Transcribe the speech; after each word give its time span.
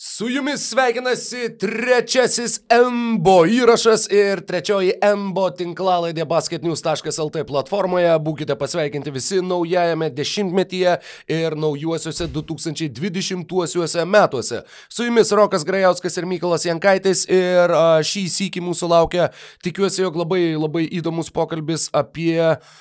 Su 0.00 0.28
jumis 0.28 0.62
sveikinasi 0.70 1.56
trečiasis 1.58 2.60
MBO 2.70 3.40
įrašas 3.50 4.04
ir 4.14 4.44
trečioji 4.46 4.92
MBO 5.02 5.48
tinklalaidė 5.58 6.22
basketnews.lt 6.22 7.42
platformoje. 7.48 8.12
Būkite 8.22 8.54
pasveikinti 8.60 9.10
visi 9.10 9.40
naujajame 9.42 10.12
dešimtmetyje 10.14 10.94
ir 11.34 11.58
naujuosiuose 11.58 12.30
2020 12.30 14.06
metuose. 14.06 14.62
Su 14.86 15.08
jumis 15.08 15.34
Rokas 15.34 15.66
Grajauskas 15.66 16.22
ir 16.22 16.30
Mykolas 16.30 16.70
Jankaitis 16.70 17.26
ir 17.26 17.74
šį 18.06 18.28
sįkį 18.36 18.62
mūsų 18.70 18.94
laukia, 18.94 19.32
tikiuosi, 19.66 20.04
jog 20.06 20.22
labai 20.22 20.44
labai 20.54 20.86
įdomus 20.86 21.34
pokalbis 21.34 21.90
apie 21.90 22.38
uh, 22.38 22.78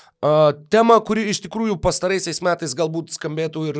Tema, 0.73 0.95
kuri 1.05 1.27
iš 1.29 1.43
tikrųjų 1.43 1.75
pastaraisiais 1.77 2.39
metais 2.41 2.71
galbūt 2.73 3.11
skambėtų 3.13 3.65
ir 3.69 3.75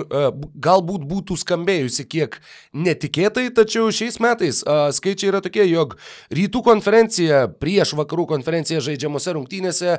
galbūt 0.61 1.07
būtų 1.09 1.33
skambėjusi 1.41 2.05
kiek 2.05 2.37
netikėtai, 2.77 3.47
tačiau 3.57 3.89
šiais 3.89 4.19
metais 4.21 4.59
skaičiai 4.61 5.31
yra 5.31 5.41
tokie, 5.41 5.65
jog 5.65 5.95
rytų 6.29 6.61
konferencija 6.69 7.41
prieš 7.57 7.95
vakarų 7.97 8.27
konferenciją 8.35 8.83
žaidžiamose 8.85 9.33
rungtynėse 9.33 9.97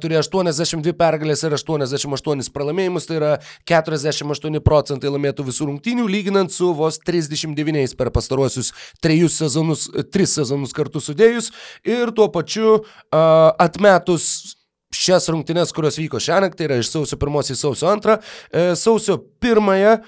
turi 0.00 0.16
82 0.16 0.96
pergalės 0.96 1.44
ir 1.44 1.58
88 1.60 2.48
pralaimėjimus, 2.56 3.12
tai 3.12 3.20
yra 3.20 3.36
48 3.68 4.64
procentai 4.64 5.12
laimėtų 5.12 5.44
visų 5.52 5.68
rungtynių, 5.74 6.08
lyginant 6.08 6.56
su 6.56 6.72
vos 6.72 6.96
39 7.04 7.98
per 8.00 8.14
pastaruosius 8.16 8.72
trejus 9.04 9.36
sezonus, 9.44 9.90
tris 10.08 10.40
sezonus 10.40 10.72
kartu 10.72 11.04
sudėjus 11.04 11.52
ir 11.84 12.16
tuo 12.16 12.32
pačiu 12.32 12.78
atmetus 13.12 14.56
šias 14.94 15.28
rungtynes, 15.32 15.72
kurios 15.74 15.98
vyko 15.98 16.20
šią 16.22 16.40
naktį, 16.44 16.58
tai 16.58 16.68
yra 16.68 16.78
iš 16.80 16.92
sausio 16.92 17.18
1 17.18 17.52
į 17.54 17.58
sausio 17.58 17.96
2. 18.02 18.18
E, 18.50 18.66
sausio 18.78 19.18
1 19.42 20.04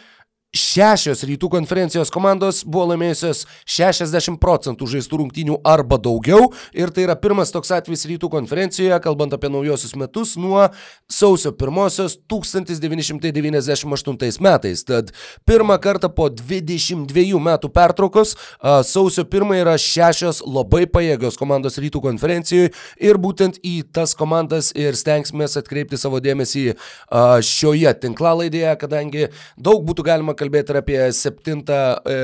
Šešios 0.57 1.21
rytų 1.29 1.51
konferencijos 1.53 2.09
komandos 2.09 2.63
buvo 2.65 2.87
laimėjusios 2.95 3.43
60 3.69 4.41
procentų 4.41 4.87
žaistų 4.89 5.19
rungtynių 5.21 5.59
arba 5.61 6.01
daugiau 6.01 6.49
ir 6.73 6.89
tai 6.89 7.05
yra 7.05 7.21
pirmas 7.21 7.53
toks 7.53 7.69
atvejis 7.77 8.09
rytų 8.09 8.33
konferencijoje, 8.33 8.97
kalbant 9.05 9.37
apie 9.37 9.53
naujosius 9.53 9.93
metus, 10.01 10.41
nuo 10.41 10.73
sausio 11.05 11.53
1 11.53 12.25
1998 12.33 14.41
metais. 14.41 14.89
Tad 14.89 15.13
pirmą 15.45 15.77
kartą 15.85 16.09
po 16.09 16.33
22 16.33 17.37
metų 17.45 17.69
pertraukos 17.69 18.33
sausio 18.89 19.29
1 19.29 19.53
yra 19.59 19.77
šešios 19.77 20.41
labai 20.49 20.89
pajėgios 20.89 21.37
komandos 21.37 21.77
rytų 21.77 22.01
konferencijoje 22.09 22.73
ir 22.97 23.21
būtent 23.21 23.61
į 23.61 23.85
tas 23.93 24.17
komandas 24.17 24.73
ir 24.73 24.97
stengsime 24.97 25.45
atkreipti 25.45 26.01
savo 26.01 26.25
dėmesį 26.25 26.73
šioje 27.45 27.93
tinklalaidėje, 28.01 28.73
kadangi 28.81 29.29
daug 29.61 29.85
būtų 29.85 30.09
galima 30.09 30.38
kalbėti 30.39 30.75
ir 30.75 30.81
apie 30.83 31.01
septintą 31.17 31.81
e, 32.07 32.19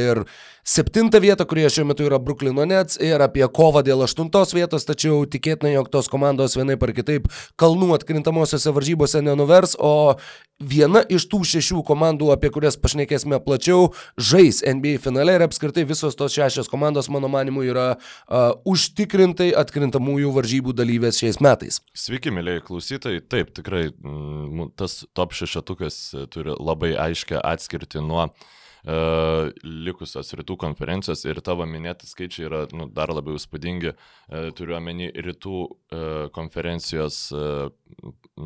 ir 0.00 0.22
septintą 0.68 1.20
vietą, 1.20 1.46
kurioje 1.48 1.70
šiuo 1.78 1.86
metu 1.88 2.04
yra 2.04 2.18
Bruklino 2.20 2.66
Nets 2.68 2.98
ir 3.00 3.22
apie 3.24 3.46
kovą 3.48 3.80
dėl 3.86 4.04
aštuntos 4.04 4.52
vietos, 4.56 4.84
tačiau 4.88 5.22
tikėtina, 5.30 5.72
jog 5.72 5.88
tos 5.92 6.10
komandos 6.12 6.58
vienaip 6.58 6.82
ar 6.84 6.92
kitaip 6.96 7.30
kalnų 7.60 7.94
atkrintamosiose 7.96 8.74
varžybose 8.76 9.22
nenuvers, 9.24 9.78
o 9.80 10.18
viena 10.58 11.00
iš 11.08 11.24
tų 11.30 11.40
šešių 11.48 11.80
komandų, 11.88 12.28
apie 12.34 12.50
kurias 12.52 12.76
pašnekėsime 12.82 13.38
plačiau, 13.46 13.94
žais 14.20 14.60
NBA 14.66 14.98
finale 15.00 15.38
ir 15.38 15.46
apskritai 15.46 15.86
visos 15.88 16.18
tos 16.18 16.36
šešios 16.36 16.68
komandos, 16.68 17.08
mano 17.14 17.30
manimu, 17.32 17.64
yra 17.64 17.88
uh, 17.94 18.50
užtikrintai 18.68 19.48
atkrintamųjų 19.56 20.34
varžybų 20.36 20.76
dalyvės 20.76 21.22
šiais 21.22 21.40
metais. 21.44 21.80
Sveiki, 21.96 22.34
mėlyje 22.34 22.66
klausytojai. 22.68 23.24
Taip, 23.24 23.54
tikrai 23.56 23.86
tas 24.76 25.00
top 25.16 25.32
šešetukas 25.38 26.02
turi 26.34 26.58
labai 26.58 26.92
aiškę 27.08 27.38
atskirti 27.40 28.02
nuo 28.04 28.26
uh, 28.26 28.46
uh, 28.88 29.48
likusios 29.62 30.32
rytų 30.38 30.56
konferencijos 30.60 31.24
ir 31.28 31.40
tavo 31.44 31.66
minėti 31.68 32.08
skaičiai 32.08 32.46
yra 32.48 32.62
nu, 32.72 32.88
dar 32.94 33.12
labiau 33.12 33.36
įspūdingi, 33.38 33.92
uh, 33.92 34.48
turiu 34.56 34.78
omeny 34.78 35.10
rytų 35.12 35.58
uh, 35.68 36.28
konferencijos 36.34 37.20
uh, 37.36 37.68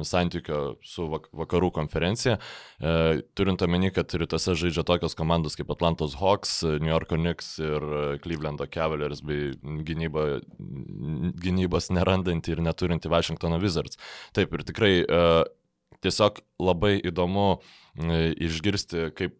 santykio 0.08 0.60
su 0.86 1.06
vak 1.12 1.28
vakarų 1.42 1.72
konferencija, 1.78 2.38
uh, 2.38 3.22
turint 3.38 3.62
omeny, 3.64 3.92
kad 3.94 4.12
rytuose 4.18 4.56
žaidžia 4.58 4.84
tokios 4.88 5.16
komandos 5.18 5.58
kaip 5.58 5.70
Atlantos 5.74 6.18
Hawks, 6.20 6.58
New 6.82 6.90
Yorko 6.90 7.20
Knicks 7.20 7.54
ir 7.62 7.88
Clevelando 8.24 8.66
Cavaliers 8.70 9.22
bei 9.26 9.52
gynyba, 9.86 10.42
gynybos 11.42 11.92
nerandanti 11.94 12.56
ir 12.56 12.62
neturinti 12.64 13.10
Washingtono 13.12 13.60
Wizards. 13.62 14.00
Taip 14.36 14.54
ir 14.56 14.66
tikrai 14.66 14.94
uh, 15.06 15.42
tiesiog 16.02 16.42
labai 16.62 16.96
įdomu 17.06 17.60
išgirsti, 18.42 19.10
kaip 19.16 19.36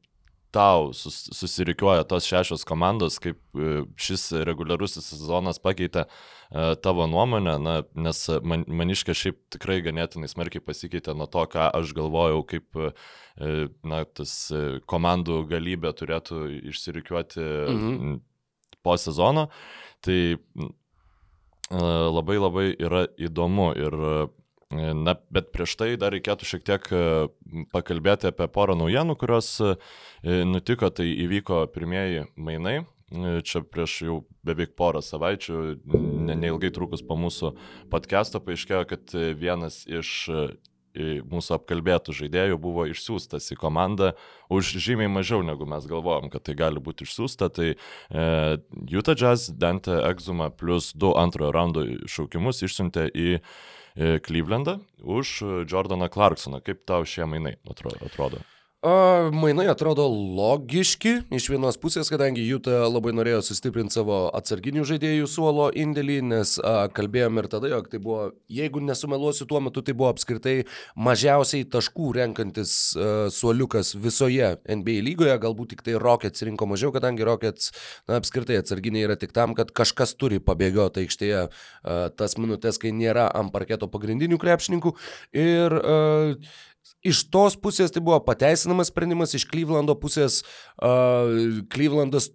tau 0.53 0.93
sus, 0.97 1.25
susirikiuoja 1.33 2.05
tos 2.09 2.27
šešios 2.29 2.65
komandos, 2.69 3.19
kaip 3.23 3.39
e, 3.57 3.83
šis 4.01 4.29
reguliarusis 4.47 5.09
sezonas 5.13 5.61
pakeitė 5.63 6.05
uh, 6.05 6.73
tavo 6.85 7.07
nuomonę, 7.11 7.57
na, 7.63 7.77
nes 8.07 8.21
man, 8.45 8.67
maniškė 8.69 9.17
šiaip 9.17 9.39
tikrai 9.57 9.81
ganėtinai 9.85 10.29
smarkiai 10.31 10.65
pasikeitė 10.65 11.17
nuo 11.17 11.29
to, 11.33 11.45
ką 11.53 11.71
aš 11.81 11.95
galvojau, 11.97 12.45
kaip 12.49 12.81
uh, 12.81 12.93
na, 13.89 14.03
tas 14.05 14.37
komandų 14.91 15.43
galybė 15.51 15.95
turėtų 15.97 16.45
išsirikiuoti 16.73 17.49
mhm. 17.73 18.21
po 18.85 18.99
sezono. 19.01 19.49
Tai 20.03 20.19
labai 21.73 22.37
labai 22.37 22.65
yra 22.75 23.07
įdomu 23.17 23.71
ir 23.79 23.95
Na, 24.73 25.15
bet 25.31 25.51
prieš 25.53 25.75
tai 25.77 25.91
dar 26.01 26.15
reikėtų 26.15 26.49
šiek 26.49 26.65
tiek 26.65 26.89
e, 26.95 27.03
pakalbėti 27.75 28.31
apie 28.31 28.49
porą 28.53 28.77
naujienų, 28.81 29.19
kurios 29.21 29.55
e, 29.61 29.75
nutiko, 30.49 30.89
tai 30.89 31.11
įvyko 31.27 31.67
pirmieji 31.75 32.27
mainai. 32.41 32.79
E, 33.13 33.35
čia 33.45 33.61
prieš 33.69 33.99
jau 34.07 34.19
beveik 34.47 34.73
porą 34.79 35.03
savaičių, 35.05 35.59
ne, 35.93 36.39
neilgai 36.47 36.73
trukus 36.73 37.05
po 37.05 37.19
mūsų 37.21 37.53
podcast'o, 37.93 38.41
paaiškėjo, 38.45 38.85
kad 38.95 39.17
vienas 39.37 39.83
iš 39.85 40.31
mūsų 40.93 41.57
apkalbėtų 41.57 42.13
žaidėjų 42.13 42.59
buvo 42.61 42.85
išsiųstas 42.91 43.49
į 43.55 43.57
komandą 43.61 44.13
už 44.53 44.77
žymiai 44.77 45.09
mažiau 45.09 45.43
negu 45.45 45.65
mes 45.65 45.87
galvojom, 45.89 46.29
kad 46.33 46.45
tai 46.45 46.55
gali 46.55 46.81
būti 46.81 47.07
išsiųsta. 47.07 47.49
Tai 47.49 47.69
e, 47.73 47.77
Utah 48.93 49.17
Jazz 49.17 49.49
Dante 49.49 49.95
Exuma 50.11 50.51
plus 50.51 50.93
du 50.93 51.15
antrojo 51.17 51.53
raundo 51.53 51.87
šaukimus 52.07 52.63
išsiuntė 52.63 53.09
į 53.09 53.41
Klyvlendą 53.97 54.79
už 55.03 55.43
Jordaną 55.73 56.09
Clarksoną. 56.09 56.61
Kaip 56.65 56.85
tau 56.89 57.05
šie 57.05 57.27
mainai 57.29 57.57
atrodo? 57.69 58.41
A, 58.83 59.31
mainai 59.31 59.69
atrodo 59.71 60.09
logiški 60.11 61.13
iš 61.39 61.45
vienos 61.53 61.77
pusės, 61.79 62.09
kadangi 62.11 62.43
Jūta 62.43 62.81
labai 62.91 63.13
norėjo 63.15 63.39
sustiprinti 63.47 63.95
savo 63.95 64.17
atsarginių 64.35 64.83
žaidėjų 64.89 65.29
suolo 65.31 65.69
indėlį, 65.71 66.17
nes 66.27 66.57
a, 66.59 66.89
kalbėjom 66.91 67.39
ir 67.39 67.49
tada, 67.53 67.71
jog 67.71 67.87
tai 67.93 68.01
buvo, 68.03 68.25
jeigu 68.51 68.83
nesumeluosiu, 68.83 69.47
tuo 69.47 69.61
metu 69.63 69.85
tai 69.87 69.95
buvo 69.95 70.09
apskritai 70.11 70.55
mažiausiai 70.99 71.69
taškų 71.71 72.09
renkantis 72.17 72.73
a, 72.97 73.13
suoliukas 73.31 73.93
visoje 74.03 74.51
NBA 74.67 74.99
lygoje, 75.07 75.39
galbūt 75.47 75.77
tik 75.77 75.87
tai 75.87 75.95
Rockets 76.03 76.43
rinko 76.43 76.67
mažiau, 76.73 76.91
kadangi 76.91 77.23
Rockets 77.31 77.71
na, 78.11 78.19
apskritai 78.19 78.59
atsarginiai 78.65 79.07
yra 79.07 79.15
tik 79.15 79.31
tam, 79.31 79.55
kad 79.55 79.71
kažkas 79.71 80.17
turi 80.19 80.43
pabėgioti 80.43 81.07
aikštėje 81.07 81.47
a, 81.47 82.03
tas 82.19 82.35
minutės, 82.35 82.83
kai 82.83 82.91
nėra 82.91 83.31
ant 83.31 83.55
parketo 83.55 83.87
pagrindinių 83.95 84.43
krepšininkų. 84.43 84.97
Ir 85.39 85.79
a, 85.79 85.97
iš 87.03 87.25
tos 87.33 87.59
pusės 87.59 87.95
tai 87.95 88.03
buvo 88.05 88.21
pateisinamas 88.27 88.93
sprendimas, 88.93 89.35
iš 89.35 89.49
Klyvlando 89.51 89.97
pusės 89.99 90.43
uh, 90.43 91.63
Klyvlandas 91.73 92.31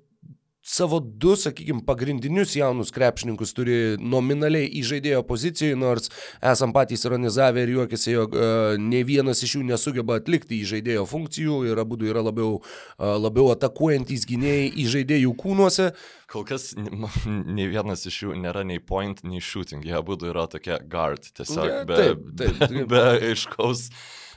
savo 0.68 1.00
du, 1.00 1.32
sakykime, 1.40 1.80
pagrindinius 1.88 2.52
jaunus 2.58 2.92
krepšininkus 2.92 3.54
turi 3.56 3.78
nominaliai 4.04 4.68
įžaidėjo 4.82 5.22
pozicijoje, 5.28 5.78
nors 5.80 6.12
esam 6.44 6.74
patys 6.76 7.06
ironizavę 7.08 7.64
ir 7.64 7.72
juokėsi, 7.78 8.10
jog 8.12 8.36
uh, 8.36 8.74
ne 8.76 9.00
vienas 9.08 9.44
iš 9.48 9.56
jų 9.58 9.64
nesugeba 9.70 10.20
atlikti 10.20 10.60
įžaidėjo 10.66 11.06
funkcijų 11.08 11.62
ir 11.70 11.82
abu 11.84 12.00
yra 12.04 12.26
labiau, 12.28 12.60
uh, 12.60 13.16
labiau 13.16 13.48
atakuojantys 13.54 14.28
gynėjai 14.28 14.68
įžaidėjų 14.84 15.34
kūnuose. 15.40 15.90
Kol 16.28 16.44
kas 16.52 16.74
nei 16.76 17.72
vienas 17.72 18.04
iš 18.12 18.22
jų 18.26 18.36
nėra 18.44 18.68
nei 18.68 18.84
point, 18.84 19.24
nei 19.24 19.40
shooting, 19.40 19.88
jie 19.88 19.96
abu 19.96 20.20
yra 20.20 20.50
tokie 20.52 20.76
guard, 20.92 21.32
tiesiog 21.32 21.88
be, 21.88 22.04
taip, 22.04 22.30
taip, 22.36 22.64
taip. 22.66 22.76
be, 22.76 22.88
be 22.92 23.06
aiškaus. 23.32 23.88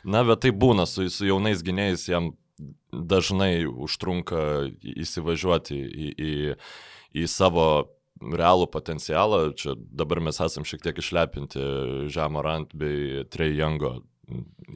Na, 0.05 0.25
bet 0.25 0.44
tai 0.44 0.52
būna 0.56 0.87
su, 0.88 1.08
su 1.12 1.29
jaunais 1.29 1.64
gynėjais, 1.67 2.08
jam 2.08 2.32
dažnai 2.93 3.64
užtrunka 3.69 4.70
įsivažiuoti 4.81 5.79
į, 5.79 6.11
į, 6.11 6.35
į 7.20 7.26
savo 7.31 7.67
realų 8.20 8.69
potencialą. 8.73 9.50
Čia 9.56 9.76
dabar 9.76 10.20
mes 10.25 10.41
esam 10.44 10.67
šiek 10.69 10.85
tiek 10.85 11.00
išlepinti 11.00 11.64
Žemorant 12.12 12.75
bei 12.76 13.25
Trejango 13.32 14.00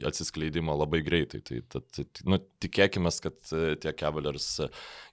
atsiskleidimo 0.05 0.75
labai 0.75 1.01
greitai. 1.05 1.41
Tai, 1.45 1.61
tai, 1.69 1.81
tai 1.93 2.05
nu, 2.27 2.39
tikėkime, 2.63 3.11
kad 3.23 3.37
tie 3.81 3.93
Cavaliers 3.95 4.49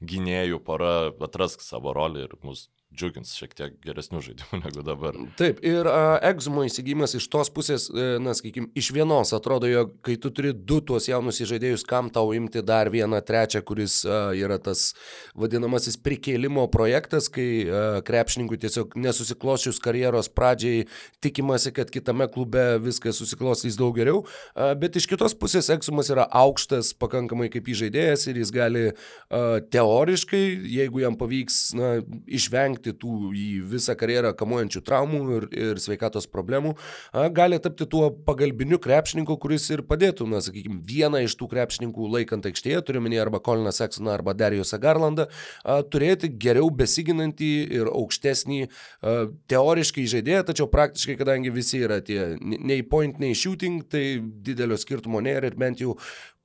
gynėjų 0.03 0.62
para 0.67 1.12
atrask 1.23 1.62
savo 1.64 1.94
rolę 1.97 2.26
ir 2.26 2.38
mus 2.43 2.69
džiugins 2.97 3.33
šiek 3.37 3.55
tiek 3.56 3.75
geresnių 3.85 4.21
žaidimų 4.25 4.61
negu 4.65 4.85
dabar. 4.87 5.17
Taip, 5.41 5.61
ir 5.65 5.89
uh, 5.89 6.17
Exumo 6.29 6.65
įsigijimas 6.67 7.17
iš 7.19 7.27
tos 7.33 7.50
pusės, 7.55 7.89
uh, 7.91 8.17
na, 8.23 8.35
sakykime, 8.37 8.71
iš 8.79 8.93
vienos 8.94 9.33
atrodo, 9.37 9.69
jog 9.71 9.94
kai 10.05 10.19
tu 10.21 10.33
turi 10.35 10.53
du 10.53 10.81
tuos 10.85 11.09
jaunus 11.09 11.41
žaidėjus, 11.49 11.85
kam 11.89 12.11
tau 12.12 12.35
imti 12.37 12.62
dar 12.65 12.91
vieną 12.93 13.23
trečią, 13.27 13.62
kuris 13.67 14.03
uh, 14.06 14.31
yra 14.37 14.59
tas 14.62 14.93
vadinamasis 15.39 15.99
prikėlimo 16.03 16.67
projektas, 16.73 17.31
kai 17.33 17.49
uh, 17.65 18.00
krepšininkui 18.06 18.61
tiesiog 18.62 18.97
nesusiklošius 19.00 19.81
karjeros 19.83 20.31
pradžiai 20.33 20.87
tikimasi, 21.25 21.73
kad 21.75 21.91
kitame 21.93 22.29
klube 22.33 22.65
viskas 22.85 23.21
susiklostys 23.23 23.79
daug 23.81 23.97
geriau, 23.97 24.23
uh, 24.25 24.73
bet 24.79 25.00
iš 25.00 25.09
kitos 25.11 25.37
pusės 25.38 25.73
Exumas 25.73 26.12
yra 26.12 26.29
aukštas 26.29 26.93
pakankamai 27.00 27.49
kaip 27.53 27.73
įžaidėjas 27.73 28.29
ir 28.29 28.43
jis 28.43 28.53
gali 28.55 28.85
uh, 28.93 29.59
teoriškai, 29.73 30.45
jeigu 30.77 31.03
jam 31.03 31.17
pavyks 31.19 31.62
na, 31.79 31.95
išvengti 32.29 32.81
išvengti 32.82 32.99
tų 32.99 33.32
į 33.32 33.62
visą 33.70 33.94
karjerą 33.96 34.34
kamuojančių 34.37 34.82
traumų 34.82 35.20
ir, 35.37 35.46
ir 35.52 35.81
sveikatos 35.81 36.26
problemų, 36.26 36.76
gali 37.32 37.58
tapti 37.61 37.87
tuo 37.87 38.11
pagalbiniu 38.11 38.79
krepšininku, 38.79 39.37
kuris 39.38 39.70
ir 39.70 39.82
padėtų, 39.82 40.26
na, 40.26 40.40
sakykime, 40.40 40.82
vieną 40.82 41.23
iš 41.25 41.37
tų 41.37 41.49
krepšininkų 41.50 42.08
laikant 42.12 42.46
aikštėje, 42.46 42.82
turiu 42.82 43.02
minėti 43.02 43.23
arba 43.23 43.40
Koliną 43.40 43.73
Seksoną, 43.73 44.12
arba 44.12 44.34
Darijusą 44.34 44.79
Garlandą, 44.79 45.29
turėti 45.90 46.29
geriau 46.29 46.70
besiginantį 46.70 47.52
ir 47.79 47.90
aukštesnį 47.93 48.69
teoriškai 49.49 50.06
žaidėją, 50.06 50.44
tačiau 50.50 50.69
praktiškai, 50.73 51.19
kadangi 51.20 51.52
visi 51.52 51.82
yra 51.82 52.00
tie 52.02 52.37
nei 52.40 52.82
point, 52.82 53.19
nei 53.23 53.35
shooting, 53.35 53.82
tai 53.88 54.20
didelio 54.20 54.78
skirtumo 54.81 55.23
nėra 55.23 55.50
ir 55.50 55.58
bent 55.58 55.82
jau 55.82 55.96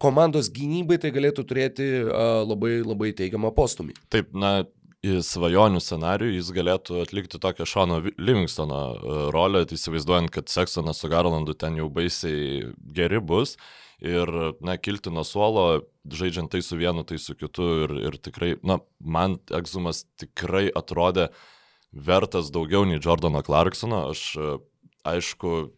komandos 0.01 0.51
gynybai 0.53 0.99
tai 1.01 1.11
galėtų 1.13 1.45
turėti 1.49 1.87
labai 2.07 2.81
labai 2.85 3.13
teigiamą 3.17 3.51
postumį. 3.55 3.95
Taip, 4.13 4.29
na, 4.37 4.59
svajonių 5.05 5.79
scenarių 5.83 6.31
jis 6.33 6.51
galėtų 6.55 7.01
atlikti 7.03 7.39
tokią 7.39 7.65
Šono 7.69 7.99
Livingstono 8.17 8.79
e, 8.95 9.17
rolę, 9.33 9.65
tai 9.69 9.77
įsivaizduojant, 9.77 10.31
kad 10.33 10.49
Seksonas 10.49 11.01
su 11.01 11.09
Garlandu 11.11 11.53
ten 11.53 11.77
jau 11.77 11.89
baisiai 11.89 12.71
geri 12.81 13.19
bus 13.19 13.57
ir, 14.01 14.29
na, 14.61 14.77
kilti 14.77 15.13
nuo 15.13 15.23
suolo, 15.25 15.83
žaidžiant 16.09 16.51
tai 16.51 16.61
su 16.61 16.77
vienu, 16.77 17.05
tai 17.05 17.17
su 17.21 17.35
kitu 17.37 17.67
ir, 17.85 17.95
ir 18.09 18.17
tikrai, 18.17 18.55
na, 18.65 18.79
man 18.99 19.37
Egzumas 19.53 20.05
tikrai 20.17 20.67
atrodė 20.69 21.29
vertas 21.93 22.51
daugiau 22.53 22.85
nei 22.85 23.01
Jordano 23.01 23.41
Clarksono, 23.45 24.07
aš 24.11 24.35
aišku, 25.07 25.71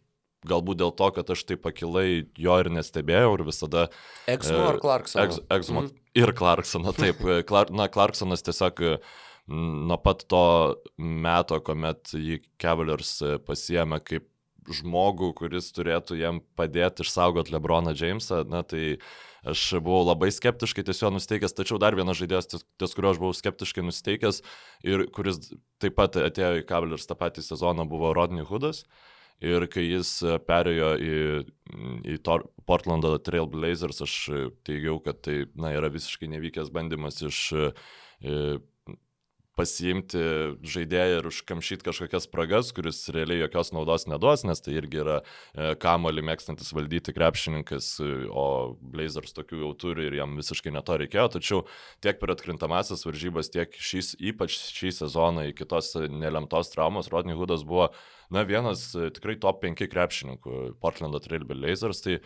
galbūt 0.48 0.80
dėl 0.80 0.94
to, 0.96 1.10
kad 1.16 1.32
aš 1.34 1.44
taip 1.48 1.64
pakilai 1.66 2.26
jo 2.38 2.60
ir 2.62 2.70
nestebėjau 2.72 3.34
ir 3.36 3.46
visada... 3.48 3.88
Egzumo 4.30 4.70
ar 4.70 4.80
Clarksono? 4.80 5.42
Egzumo. 5.52 5.88
Mm 5.88 6.00
ir 6.14 6.32
Clarksoną, 6.34 6.92
taip. 6.96 7.22
Clark, 7.48 7.72
na, 7.74 7.88
Clarksonas 7.88 8.44
tiesiog 8.46 8.82
nuo 9.50 9.98
pat 10.02 10.24
to 10.30 10.44
meto, 10.98 11.58
kuomet 11.64 12.12
jį 12.14 12.40
Cavaliers 12.60 13.16
pasiemė 13.46 14.00
kaip 14.06 14.28
žmogų, 14.70 15.32
kuris 15.38 15.72
turėtų 15.74 16.20
jam 16.20 16.38
padėti 16.58 17.02
išsaugoti 17.02 17.54
Lebroną 17.54 17.94
Jamesą, 17.96 18.44
na 18.46 18.60
tai 18.62 19.00
aš 19.40 19.80
buvau 19.80 20.04
labai 20.04 20.28
skeptiškai 20.36 20.84
tiesiog 20.86 21.14
nusteikęs, 21.16 21.56
tačiau 21.56 21.80
dar 21.80 21.96
vienas 21.98 22.20
žaidėjas, 22.20 22.50
ties, 22.52 22.92
kurio 22.94 23.14
aš 23.14 23.22
buvau 23.22 23.32
skeptiškai 23.34 23.82
nusteikęs 23.86 24.42
ir 24.86 25.06
kuris 25.16 25.40
taip 25.82 25.96
pat 25.98 26.20
atėjo 26.20 26.60
į 26.60 26.66
Cavaliers 26.68 27.08
tą 27.08 27.16
patį 27.18 27.46
sezoną, 27.48 27.88
buvo 27.90 28.12
Rodney 28.14 28.46
Hoodas. 28.46 28.84
Ir 29.40 29.64
kai 29.72 29.86
jis 29.86 30.12
perėjo 30.44 30.90
į, 31.00 31.12
į 32.12 32.18
Tor, 32.26 32.44
Portlando 32.68 33.14
Trailblazers, 33.24 34.02
aš 34.04 34.16
teigiau, 34.68 34.98
kad 35.04 35.22
tai 35.24 35.46
na, 35.56 35.72
yra 35.76 35.88
visiškai 35.92 36.28
nevykęs 36.34 36.68
bandymas 36.74 37.22
iš 37.24 37.40
pasiimti 39.60 40.20
žaidėją 40.64 41.20
ir 41.20 41.28
užkamšyti 41.28 41.84
kažkokias 41.84 42.26
spragas, 42.26 42.72
kuris 42.76 43.02
realiai 43.12 43.42
jokios 43.42 43.72
naudos 43.76 44.06
neduos, 44.08 44.44
nes 44.48 44.62
tai 44.64 44.78
irgi 44.78 45.02
yra 45.02 45.18
e, 45.20 45.74
kamolį 45.80 46.24
mėgstantis 46.30 46.72
valdyti 46.76 47.14
krepšininkas, 47.16 47.92
o 48.30 48.46
Blazers 48.80 49.36
tokių 49.36 49.62
jau 49.64 49.72
turi 49.84 50.08
ir 50.08 50.18
jam 50.20 50.38
visiškai 50.40 50.72
neto 50.74 50.96
reikėjo, 51.00 51.26
tačiau 51.36 51.64
tiek 52.04 52.20
per 52.22 52.32
atkrintamasis 52.34 53.04
varžybas, 53.06 53.52
tiek 53.52 53.76
šis, 53.76 54.14
ypač 54.32 54.56
šį 54.78 54.94
sezoną 55.02 55.50
iki 55.50 55.68
tos 55.68 55.92
nelemtos 56.08 56.72
traumos, 56.72 57.10
Rodney 57.12 57.36
Hoodas 57.36 57.66
buvo, 57.68 57.90
na, 58.32 58.46
vienas 58.48 58.88
e, 58.94 59.10
tikrai 59.14 59.36
top 59.42 59.60
5 59.66 59.90
krepšininkų 59.92 60.60
Portlando 60.80 61.20
Trail 61.22 61.44
Blazers, 61.48 62.00
tai 62.06 62.20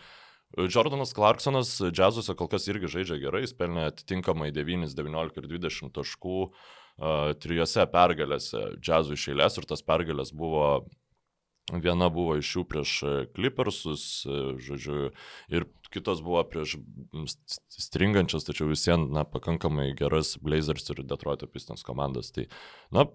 Jordanas 0.55 1.13
Clarksonas 1.15 1.77
džiazuose 1.91 2.35
kol 2.39 2.49
kas 2.51 2.67
irgi 2.71 2.91
žaidžia 2.91 3.19
gerai, 3.21 3.43
jis 3.43 3.55
pelnė 3.57 3.89
atitinkamai 3.91 4.51
9, 4.55 4.91
19 4.95 5.41
ir 5.41 5.49
20 5.51 5.95
taškų 5.95 6.37
uh, 6.45 7.33
trijose 7.43 7.85
pergalėse 7.91 8.61
džiazų 8.79 9.17
iš 9.17 9.27
eilės 9.33 9.59
ir 9.59 9.67
tas 9.67 9.83
pergalės 9.83 10.31
buvo 10.35 10.85
Viena 11.73 12.11
buvo 12.13 12.35
iš 12.37 12.51
jų 12.53 12.61
prieš 12.69 12.91
Clippersus, 13.33 14.03
žodžiu, 14.61 15.07
ir 15.49 15.63
kitos 15.89 16.19
buvo 16.21 16.43
prieš 16.45 16.75
stringančias, 17.73 18.45
tačiau 18.45 18.67
visiems, 18.69 19.09
na, 19.09 19.23
pakankamai 19.25 19.87
geras 19.97 20.35
Blazers 20.37 20.85
ir 20.93 21.01
Detroit 21.09 21.41
Pistons 21.49 21.81
komandas. 21.81 22.29
Tai, 22.35 22.45
na, 22.93 23.07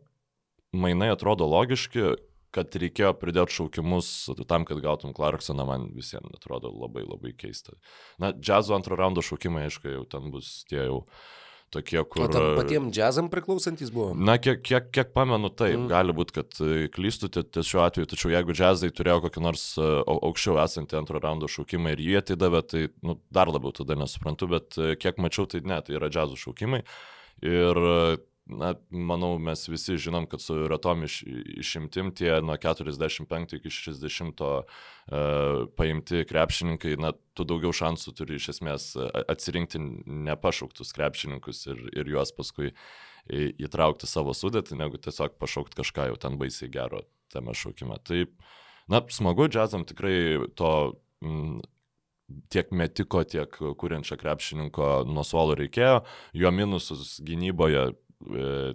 mainai 0.75 1.13
atrodo 1.15 1.47
logiški, 1.47 2.17
kad 2.55 2.75
reikėjo 2.83 3.13
pridėti 3.19 3.59
šaukimus 3.59 4.09
tam, 4.51 4.67
kad 4.69 4.81
gautum 4.83 5.15
Clarksoną, 5.17 5.67
man 5.69 5.91
visiems 5.97 6.33
atrodo 6.37 6.73
labai 6.75 7.05
labai 7.07 7.35
keista. 7.39 7.77
Na, 8.23 8.33
džiazo 8.35 8.75
antro 8.77 8.99
raundo 8.99 9.25
šaukimai, 9.25 9.69
aišku, 9.69 9.93
jau 9.95 10.07
ten 10.11 10.33
bus 10.35 10.61
tie 10.71 10.83
jau 10.83 11.05
tokie, 11.71 12.01
kur... 12.11 12.25
O 12.27 12.31
tam 12.33 12.49
patiems 12.59 12.91
džiazam 12.95 13.29
priklausantis 13.31 13.93
buvo? 13.95 14.11
Na, 14.19 14.37
kiek, 14.43 14.63
kiek, 14.67 14.89
kiek 14.95 15.13
pamenu, 15.15 15.53
taip, 15.55 15.77
mm. 15.77 15.87
gali 15.93 16.15
būti, 16.17 16.35
kad 16.41 16.59
e, 16.65 16.89
klystų 16.93 17.31
ties 17.39 17.71
šiuo 17.71 17.85
atveju, 17.85 18.11
tačiau 18.11 18.33
jeigu 18.35 18.57
džiazai 18.57 18.91
turėjo 18.95 19.21
kokį 19.27 19.45
nors 19.45 19.67
e, 19.79 19.87
aukščiau 20.11 20.59
esantį 20.65 20.99
antro 20.99 21.23
raundo 21.23 21.51
šaukimą 21.51 21.95
ir 21.95 22.03
jie 22.03 22.19
atidavė, 22.23 22.65
tai 22.67 22.83
nu, 23.07 23.21
dar 23.31 23.53
labiau 23.53 23.75
tada 23.77 23.99
nesuprantu, 23.99 24.51
bet 24.57 24.81
e, 24.81 24.97
kiek 24.99 25.23
mačiau, 25.23 25.47
tai 25.51 25.63
ne, 25.63 25.79
tai 25.87 25.99
yra 26.01 26.11
džiazų 26.11 26.41
šaukimai. 26.49 26.83
Ir 27.47 27.79
na, 28.51 28.73
manau, 28.91 29.35
mes 29.43 29.63
visi 29.69 29.97
žinom, 30.01 30.27
kad 30.31 30.43
su 30.43 30.57
retom 30.69 31.05
iš, 31.07 31.21
išimtim 31.63 32.11
tie 32.17 32.39
nuo 32.45 32.57
45 32.61 33.57
iki 33.59 33.73
60 33.73 34.43
uh, 34.45 34.79
e, 35.11 35.21
paimti 35.79 36.25
krepšininkai, 36.29 36.97
na, 37.01 37.13
tu 37.35 37.47
daugiau 37.49 37.73
šansų 37.77 38.15
turi 38.19 38.39
iš 38.41 38.51
esmės 38.57 38.91
atsirinkti 39.31 39.81
nepašauktus 40.31 40.95
krepšininkus 40.97 41.65
ir, 41.71 41.83
ir 41.95 42.13
juos 42.15 42.35
paskui 42.37 42.75
įtraukti 43.31 44.09
savo 44.11 44.35
sudėtį, 44.35 44.79
negu 44.81 44.99
tiesiog 44.99 45.37
pašaukti 45.41 45.79
kažką 45.83 46.11
jau 46.11 46.21
ten 46.21 46.39
baisiai 46.41 46.71
gero 46.73 47.05
tame 47.31 47.55
šaukime. 47.55 47.99
Tai, 48.05 48.25
na, 48.91 49.03
smagu, 49.13 49.47
džiazam 49.51 49.85
tikrai 49.87 50.49
to 50.59 50.73
mm, 51.23 51.61
tiek 52.51 52.71
metiko, 52.75 53.23
tiek 53.25 53.57
kuriančio 53.79 54.19
krepšininko 54.21 54.91
nuo 55.09 55.25
suolo 55.27 55.57
reikėjo, 55.59 56.03
jo 56.43 56.53
minusus 56.55 57.19
gynyboje 57.27 57.91
E, 58.21 58.75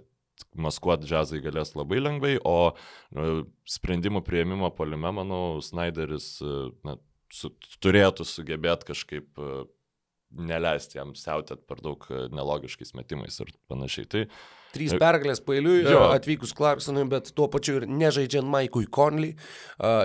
maskuoti 0.58 1.08
džiazai 1.08 1.40
galės 1.44 1.74
labai 1.76 2.00
lengvai, 2.02 2.34
o 2.44 2.72
e, 2.72 3.28
sprendimų 3.76 4.22
prieimimo 4.26 4.70
polime, 4.76 5.12
manau, 5.20 5.62
Snyderis 5.64 6.36
e, 6.42 6.56
na, 6.86 6.96
su, 7.32 7.52
turėtų 7.84 8.26
sugebėti 8.28 8.90
kažkaip 8.92 9.42
neleisti 10.36 10.98
jam 10.98 11.14
siautėt 11.16 11.62
per 11.70 11.80
daug 11.84 12.02
nelogiškais 12.34 12.92
metimais 12.98 13.38
ir 13.40 13.52
panašiai. 13.70 14.08
Tai 14.10 14.22
Trys 14.76 14.96
pergalės 15.00 15.42
pailiui 15.44 15.84
atvykus 15.88 16.54
Clarksonui, 16.56 17.06
bet 17.10 17.32
tuo 17.36 17.48
pačiu 17.52 17.80
ir 17.80 17.88
nežaidžiant 17.90 18.48
Maikui 18.48 18.86
Conley. 18.92 19.34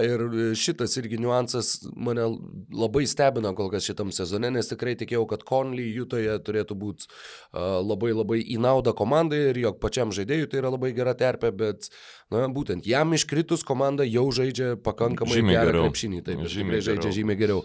Ir 0.08 0.26
šitas 0.58 0.98
irgi 1.02 1.20
niuansas 1.22 1.74
mane 1.96 2.28
labai 2.74 3.06
stebina 3.10 3.54
kol 3.58 3.72
kas 3.74 3.88
šitam 3.88 4.14
sezone, 4.16 4.52
nes 4.54 4.72
tikrai 4.72 4.96
tikėjau, 5.00 5.26
kad 5.30 5.46
Conley 5.48 5.92
Jutoje 5.96 6.38
turėtų 6.46 6.78
būti 6.80 7.12
labai 7.54 8.14
labai 8.16 8.42
į 8.42 8.60
naudą 8.62 8.96
komandai 8.98 9.50
ir 9.52 9.62
jog 9.66 9.80
pačiam 9.84 10.14
žaidėjui 10.16 10.50
tai 10.52 10.62
yra 10.62 10.72
labai 10.74 10.94
gera 10.96 11.14
terpė, 11.18 11.52
bet 11.56 11.90
na, 12.32 12.46
būtent 12.52 12.86
jam 12.88 13.12
iškritus 13.16 13.66
komanda 13.68 14.06
jau 14.08 14.28
žaidžia 14.36 14.76
pakankamai 14.84 15.40
žymiai 15.40 15.58
gerą 15.58 15.72
geriau. 15.72 15.88
krepšinį, 15.88 16.22
taip, 16.28 16.44
žymiai 16.52 16.80
žaidžia 16.80 17.10
geriau. 17.10 17.16
žymiai 17.18 17.40
geriau. 17.42 17.64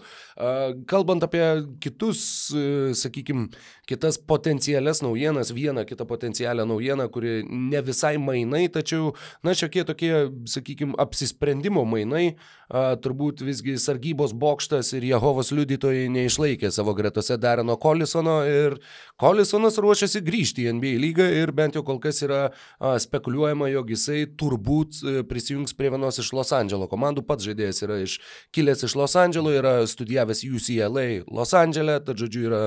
Kalbant 0.91 1.23
apie 1.27 1.43
kitus, 1.83 2.21
e, 2.51 2.93
sakykime, 2.97 3.47
kitas 3.89 4.17
potencialias 4.17 5.01
naujienas, 5.05 5.53
vieną 5.55 5.85
kitą 5.87 6.07
potencialią 6.09 6.65
naujieną, 6.67 6.96
naujieną, 6.97 7.09
kuri 7.09 7.43
ne 7.49 7.81
visai 7.81 8.17
mainai, 8.17 8.67
tačiau, 8.69 9.13
na, 9.43 9.53
šiokie 9.53 9.85
tokie, 9.85 10.29
sakykime, 10.45 10.95
apsisprendimo 10.97 11.85
mainai, 11.85 12.35
a, 12.69 12.95
turbūt 12.99 13.43
visgi 13.45 13.77
sargybos 13.77 14.33
bokštas 14.33 14.93
ir 14.97 15.03
Jehovos 15.07 15.51
liudytojai 15.51 16.09
neišlaikė 16.09 16.71
savo 16.71 16.93
gretose 16.93 17.37
Darino 17.37 17.77
Kolisono 17.77 18.41
ir 18.45 18.77
Kolisonas 19.17 19.77
ruošiasi 19.79 20.21
grįžti 20.21 20.67
į 20.67 20.73
NBA 20.77 20.97
lygą 20.99 21.27
ir 21.41 21.51
bent 21.51 21.75
jau 21.75 21.83
kol 21.83 21.99
kas 21.99 22.21
yra 22.25 22.49
a, 22.79 22.97
spekuliuojama, 22.99 23.69
jog 23.71 23.93
jisai 23.93 24.25
turbūt 24.37 25.01
e, 25.01 25.23
prisijungs 25.27 25.75
prie 25.77 25.91
vienos 25.93 26.19
iš 26.19 26.33
Los 26.35 26.51
Andželo 26.55 26.89
komandų, 26.91 27.23
pats 27.27 27.47
žaidėjas 27.47 27.83
yra 27.85 28.01
iš, 28.03 28.19
kilęs 28.55 28.83
iš 28.87 28.97
Los 28.99 29.15
Andželo, 29.15 29.53
yra 29.55 29.79
studijavęs 29.87 30.43
UCLA 30.47 31.07
Los 31.31 31.53
Andželė, 31.57 31.99
tad 32.03 32.19
žodžiu 32.19 32.47
yra 32.49 32.61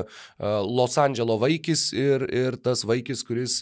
Los 0.64 0.96
Andželo 1.00 1.36
vaikis 1.40 1.90
ir, 1.96 2.24
ir 2.32 2.56
tas 2.60 2.84
vaikis, 2.88 3.22
kuris 3.26 3.60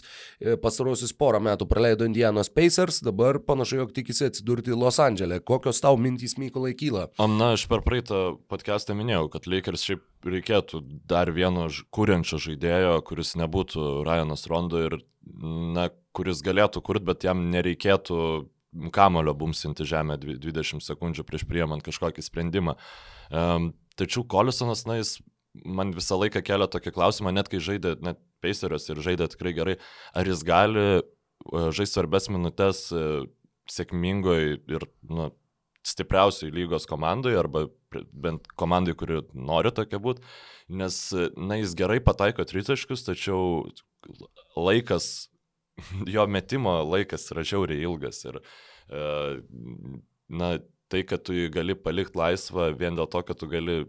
pastarosius 0.61 1.13
porą 1.13 1.41
metų 1.43 1.67
praleido 1.69 2.07
Indianos 2.07 2.49
Pacers, 2.53 3.01
dabar 3.05 3.39
panašu, 3.45 3.81
jog 3.81 3.93
tikisi 3.95 4.27
atsidurti 4.29 4.73
Los 4.73 4.99
Andželė. 5.03 5.39
Kokios 5.45 5.81
tau 5.83 5.97
mintys 6.01 6.37
Mykolai 6.41 6.73
kyla? 6.79 7.07
Na, 7.19 7.53
aš 7.57 7.67
per 7.71 7.83
praeitą 7.85 8.39
podcastą 8.51 8.95
minėjau, 8.97 9.27
kad 9.33 9.49
Lakers 9.49 9.85
šiaip 9.87 10.29
reikėtų 10.29 10.81
dar 11.09 11.31
vieno 11.35 11.67
kūrenčio 11.95 12.41
žaidėjo, 12.41 12.99
kuris 13.07 13.35
nebūtų 13.39 13.89
Ryanas 14.07 14.47
Rondo 14.51 14.81
ir, 14.87 14.99
na, 15.75 15.89
kuris 16.15 16.43
galėtų 16.45 16.83
kurti, 16.85 17.07
bet 17.11 17.27
jam 17.27 17.45
nereikėtų 17.53 18.21
kamulio 18.93 19.33
bumsinti 19.33 19.85
žemę 19.87 20.19
20 20.21 20.83
sekundžių 20.85 21.25
prieš 21.25 21.45
priemant 21.49 21.83
kažkokį 21.85 22.23
sprendimą. 22.25 22.75
Um, 23.29 23.73
tačiau 23.97 24.25
Kolisonas, 24.29 24.85
na, 24.89 24.99
jis 25.01 25.17
man 25.65 25.93
visą 25.95 26.19
laiką 26.19 26.41
kelia 26.45 26.67
tokį 26.71 26.93
klausimą, 26.95 27.33
net 27.35 27.49
kai 27.51 27.61
žaidė, 27.63 27.95
net 28.05 28.21
Pacerius 28.43 28.87
ir 28.89 29.01
žaidė 29.03 29.29
tikrai 29.33 29.53
gerai, 29.57 29.75
ar 30.15 30.29
jis 30.29 30.45
gali 30.47 30.85
e, 30.99 31.01
žaisti 31.75 31.97
svarbes 31.97 32.29
minutės 32.31 32.85
e, 32.93 33.03
sėkmingoje 33.69 34.59
ir 34.71 34.87
nu, 35.09 35.29
stipriausiai 35.85 36.53
lygos 36.53 36.87
komandai, 36.89 37.35
arba 37.39 37.67
bent 38.11 38.47
komandai, 38.59 38.95
kuri 38.97 39.21
nori 39.33 39.71
tokia 39.75 39.99
būti, 40.01 40.23
nes, 40.69 40.97
na, 41.37 41.59
jis 41.59 41.75
gerai 41.77 41.99
pataiko 42.03 42.45
tritaškius, 42.45 43.05
tačiau 43.07 43.65
laikas 44.57 45.29
jo 46.15 46.25
metimo 46.27 46.75
laikas 46.85 47.29
yra 47.33 47.45
žiauriai 47.47 47.85
ilgas 47.87 48.23
ir, 48.27 48.41
e, 48.91 49.05
na, 50.29 50.51
tai, 50.89 51.03
kad 51.07 51.23
tu 51.25 51.35
jį 51.37 51.49
gali 51.53 51.75
palikti 51.77 52.17
laisvą 52.19 52.71
vien 52.77 52.97
dėl 52.97 53.09
to, 53.11 53.21
kad 53.25 53.39
tu 53.39 53.49
gali 53.49 53.83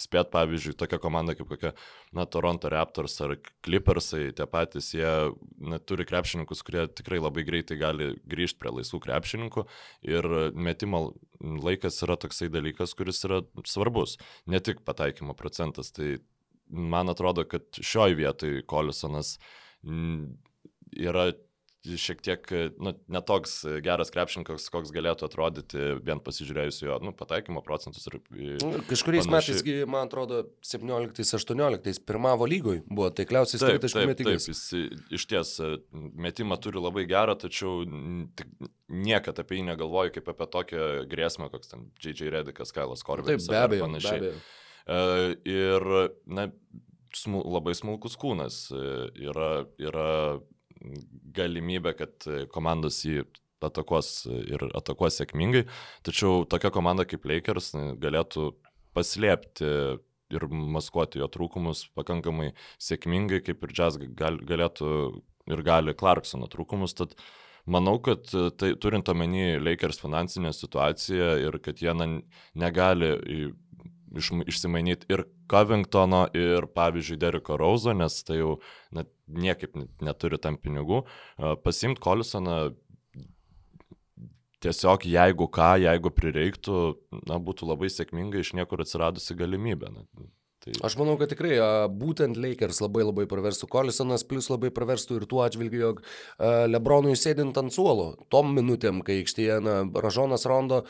spėt, 0.00 0.30
pavyzdžiui, 0.34 0.74
tokia 0.78 0.98
komanda 1.02 1.34
kaip 1.38 1.48
kokia, 1.50 1.72
na, 2.16 2.26
Toronto 2.26 2.70
Raptors 2.72 3.16
ar 3.24 3.36
Clippersai, 3.64 4.32
tie 4.36 4.46
patys, 4.50 4.90
jie 4.96 5.12
na, 5.58 5.78
turi 5.78 6.06
krepšininkus, 6.08 6.64
kurie 6.66 6.86
tikrai 6.90 7.20
labai 7.22 7.46
greitai 7.46 7.78
gali 7.80 8.10
grįžti 8.30 8.60
prie 8.62 8.74
laisvų 8.78 9.00
krepšininkų 9.06 9.66
ir 10.10 10.30
metimo 10.54 11.04
laikas 11.40 12.00
yra 12.06 12.18
toksai 12.20 12.50
dalykas, 12.52 12.94
kuris 12.98 13.22
yra 13.28 13.42
svarbus, 13.68 14.18
ne 14.50 14.60
tik 14.64 14.84
pataikymo 14.86 15.36
procentas. 15.38 15.92
Tai 15.94 16.16
man 16.68 17.12
atrodo, 17.12 17.46
kad 17.48 17.66
šioj 17.80 18.16
vietoj 18.18 18.62
Kolisonas 18.70 19.36
yra 20.94 21.32
šiek 21.84 22.22
tiek, 22.24 22.46
nu, 22.80 22.94
netoks 23.12 23.58
geras 23.84 24.10
krepšininkas, 24.14 24.66
koks 24.72 24.92
galėtų 24.94 25.26
atrodyti, 25.28 25.82
vien 26.04 26.20
pasižiūrėjus 26.24 26.80
jo, 26.86 26.96
nu, 27.04 27.12
pataikymo 27.16 27.60
procentus 27.64 28.08
ir... 28.08 28.18
Nu, 28.62 28.80
kažkuriais 28.88 29.28
panaši... 29.28 29.56
metais, 29.58 29.90
man 29.90 30.08
atrodo, 30.08 30.44
17-18 30.64 32.00
pirmavo 32.08 32.48
lygoj 32.48 32.82
buvo 32.88 33.10
taikliausias 33.14 33.64
tritaškų 33.64 34.06
metikas. 34.10 34.48
Taip, 34.48 34.54
jis 34.54 35.18
iš 35.18 35.28
ties 35.30 35.54
metimą 35.92 36.58
turi 36.64 36.80
labai 36.82 37.04
gerą, 37.10 37.36
tačiau 37.40 37.84
niekada 38.88 39.44
apie 39.44 39.60
jį 39.60 39.68
negalvoju 39.68 40.16
kaip 40.16 40.32
apie 40.32 40.48
tokią 40.56 40.88
grėsmę, 41.10 41.50
koks 41.52 41.74
ten 41.74 41.88
J.J. 42.00 42.32
Redikas, 42.32 42.72
Kailas 42.76 43.04
Korvinas. 43.04 43.44
Taip, 43.44 43.52
be 43.52 43.60
abejo. 43.60 43.88
Panašiai. 43.88 44.20
Be 44.24 44.32
abejo. 44.32 44.44
Uh, 44.84 45.30
ir, 45.48 45.86
na, 46.28 46.48
smul, 47.16 47.44
labai 47.54 47.72
smulkus 47.76 48.18
kūnas 48.20 48.66
yra, 48.72 49.64
yra 49.80 50.10
galimybė, 51.36 51.94
kad 51.98 52.28
komandos 52.52 53.02
jį 53.06 53.24
atakuos 53.64 54.26
ir 54.28 54.66
atakuos 54.76 55.16
sėkmingai, 55.20 55.64
tačiau 56.04 56.44
tokia 56.48 56.70
komanda 56.74 57.06
kaip 57.08 57.24
Lakers 57.28 57.72
galėtų 58.02 58.50
paslėpti 58.94 59.70
ir 60.34 60.46
maskuoti 60.50 61.20
jo 61.22 61.28
trūkumus 61.30 61.86
pakankamai 61.96 62.52
sėkmingai, 62.82 63.40
kaip 63.44 63.64
ir 63.64 63.74
Jazz 63.76 63.98
gal, 64.18 64.38
galėtų 64.42 64.90
ir 65.50 65.64
gali 65.64 65.94
Clarksono 65.96 66.48
trūkumus. 66.50 66.96
Tad 66.98 67.14
manau, 67.66 67.98
kad 68.04 68.28
tai 68.58 68.74
turint 68.80 69.08
omeny 69.12 69.58
Lakers 69.60 70.00
finansinę 70.02 70.52
situaciją 70.56 71.34
ir 71.44 71.60
kad 71.64 71.82
jie 71.82 71.94
na, 71.96 72.08
negali 72.58 73.12
iš, 74.16 74.32
išsimainyti 74.46 75.10
ir 75.12 75.26
Covingtono, 75.50 76.24
ir 76.36 76.68
pavyzdžiui 76.76 77.18
Deriko 77.20 77.58
Rauzo, 77.60 77.92
nes 77.96 78.20
tai 78.26 78.40
jau 78.40 78.54
net, 78.96 79.10
niekaip 79.28 79.76
neturi 80.04 80.40
tam 80.40 80.56
pinigų. 80.60 81.02
Pasimti 81.64 82.02
Kolisoną 82.04 82.58
tiesiog 84.64 85.04
jeigu 85.08 85.48
ką, 85.52 85.74
jeigu 85.82 86.12
prireiktų, 86.14 86.78
na, 87.28 87.36
būtų 87.36 87.68
labai 87.68 87.90
sėkmingai 87.92 88.40
iš 88.44 88.54
niekur 88.56 88.84
atsiradusi 88.84 89.36
galimybė. 89.36 89.92
Na, 89.92 90.30
Tai... 90.64 90.72
Aš 90.88 90.94
manau, 90.96 91.18
kad 91.20 91.28
tikrai 91.28 91.58
būtent 91.92 92.38
Lakers 92.40 92.78
labai 92.80 93.02
labai 93.04 93.26
praverstų 93.28 93.66
Kolisonas, 93.68 94.22
plus 94.24 94.46
labai 94.48 94.70
praverstų 94.72 95.18
ir 95.18 95.26
tuo 95.28 95.42
atžvilgiu, 95.44 95.80
jog 95.82 96.00
Lebronui 96.70 97.18
sėdint 97.20 97.58
ant 97.60 97.74
suolo, 97.74 98.14
tom 98.32 98.54
minutėm, 98.56 99.02
kai 99.04 99.18
aikštėje 99.20 99.58
Ražonas 99.92 100.48
Rondo 100.48 100.80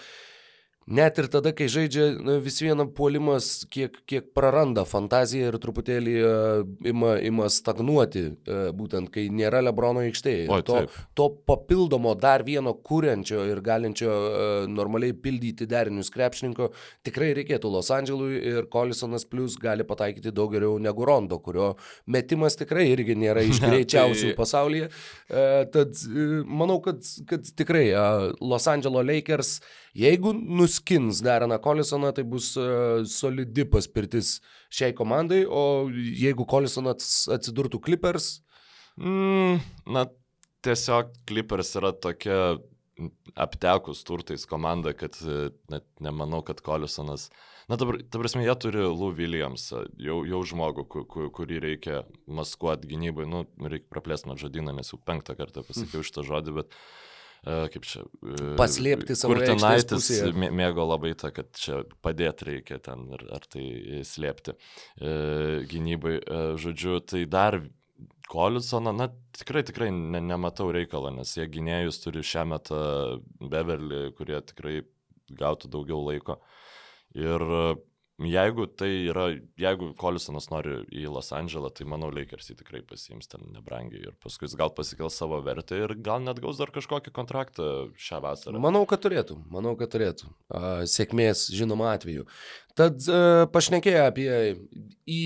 Net 0.84 1.16
ir 1.16 1.30
tada, 1.32 1.48
kai 1.56 1.64
žaidžia 1.72 2.10
vis 2.44 2.58
viena 2.60 2.84
puolimas, 2.84 3.64
kiek, 3.72 3.94
kiek 4.04 4.26
praranda 4.36 4.82
fantaziją 4.84 5.48
ir 5.48 5.56
truputėlį 5.60 6.14
uh, 6.20 6.64
ima, 6.84 7.14
ima 7.24 7.46
stagnuoti, 7.48 8.24
uh, 8.28 8.66
būtent 8.76 9.08
kai 9.14 9.30
nėra 9.32 9.62
Lebrono 9.64 10.02
aikštėje. 10.04 10.42
O, 10.52 10.58
to, 10.66 10.82
to 11.16 11.30
papildomo 11.48 12.12
dar 12.20 12.44
vieno 12.44 12.74
kūrenčio 12.76 13.46
ir 13.48 13.62
galinčio 13.64 14.10
uh, 14.12 14.50
normaliai 14.68 15.16
pildyti 15.16 15.64
derinius 15.70 16.12
krepšininko 16.12 16.68
tikrai 17.06 17.30
reikėtų 17.38 17.70
Los 17.72 17.88
Andželui 17.94 18.42
ir 18.52 18.68
Kolisonas 18.68 19.24
plus 19.24 19.56
gali 19.60 19.86
pataikyti 19.88 20.34
daug 20.36 20.52
geriau 20.52 20.76
negu 20.76 21.08
Rondo, 21.08 21.38
kurio 21.40 21.70
metimas 22.04 22.60
tikrai 22.60 22.90
irgi 22.92 23.16
nėra 23.16 23.46
iš 23.48 23.62
greičiausių 23.64 24.34
tai... 24.34 24.36
pasaulyje. 24.36 24.90
Uh, 25.32 25.64
tad 25.72 25.96
uh, 26.10 26.36
manau, 26.44 26.76
kad, 26.84 27.00
kad 27.30 27.48
tikrai 27.56 27.86
uh, 27.94 28.28
Los 28.44 28.68
Andželo 28.68 29.00
Lakers 29.00 29.56
uh, 29.62 29.80
Jeigu 29.94 30.32
nuskins 30.34 31.20
Dereną 31.22 31.58
Kolisoną, 31.62 32.10
tai 32.12 32.24
bus 32.26 32.56
uh, 32.58 33.04
solidi 33.06 33.62
paspirtis 33.70 34.40
šiai 34.74 34.94
komandai, 34.96 35.44
o 35.46 35.86
jeigu 35.94 36.46
Kolisonas 36.50 37.28
atsidurtų 37.30 37.78
Clippers? 37.84 38.40
Mm, 38.98 39.60
na, 39.94 40.08
tiesiog 40.66 41.14
Clippers 41.30 41.70
yra 41.78 41.92
tokia 41.94 42.56
aptekus 43.38 44.02
turtais 44.06 44.44
komanda, 44.46 44.92
kad 44.94 45.16
e, 45.22 45.48
net 45.70 45.86
nemanau, 46.02 46.44
kad 46.46 46.60
Kolisonas... 46.62 47.28
Na, 47.70 47.78
dabar, 47.80 47.98
ta 48.06 48.20
prasme, 48.22 48.44
jie 48.46 48.54
turi 48.62 48.82
Lou 48.84 49.08
Williams, 49.14 49.70
jau, 49.98 50.20
jau 50.28 50.42
žmogų, 50.46 50.84
ku, 50.90 51.02
ku, 51.10 51.30
kurį 51.34 51.58
reikia 51.64 52.02
maskuoti 52.26 52.90
gynybai. 52.90 53.26
Nu, 53.30 53.46
reikia 53.62 53.90
praplėsti 53.94 54.30
man 54.30 54.38
žodyną, 54.38 54.76
nes 54.78 54.92
jau 54.94 55.00
penktą 55.02 55.34
kartą 55.38 55.66
pasakiau 55.66 56.06
šitą 56.06 56.26
žodį, 56.26 56.58
bet... 56.60 56.70
Uh, 56.70 57.03
kaip 57.44 57.86
čia. 57.88 58.02
Paslėpti 58.58 59.16
savo 59.18 59.36
Kurtinaitis 59.36 60.10
mėgo 60.34 60.86
labai 60.88 61.14
tą, 61.20 61.30
kad 61.36 61.50
čia 61.58 61.82
padėti 62.04 62.48
reikia 62.50 62.80
ten 62.82 63.06
ar, 63.16 63.24
ar 63.38 63.46
tai 63.50 64.02
slėpti 64.06 64.56
gynybai. 65.70 66.18
Žodžiu, 66.60 67.00
tai 67.04 67.24
dar 67.30 67.60
Kolisoną, 68.24 68.94
na 68.96 69.10
tikrai, 69.36 69.60
tikrai 69.68 69.90
ne, 69.92 70.20
nematau 70.24 70.70
reikalo, 70.72 71.10
nes 71.12 71.34
jie 71.36 71.44
gynėjus 71.52 72.00
turi 72.00 72.22
šią 72.24 72.46
metą 72.54 72.78
Beverly, 73.52 74.06
kurie 74.16 74.40
tikrai 74.48 74.78
gautų 75.28 75.68
daugiau 75.74 76.00
laiko. 76.06 76.38
Ir 77.14 77.44
Jeigu 78.23 78.68
tai 78.71 79.09
yra, 79.11 79.25
jeigu 79.59 79.88
Kolisonas 79.99 80.47
nori 80.52 80.76
į 80.94 81.09
Los 81.11 81.33
Andželą, 81.35 81.73
tai 81.75 81.83
manau, 81.90 82.12
Lakers 82.14 82.52
jį 82.52 82.61
tikrai 82.61 82.83
pasiims 82.87 83.26
ten 83.26 83.42
nebrangiai 83.50 84.04
ir 84.06 84.14
paskui 84.23 84.47
jis 84.47 84.54
gal 84.61 84.71
pasikels 84.71 85.18
savo 85.18 85.40
vertę 85.42 85.80
ir 85.83 85.97
gal 85.99 86.23
net 86.23 86.38
gaus 86.42 86.61
dar 86.62 86.71
kažkokį 86.71 87.11
kontraktą 87.16 87.66
šią 87.99 88.21
vasarą. 88.23 88.62
Manau, 88.62 88.85
kad 88.87 89.02
turėtų, 89.02 89.40
manau, 89.50 89.75
kad 89.80 89.90
turėtų. 89.97 90.30
Sėkmės 90.87 91.49
žinoma 91.50 91.90
atveju. 91.97 92.28
Tad 92.78 93.02
e, 93.02 93.18
pašnekėję 93.50 94.06
apie 94.06 94.30
į 95.11 95.25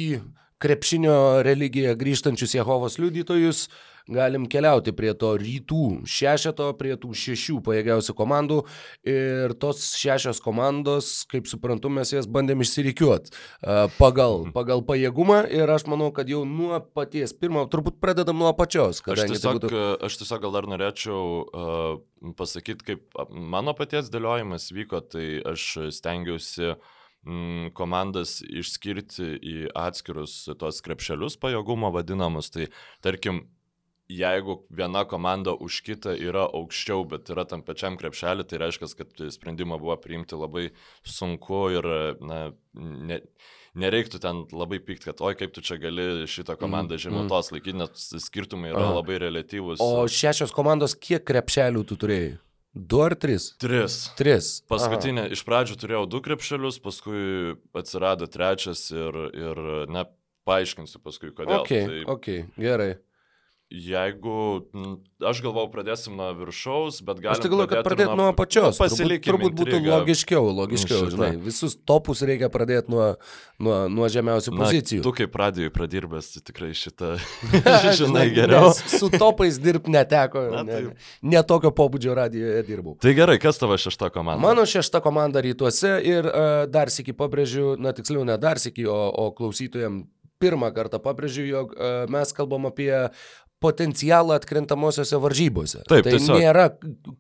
krepšinio 0.62 1.44
religiją 1.46 1.94
grįžtančius 1.98 2.56
Jehovos 2.56 2.98
liudytojus, 2.98 3.68
galim 4.08 4.46
keliauti 4.48 4.92
prie 4.96 5.12
to 5.18 5.34
rytų 5.38 5.82
šešeto, 6.08 6.70
prie 6.80 6.94
tų 7.00 7.12
šešių 7.16 7.58
pajėgiausių 7.66 8.14
komandų 8.16 8.58
ir 9.08 9.54
tos 9.60 9.84
šešios 10.00 10.40
komandos, 10.44 11.10
kaip 11.28 11.48
suprantu, 11.50 11.92
mes 11.92 12.12
jas 12.14 12.28
bandėm 12.30 12.64
išsirikiuoti 12.64 13.34
pagal, 13.98 14.48
mhm. 14.48 14.54
pagal 14.56 14.82
pajėgumą 14.88 15.42
ir 15.52 15.70
aš 15.70 15.86
manau, 15.92 16.10
kad 16.16 16.30
jau 16.30 16.44
nuo 16.48 16.80
paties 16.96 17.36
pirmo, 17.36 17.66
turbūt 17.70 18.00
pradedam 18.02 18.40
nuo 18.40 18.54
pačios. 18.56 19.02
Aš 19.04 19.24
tai 19.24 19.30
tiesiog, 19.34 19.60
būtų... 19.60 19.82
aš 20.08 20.20
tiesiog 20.22 20.46
gal 20.46 20.56
dar 20.56 20.70
norėčiau 20.72 21.24
uh, 21.44 22.32
pasakyti, 22.38 22.94
kaip 22.94 23.20
mano 23.28 23.76
paties 23.76 24.08
dėliojimas 24.12 24.72
vyko, 24.74 25.04
tai 25.04 25.26
aš 25.52 25.92
stengiausi 26.00 26.78
mm, 27.26 27.70
komandas 27.78 28.38
išskirti 28.42 29.30
į 29.38 29.56
atskirus 29.76 30.40
tos 30.58 30.82
krepšelius 30.84 31.38
pajėgumo 31.40 31.92
vadinamus. 31.94 32.50
Tai 32.54 32.68
tarkim, 33.04 33.46
jeigu 34.08 34.62
viena 34.72 35.04
komanda 35.04 35.52
už 35.52 35.82
kitą 35.84 36.14
yra 36.16 36.46
aukščiau, 36.48 37.04
bet 37.08 37.28
yra 37.32 37.44
tam 37.48 37.62
pačiam 37.66 37.98
krepšelį, 38.00 38.46
tai 38.48 38.62
reiškia, 38.64 38.90
kad 38.96 39.22
sprendimą 39.34 39.78
buvo 39.80 39.96
priimti 40.00 40.38
labai 40.38 40.70
sunku 41.04 41.66
ir 41.76 41.88
na, 42.24 42.40
ne, 42.72 43.20
nereiktų 43.78 44.20
ten 44.22 44.42
labai 44.52 44.80
pykti, 44.80 45.10
kad 45.10 45.20
oi 45.20 45.34
kaip 45.38 45.52
tu 45.54 45.62
čia 45.64 45.76
gali 45.80 46.26
šitą 46.30 46.56
komandą 46.58 46.96
Mm, 46.96 47.04
žemiau 47.04 47.24
mm. 47.26 47.30
tos 47.30 47.52
laikyti, 47.52 47.76
nes 47.78 48.08
skirtumai 48.24 48.72
yra 48.72 48.88
Aha. 48.88 48.98
labai 49.02 49.20
relatyvūs. 49.22 49.82
O 49.84 50.06
šešios 50.08 50.54
komandos, 50.56 50.96
kiek 50.96 51.24
krepšelių 51.28 51.84
tu 51.84 51.98
turėjai? 52.00 52.36
Du 52.78 53.00
ar 53.02 53.16
tris? 53.18 53.50
Tris. 53.58 53.96
Tris. 54.18 54.52
Paskutinė, 54.70 55.26
iš 55.34 55.42
pradžių 55.46 55.74
turėjau 55.80 56.04
du 56.06 56.20
krepšelius, 56.22 56.78
paskui 56.82 57.56
atsirado 57.74 58.28
trečias 58.30 58.84
ir, 58.94 59.18
ir 59.34 59.60
na, 59.90 60.04
paaiškinsiu 60.46 61.02
paskui, 61.02 61.32
kodėl. 61.34 61.64
Ok, 61.64 61.74
Tai 61.74 61.98
ok, 62.14 62.28
gerai. 62.54 62.92
Jeigu, 63.68 64.64
aš 65.20 65.42
galvau, 65.44 65.66
pradėsim 65.68 66.14
nuo 66.16 66.30
viršaus, 66.38 67.02
bet 67.04 67.18
galime... 67.20 67.34
Aš 67.34 67.42
tai 67.44 67.50
galvoju, 67.52 67.68
kad 67.68 67.84
pradėti 67.84 68.14
nuo 68.16 68.28
apačios. 68.32 68.78
Turbūt, 68.78 68.80
Pasilikim 68.80 69.28
turbūt 69.28 69.56
būtų 69.58 69.74
intrigą. 69.76 69.90
logiškiau, 69.92 70.48
logiškiau, 70.56 71.00
Šitą. 71.02 71.10
žinai. 71.12 71.28
Visus 71.44 71.76
topus 71.88 72.24
reikia 72.24 72.48
pradėti 72.52 72.88
nuo, 72.94 73.10
nuo, 73.60 73.76
nuo 73.92 74.08
žemiausių 74.14 74.54
Na, 74.56 74.62
pozicijų. 74.62 75.04
tu 75.04 75.12
kaip 75.20 75.34
pradėjai 75.36 75.74
pradirbęs, 75.74 76.30
tai 76.32 76.44
tikrai 76.48 76.70
šitą 76.80 77.12
žinai 78.00 78.26
geriau. 78.32 78.72
Su 78.72 79.12
topais 79.12 79.60
dirbti 79.60 79.92
neteko. 79.92 80.48
Na, 80.56 80.64
ne, 80.64 80.80
taip. 80.88 81.08
ne 81.28 81.46
tokio 81.52 81.74
pobūdžio 81.76 82.16
radijoje 82.16 82.64
dirbau. 82.68 82.96
Tai 83.04 83.12
gerai, 83.20 83.36
kas 83.42 83.60
tavo 83.60 83.76
šešta 83.76 84.08
komanda? 84.14 84.40
Mano 84.40 84.64
šešta 84.68 85.04
komanda 85.04 85.44
rytuose 85.44 85.98
ir 86.08 86.24
uh, 86.24 86.64
dar 86.72 86.88
sėki 86.94 87.12
pabrėžiu, 87.12 87.74
na 87.76 87.92
tiksliau 87.92 88.24
ne 88.24 88.40
dar 88.40 88.56
sėki, 88.62 88.88
o, 88.88 88.96
o 89.12 89.28
klausytojams 89.36 90.08
pirmą 90.38 90.70
kartą 90.74 91.00
pabrėžiu, 91.02 91.44
jog 91.50 91.72
uh, 91.74 92.06
mes 92.10 92.32
kalbam 92.36 92.68
apie 92.70 92.92
potencialą 93.60 94.36
atkrintamosiose 94.38 95.18
varžybose. 95.22 95.82
Taip, 95.90 96.06
tai 96.06 96.14
tiesiog. 96.14 96.38
nėra, 96.38 96.66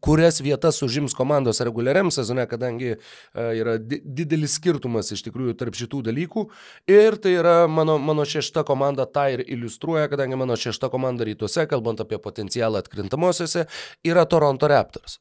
kurias 0.04 0.40
vietas 0.44 0.80
užims 0.86 1.16
komandos 1.18 1.60
reguliariam 1.66 2.12
sezone, 2.14 2.46
kadangi 2.50 2.94
uh, 2.94 3.50
yra 3.58 3.76
di 3.82 4.00
didelis 4.02 4.58
skirtumas 4.60 5.12
iš 5.14 5.24
tikrųjų 5.26 5.56
tarp 5.58 5.78
šitų 5.78 6.04
dalykų. 6.10 6.46
Ir 6.90 7.18
tai 7.22 7.34
yra 7.40 7.56
mano, 7.70 7.98
mano 8.02 8.26
šešta 8.28 8.64
komanda, 8.68 9.08
tą 9.10 9.28
ir 9.34 9.44
iliustruoja, 9.46 10.08
kadangi 10.12 10.38
mano 10.38 10.58
šešta 10.58 10.90
komanda 10.92 11.26
rytuose, 11.28 11.66
kalbant 11.70 12.02
apie 12.04 12.20
potencialą 12.22 12.84
atkrintamosiose, 12.84 13.66
yra 14.06 14.26
Toronto 14.30 14.70
Raptors. 14.70 15.18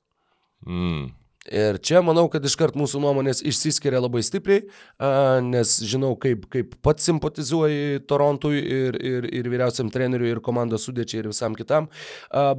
Mm. 0.65 1.09
Ir 1.47 1.79
čia 1.79 2.01
manau, 2.03 2.25
kad 2.31 2.43
iškart 2.45 2.75
mūsų 2.79 2.99
nuomonės 3.03 3.41
išsiskiria 3.47 4.01
labai 4.03 4.23
stipriai, 4.25 4.65
nes 5.47 5.77
žinau, 5.87 6.13
kaip, 6.19 6.47
kaip 6.51 6.75
pats 6.83 7.07
simpatizuoji 7.07 8.03
Torontui 8.09 8.59
ir, 8.59 8.97
ir, 8.99 9.27
ir 9.39 9.51
vyriausiam 9.51 9.91
treneriui, 9.93 10.33
ir 10.35 10.43
komandos 10.43 10.87
sudėčiai, 10.87 11.23
ir 11.23 11.31
visam 11.31 11.55
kitam. 11.57 11.87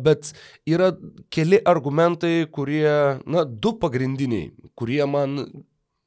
Bet 0.05 0.33
yra 0.69 0.95
keli 1.35 1.61
argumentai, 1.69 2.49
kurie, 2.53 2.89
na, 3.29 3.45
du 3.45 3.75
pagrindiniai, 3.81 4.53
kurie 4.79 5.05
man 5.09 5.43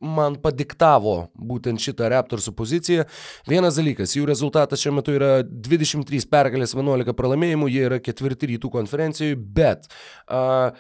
man 0.02 0.36
padiktavo 0.42 1.28
būtent 1.38 1.82
šitą 1.82 2.10
Raptorsų 2.12 2.54
poziciją. 2.58 3.06
Vienas 3.50 3.78
dalykas, 3.78 4.16
jų 4.18 4.26
rezultatas 4.30 4.82
šiuo 4.82 4.96
metu 4.98 5.14
yra 5.14 5.44
23 5.46 6.26
pergalės, 6.32 6.74
11 6.74 7.14
pralaimėjimų, 7.18 7.70
jie 7.70 7.84
yra 7.86 8.02
ketvirti 8.04 8.56
rytų 8.56 8.72
konferencijoje, 8.74 9.38
bet 9.38 9.86
uh, 10.26 10.74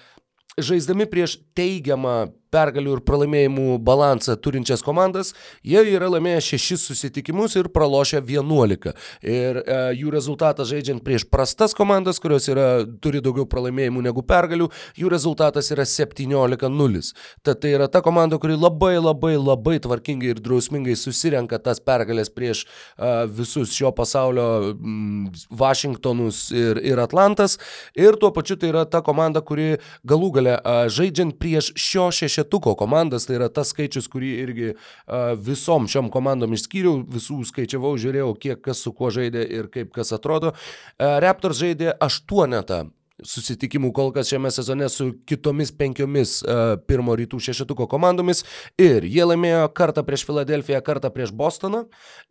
žaisdami 0.60 1.05
prieš 1.08 1.39
teigiamą 1.55 2.34
pergalių 2.51 2.98
ir 2.98 3.03
pralaimėjimų 3.08 3.77
balansą 3.86 4.36
turinčias 4.41 4.84
komandas, 4.86 5.34
jie 5.63 5.81
yra 5.96 6.10
laimėję 6.12 6.41
šešis 6.51 6.86
susitikimus 6.89 7.55
ir 7.60 7.70
pralošę 7.74 8.22
11. 8.27 8.93
Ir 9.24 9.62
e, 9.62 9.79
jų 9.98 10.12
rezultatas 10.13 10.70
žaidžiant 10.72 11.03
prieš 11.05 11.25
prastas 11.31 11.75
komandas, 11.77 12.20
kurios 12.22 12.50
yra, 12.51 12.84
turi 13.03 13.22
daugiau 13.24 13.48
pralaimėjimų 13.50 14.03
negu 14.08 14.24
pergalių, 14.27 14.70
jų 15.00 15.12
rezultatas 15.13 15.72
yra 15.74 15.86
17-0. 15.88 17.13
Tad 17.46 17.62
tai 17.63 17.74
yra 17.77 17.88
ta 17.91 18.03
komanda, 18.05 18.39
kuri 18.41 18.58
labai 18.60 18.98
labai 19.00 19.36
labai 19.39 19.77
tvarkingai 19.84 20.34
ir 20.36 20.41
drausmingai 20.43 20.96
susirenka 21.00 21.60
tas 21.63 21.81
pergalės 21.84 22.31
prieš 22.34 22.65
e, 22.65 23.12
visus 23.31 23.74
šio 23.75 23.93
pasaulio 23.96 24.48
mm, 24.74 25.46
Vašingtonus 25.62 26.43
ir, 26.55 26.81
ir 26.86 27.01
Atlantas. 27.01 27.58
Ir 27.98 28.20
tuo 28.20 28.31
pačiu 28.36 28.58
tai 28.60 28.72
yra 28.72 28.86
ta 28.89 29.01
komanda, 29.05 29.43
kuri 29.46 29.77
galų 30.08 30.31
gale 30.38 30.58
a, 30.58 30.77
žaidžiant 30.91 31.38
prieš 31.41 31.72
šio 31.79 32.10
šešetuko 32.41 32.75
komandas, 32.75 33.25
tai 33.25 33.38
yra 33.38 33.50
tas 33.50 33.71
skaičius, 33.71 34.10
kurį 34.10 34.31
irgi 34.41 34.69
a, 34.74 35.36
visom 35.36 35.88
šiom 35.88 36.10
komandom 36.12 36.53
išskyriau, 36.53 37.03
visų 37.05 37.43
skaičiavau, 37.45 37.98
žiūrėjau, 37.98 38.33
kiek 38.39 38.62
kas 38.62 38.81
su 38.81 38.91
kuo 38.93 39.12
žaidė 39.12 39.45
ir 39.45 39.69
kaip 39.69 39.93
kas 39.93 40.12
atrodo. 40.13 40.53
A, 40.98 41.19
Raptors 41.21 41.60
žaidė 41.62 41.93
aštuonetą 42.00 42.89
susitikimų 43.27 43.91
kol 43.95 44.11
kas 44.15 44.31
šiame 44.31 44.51
sezone 44.53 44.87
su 44.91 45.11
kitomis 45.29 45.71
penkiomis 45.75 46.39
uh, 46.43 46.75
pirmo 46.88 47.15
rytų 47.17 47.39
šešetuko 47.43 47.88
komandomis. 47.91 48.43
Ir 48.81 49.05
jie 49.05 49.25
laimėjo 49.27 49.67
kartą 49.77 50.03
prieš 50.07 50.25
Filadelfiją, 50.29 50.81
kartą 50.86 51.12
prieš 51.13 51.34
Bostoną. 51.38 51.84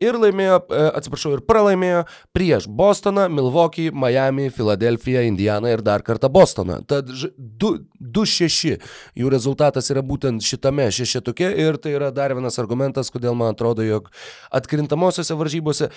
Ir 0.03 0.19
laimėjo, 0.21 0.61
uh, 0.67 0.89
atsiprašau, 0.99 1.35
ir 1.37 1.45
pralaimėjo 1.47 2.05
prieš 2.37 2.69
Bostoną, 2.69 3.29
Milwaukee, 3.33 3.91
Miami, 3.95 4.49
Filadelfiją, 4.55 5.25
Indianą 5.31 5.75
ir 5.75 5.85
dar 5.87 6.05
kartą 6.07 6.31
Bostoną. 6.33 6.81
Tad 6.91 7.11
2-6 7.11 8.81
jų 9.19 9.31
rezultatas 9.33 9.91
yra 9.93 10.03
būtent 10.07 10.45
šitame 10.45 10.89
šešetuke 10.95 11.53
ir 11.67 11.79
tai 11.83 11.95
yra 11.99 12.11
dar 12.15 12.35
vienas 12.37 12.59
argumentas, 12.63 13.13
kodėl 13.13 13.37
man 13.39 13.55
atrodo, 13.55 13.85
jog 13.87 14.11
atkrintamosiose 14.55 15.37
varžybose 15.39 15.91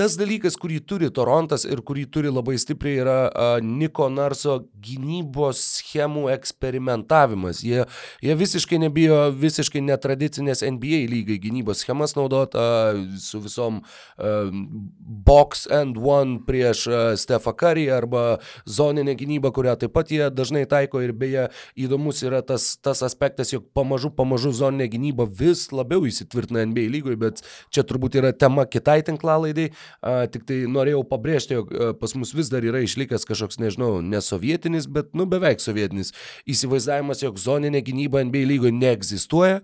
tas 0.00 0.16
dalykas, 0.16 0.56
kurį 0.56 0.78
turi 0.88 1.10
Torontas 1.12 1.66
ir 1.68 1.82
kurį 1.84 2.06
turi 2.14 2.30
labai 2.32 2.56
stipriai, 2.60 3.00
yra 3.02 3.16
uh, 3.28 3.48
Niko 3.60 4.08
Narso 4.40 4.64
gynybos 4.80 5.60
schemų 5.60 6.30
eksperimentavimas. 6.32 7.60
Jie, 7.64 7.84
jie 8.24 8.34
visiškai 8.38 8.78
nebijo 8.80 9.18
visiškai 9.36 9.82
netradicinės 9.84 10.62
NBA 10.64 11.04
lygai 11.10 11.36
gynybos 11.42 11.82
schemas 11.84 12.16
naudot 12.16 12.54
uh, 12.56 12.96
su 13.20 13.40
visom 13.40 13.82
uh, 13.82 14.48
box 14.98 15.66
and 15.70 15.98
one 16.00 16.40
prieš 16.46 16.86
uh, 16.88 17.12
Stefą 17.20 17.52
Curry 17.52 17.90
arba 17.92 18.40
zoninė 18.64 19.16
gynyba, 19.20 19.52
kurią 19.52 19.76
taip 19.80 19.92
pat 19.92 20.10
jie 20.10 20.30
dažnai 20.32 20.64
taiko 20.70 21.02
ir 21.04 21.12
beje 21.12 21.48
įdomus 21.76 22.22
yra 22.24 22.40
tas, 22.40 22.78
tas 22.80 23.04
aspektas, 23.04 23.52
jog 23.52 23.68
pamažu, 23.76 24.08
pamažu 24.10 24.54
zoninė 24.56 24.88
gynyba 24.94 25.28
vis 25.28 25.66
labiau 25.72 26.06
įsitvirtina 26.08 26.64
NBA 26.70 26.88
lygoje, 26.96 27.20
bet 27.20 27.44
čia 27.68 27.84
turbūt 27.84 28.16
yra 28.22 28.32
tema 28.32 28.64
kitai 28.64 29.02
tinklalaidai. 29.04 29.70
A, 30.00 30.24
tik 30.32 30.48
tai 30.48 30.62
norėjau 30.70 31.04
pabrėžti, 31.08 31.58
jog 31.58 31.76
pas 32.00 32.16
mus 32.16 32.32
vis 32.36 32.48
dar 32.52 32.64
yra 32.64 32.80
išlikęs 32.86 33.28
kažkoks, 33.28 33.60
nežinau, 33.60 34.00
nesovietinis, 34.30 34.86
bet, 34.86 35.14
nu, 35.14 35.26
beveik 35.26 35.60
sovietinis 35.60 36.12
įsivaizdavimas, 36.48 37.22
jog 37.22 37.38
zoninė 37.38 37.82
gynyba 37.82 38.22
NBA 38.24 38.46
lygoje 38.46 38.72
neegzistuoja. 38.72 39.60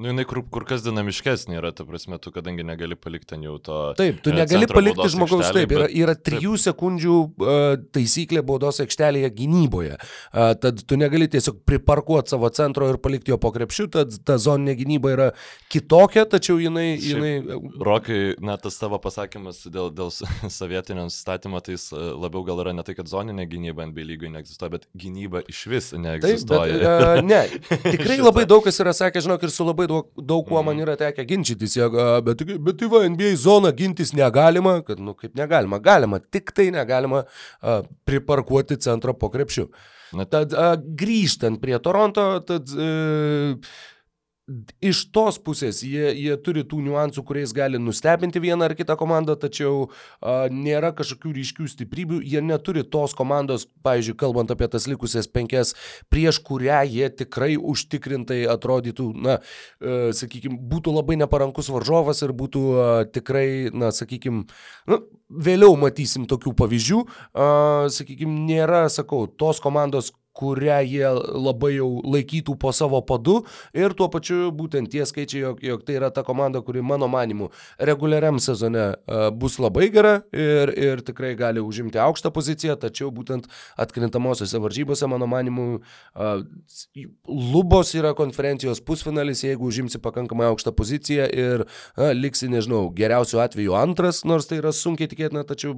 Nu, 0.00 0.08
jinai 0.08 0.24
kur, 0.24 0.38
kur 0.48 0.64
kas 0.64 0.80
dinamiškesnė 0.86 1.58
yra, 1.58 1.68
ta 1.76 1.84
prasme, 1.84 2.16
tu 2.22 2.30
kadangi 2.32 2.64
negali 2.64 2.96
palikti 2.96 3.34
ten 3.34 3.42
jau 3.44 3.58
to... 3.60 3.74
Taip, 3.98 4.22
tu 4.24 4.32
e, 4.32 4.36
negali 4.38 4.64
palikti 4.70 5.04
žmogaus, 5.12 5.42
aikštelėj, 5.44 5.66
taip, 5.68 5.74
yra, 5.76 5.88
yra 5.92 6.14
trijų 6.16 6.54
sekundžių 6.62 7.16
uh, 7.20 7.58
taisyklė 7.92 8.40
baudos 8.48 8.80
aikštelėje 8.80 9.28
gynyboje. 9.36 9.98
Uh, 10.32 10.54
tad 10.56 10.80
tu 10.88 10.96
negali 10.96 11.28
tiesiog 11.28 11.58
priparkuoti 11.68 12.32
savo 12.32 12.48
centro 12.56 12.88
ir 12.88 12.96
palikti 13.04 13.34
jo 13.34 13.36
po 13.42 13.50
krepšiu, 13.52 13.90
tad 13.92 14.16
ta 14.24 14.38
zoninė 14.40 14.74
gynyba 14.80 15.12
yra 15.12 15.26
kitokia, 15.72 16.24
tačiau 16.24 16.56
jinai... 16.62 16.96
Šiaip, 16.96 17.20
jinai 17.20 17.60
Rokai, 17.84 18.18
net 18.40 18.64
tas 18.64 18.80
tavo 18.80 18.96
pasakymas 19.04 19.60
dėl, 19.68 19.92
dėl 19.92 20.08
s- 20.08 20.24
sovietinio 20.58 21.04
statymo, 21.12 21.60
tai 21.60 21.76
jis 21.76 21.90
labiau 21.92 22.46
gal 22.48 22.64
yra 22.64 22.72
ne 22.72 22.86
tai, 22.88 22.96
kad 22.96 23.12
zoninė 23.12 23.44
gynyba 23.52 23.84
NB 23.90 24.08
lygoje 24.08 24.32
neegzistuoja, 24.38 24.72
bet 24.78 24.88
gynyba 24.96 25.44
iš 25.52 25.62
vis 25.68 25.92
Taip, 25.92 26.00
bet 26.00 26.06
neegzistuoja. 26.08 26.80
uh, 26.80 27.22
ne, 27.28 27.44
tikrai 27.92 28.18
labai 28.24 28.48
daug 28.48 28.64
kas 28.64 28.80
yra 28.80 28.96
sakė, 28.96 29.20
žinok, 29.28 29.44
ir 29.44 29.52
su 29.52 29.68
labai 29.68 29.81
daug, 29.90 30.10
daug 30.16 30.44
kuo 30.48 30.62
man 30.66 30.80
yra 30.82 30.96
tekę 31.00 31.24
ginčytis, 31.28 31.76
uh, 31.80 32.18
bet, 32.24 32.42
bet 32.42 32.78
tai 32.80 32.90
va, 32.92 33.04
NBA 33.08 33.32
zoną 33.40 33.72
gintis 33.76 34.14
negalima, 34.16 34.78
kad, 34.86 35.00
nu, 35.02 35.16
kaip 35.18 35.34
negalima, 35.38 35.80
galima, 35.82 36.20
tik 36.32 36.54
tai 36.56 36.70
negalima 36.74 37.24
uh, 37.24 37.82
priparkuoti 38.08 38.80
centro 38.82 39.16
po 39.18 39.32
krepšiu. 39.32 39.68
Na, 40.12 40.26
Tad 40.28 40.52
a, 40.52 40.74
grįžtant 40.76 41.60
prie 41.62 41.78
Toronto, 41.80 42.24
tad 42.44 42.68
e, 42.68 42.88
iš 44.82 45.04
tos 45.14 45.38
pusės 45.38 45.82
jie, 45.86 46.10
jie 46.18 46.34
turi 46.42 46.64
tų 46.66 46.80
niuansų, 46.82 47.22
kuriais 47.26 47.52
gali 47.54 47.78
nustebinti 47.78 48.40
vieną 48.42 48.66
ar 48.66 48.74
kitą 48.74 48.96
komandą, 48.98 49.36
tačiau 49.38 49.86
a, 49.86 50.48
nėra 50.50 50.90
kažkokių 50.98 51.34
ryškių 51.36 51.68
stiprybių, 51.70 52.18
jie 52.26 52.42
neturi 52.42 52.82
tos 52.82 53.14
komandos, 53.18 53.68
pavyzdžiui, 53.86 54.16
kalbant 54.18 54.50
apie 54.50 54.66
tas 54.72 54.88
likusias 54.90 55.30
penkias, 55.30 55.76
prieš 56.12 56.40
kurią 56.42 56.82
jie 56.90 57.10
tikrai 57.22 57.54
užtikrintai 57.56 58.42
atrodytų, 58.50 59.08
na, 59.14 59.38
e, 59.78 60.10
sakykime, 60.18 60.58
būtų 60.72 60.96
labai 60.98 61.20
neparankus 61.22 61.70
varžovas 61.72 62.24
ir 62.26 62.34
būtų 62.34 62.64
a, 62.74 62.88
tikrai, 63.14 63.70
na, 63.70 63.92
sakykime, 63.94 64.48
nu, 64.90 65.00
vėliau 65.32 65.78
matysim 65.78 66.26
tokių 66.30 66.56
pavyzdžių, 66.58 67.04
a, 67.30 67.46
sakykime, 67.94 68.42
nėra, 68.50 68.88
sakau, 68.92 69.24
tos 69.30 69.62
komandos, 69.62 70.10
kurią 70.32 70.80
jie 70.86 71.08
labai 71.36 71.74
jau 71.76 71.88
laikytų 72.14 72.56
po 72.60 72.72
savo 72.74 73.00
padu. 73.04 73.42
Ir 73.76 73.94
tuo 73.96 74.08
pačiu 74.12 74.50
būtent 74.54 74.90
tie 74.92 75.04
skaičiai, 75.08 75.42
jog, 75.44 75.62
jog 75.64 75.84
tai 75.86 75.98
yra 75.98 76.10
ta 76.14 76.24
komanda, 76.26 76.62
kuri 76.64 76.82
mano 76.82 77.08
manimu 77.12 77.50
reguliariam 77.78 78.40
sezone 78.42 78.86
uh, 78.92 79.28
bus 79.34 79.58
labai 79.62 79.88
gera 79.92 80.14
ir, 80.32 80.72
ir 80.76 81.04
tikrai 81.04 81.34
gali 81.38 81.62
užimti 81.62 82.00
aukštą 82.02 82.32
poziciją, 82.34 82.76
tačiau 82.80 83.12
būtent 83.14 83.48
atkrintamosiose 83.80 84.60
varžybose, 84.62 85.08
mano 85.10 85.28
manimu, 85.30 85.66
uh, 86.16 86.44
lubos 87.28 87.92
yra 87.98 88.14
konferencijos 88.18 88.82
pusfinalis, 88.84 89.44
jeigu 89.46 89.68
užimsi 89.68 90.00
pakankamai 90.02 90.48
aukštą 90.52 90.74
poziciją 90.76 91.28
ir 91.28 91.66
uh, 91.66 92.12
liksi, 92.16 92.50
nežinau, 92.52 92.86
geriausiu 92.96 93.42
atveju 93.44 93.76
antras, 93.78 94.24
nors 94.28 94.48
tai 94.48 94.62
yra 94.62 94.72
sunkiai 94.76 95.10
tikėtina, 95.12 95.44
tačiau 95.48 95.76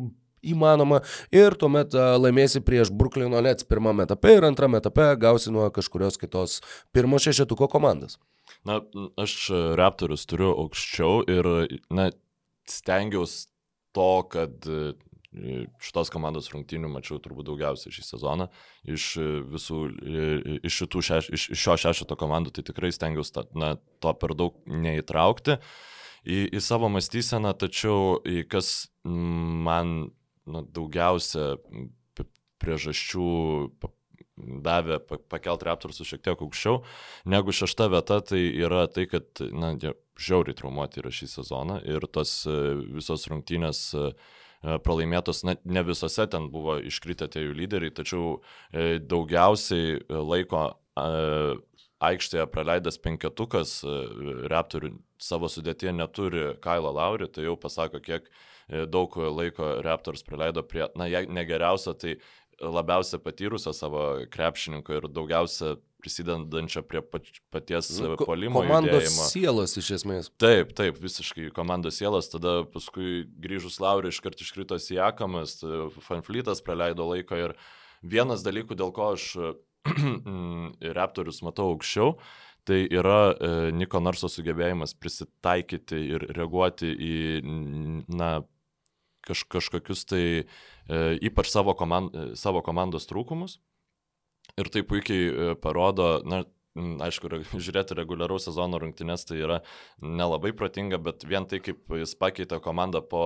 įmanoma 0.53 1.01
ir 1.35 1.57
tuomet 1.61 1.95
laimėsi 1.95 2.63
prieš 2.65 2.93
Bruklino 2.93 3.41
Nets 3.45 3.67
pirmame 3.69 4.07
etape 4.09 4.37
ir 4.37 4.47
antrame 4.49 4.81
etape 4.83 5.09
gausi 5.21 5.53
nuo 5.55 5.71
kažkurios 5.75 6.21
kitos 6.21 6.61
pirmo 6.95 7.21
šešetuko 7.23 7.69
komandos. 7.73 8.19
Na, 8.65 8.81
aš 9.21 9.49
Raptorius 9.79 10.27
turiu 10.29 10.53
aukščiau 10.53 11.25
ir, 11.33 11.49
na, 11.93 12.11
stengiausi 12.71 13.49
to, 13.95 14.13
kad 14.33 14.69
šitos 15.83 16.11
komandos 16.15 16.49
rungtynių 16.53 16.89
mačiau 16.93 17.19
turbūt 17.23 17.49
daugiausiai 17.49 17.95
šį 17.95 18.05
sezoną. 18.07 18.49
Iš 18.87 19.07
visų, 19.51 19.81
iš, 20.63 20.79
šeš, 20.95 21.31
iš, 21.35 21.49
iš 21.57 21.65
šio 21.65 21.77
šešito 21.87 22.19
komandų 22.19 22.55
tai 22.55 22.67
tikrai 22.71 22.93
na, 23.59 23.75
to 24.01 24.15
per 24.15 24.35
daug 24.39 24.57
neįtraukti 24.67 25.59
į, 26.25 26.39
į 26.55 26.61
savo 26.63 26.91
mąstyseną, 26.93 27.55
tačiau 27.59 28.21
kas 28.51 28.89
man 29.05 30.13
na, 30.47 30.65
daugiausia 30.65 31.55
priežasčių 32.63 33.29
davė 34.37 34.99
pakelt 35.31 35.63
Raptorsus 35.67 36.09
šiek 36.09 36.23
tiek 36.25 36.41
aukščiau. 36.43 36.81
Negu 37.31 37.55
šešta 37.55 37.87
vieta, 37.93 38.21
tai 38.27 38.41
yra 38.65 38.87
tai, 38.91 39.07
kad 39.11 39.43
na, 39.55 39.75
jie 39.79 39.95
žiauriai 40.19 40.57
traumuoti 40.59 41.03
yra 41.03 41.13
šį 41.15 41.29
sezoną 41.31 41.81
ir 41.91 42.07
tos 42.15 42.41
e, 42.51 42.57
visos 42.97 43.27
rungtynės 43.31 43.83
e, 43.99 44.09
pralaimėtos, 44.87 45.43
na, 45.47 45.57
ne 45.65 45.85
visose 45.87 46.27
ten 46.31 46.49
buvo 46.55 46.79
iškritę 46.83 47.29
tie 47.31 47.45
jų 47.45 47.55
lyderiai, 47.61 47.95
tačiau 47.95 48.39
e, 48.71 48.99
daugiausiai 49.03 50.01
laiko 50.09 50.67
aikštėje 52.05 52.45
praleidęs 52.55 53.01
penketukas 53.03 53.81
Raptorių 54.51 54.93
savo 55.19 55.49
sudėtie 55.51 55.91
neturi 55.91 56.53
Kailo 56.63 56.93
Lauri, 56.95 57.27
tai 57.33 57.49
jau 57.49 57.57
pasako, 57.59 57.99
kiek 58.05 58.29
E, 58.31 58.54
daug 58.69 59.17
laiko 59.17 59.77
Raptors 59.85 60.25
praleido 60.27 60.65
prie, 60.67 60.87
na, 60.99 61.09
jei 61.11 61.27
negeriausio, 61.29 61.95
tai 61.99 62.19
labiausia 62.61 63.19
patyrusio 63.19 63.73
savo 63.75 64.05
krepšininko 64.31 64.95
ir 64.99 65.09
daugiausia 65.11 65.75
prisidedančio 66.05 66.83
prie 66.85 67.01
paties 67.51 67.89
polimo. 68.21 68.61
Komandos 68.61 69.07
judėjimo. 69.07 69.29
sielos 69.31 69.77
iš 69.81 69.91
esmės. 69.99 70.29
Taip, 70.41 70.75
taip, 70.77 70.99
visiškai 71.01 71.49
komandos 71.57 71.99
sielos. 72.01 72.29
Tada 72.33 72.63
paskui 72.69 73.25
grįžus 73.41 73.81
Lauriui 73.81 74.13
iškart 74.13 74.45
iškrito 74.45 74.79
Sijakamas, 74.81 75.63
Fanflytas 76.05 76.61
praleido 76.65 77.09
laiko 77.09 77.41
ir 77.41 77.57
vienas 78.05 78.45
dalykų, 78.45 78.77
dėl 78.77 78.93
ko 78.95 79.15
aš 79.15 79.31
Raptorius 80.99 81.41
matau 81.45 81.71
aukščiau, 81.73 82.19
tai 82.69 82.85
yra 82.89 83.19
e, 83.33 83.53
Niko 83.77 84.01
Narso 84.01 84.29
sugebėjimas 84.33 84.95
prisitaikyti 84.97 86.01
ir 86.17 86.29
reaguoti 86.37 86.93
į, 86.93 87.17
na, 88.13 88.39
kaž, 89.27 89.45
kažkokius 89.51 90.05
tai 90.11 90.25
e, 90.25 90.45
ypač 91.29 91.51
savo, 91.53 91.75
komand, 91.79 92.15
savo 92.39 92.63
komandos 92.65 93.09
trūkumus. 93.11 93.59
Ir 94.61 94.71
tai 94.71 94.85
puikiai 94.87 95.25
e, 95.29 95.55
parodo, 95.61 96.19
na, 96.29 96.45
aišku, 96.75 97.31
žiūrėti 97.55 97.95
reguliaraus 97.95 98.49
sezono 98.49 98.81
rungtynės 98.83 99.27
tai 99.29 99.39
yra 99.39 99.61
nelabai 100.03 100.51
protinga, 100.57 100.99
bet 101.03 101.23
vien 101.29 101.47
tai, 101.47 101.61
kaip 101.63 101.95
jis 102.01 102.15
pakeitė 102.19 102.59
komandą 102.65 103.03
po 103.07 103.23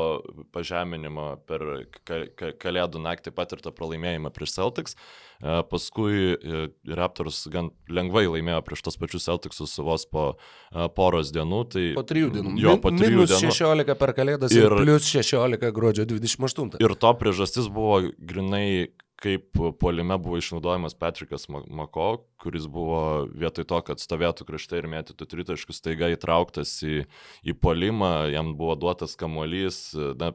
pažeminimo 0.53 1.31
per 1.49 1.65
ka 2.05 2.21
ka 2.37 2.53
kalėdų 2.61 3.01
naktį 3.05 3.33
patirtą 3.37 3.73
pralaimėjimą 3.73 4.33
prieš 4.37 4.59
Celtics, 4.59 4.97
e, 5.41 5.63
paskui 5.71 6.35
e, 6.37 6.69
Raptors 6.99 7.47
gan 7.53 7.73
lengvai 7.89 8.27
laimėjo 8.29 8.61
prieš 8.69 8.85
tos 8.89 9.01
pačius 9.01 9.29
Celticsus 9.29 9.79
vos 9.81 10.05
po 10.11 10.29
e, 10.35 10.89
poros 10.93 11.33
dienų. 11.33 11.65
Tai, 11.73 11.89
po 11.97 12.05
trijų 12.09 12.33
dienų. 12.37 12.55
Jo, 12.61 12.77
po 12.83 12.93
trijų 12.93 13.25
minus 13.25 13.35
dienų. 13.37 13.57
16 13.57 13.99
per 14.05 14.15
kalėdas 14.19 14.57
ir, 14.57 14.69
ir 14.69 14.85
plus 14.85 15.09
16 15.09 15.73
gruodžio 15.75 16.09
28. 16.09 16.81
Ir 16.85 16.97
to 17.01 17.15
priežastis 17.21 17.73
buvo 17.73 18.03
grinai 18.19 18.93
kaip 19.23 19.59
puolime 19.81 20.19
buvo 20.19 20.39
išnaudojamas 20.39 20.95
Patrikas 20.95 21.49
Mako, 21.49 22.09
kuris 22.43 22.69
buvo 22.71 23.27
vietoj 23.35 23.67
to, 23.69 23.81
kad 23.91 24.03
stovėtų 24.03 24.47
krašte 24.47 24.79
ir 24.79 24.87
mėtytų 24.91 25.27
tritaškus, 25.33 25.83
taiga 25.83 26.13
įtrauktas 26.15 26.77
į, 26.87 27.01
į 27.43 27.57
puolimą, 27.59 28.29
jam 28.33 28.55
buvo 28.59 28.77
duotas 28.79 29.19
kamuolys, 29.19 29.91
na, 30.21 30.31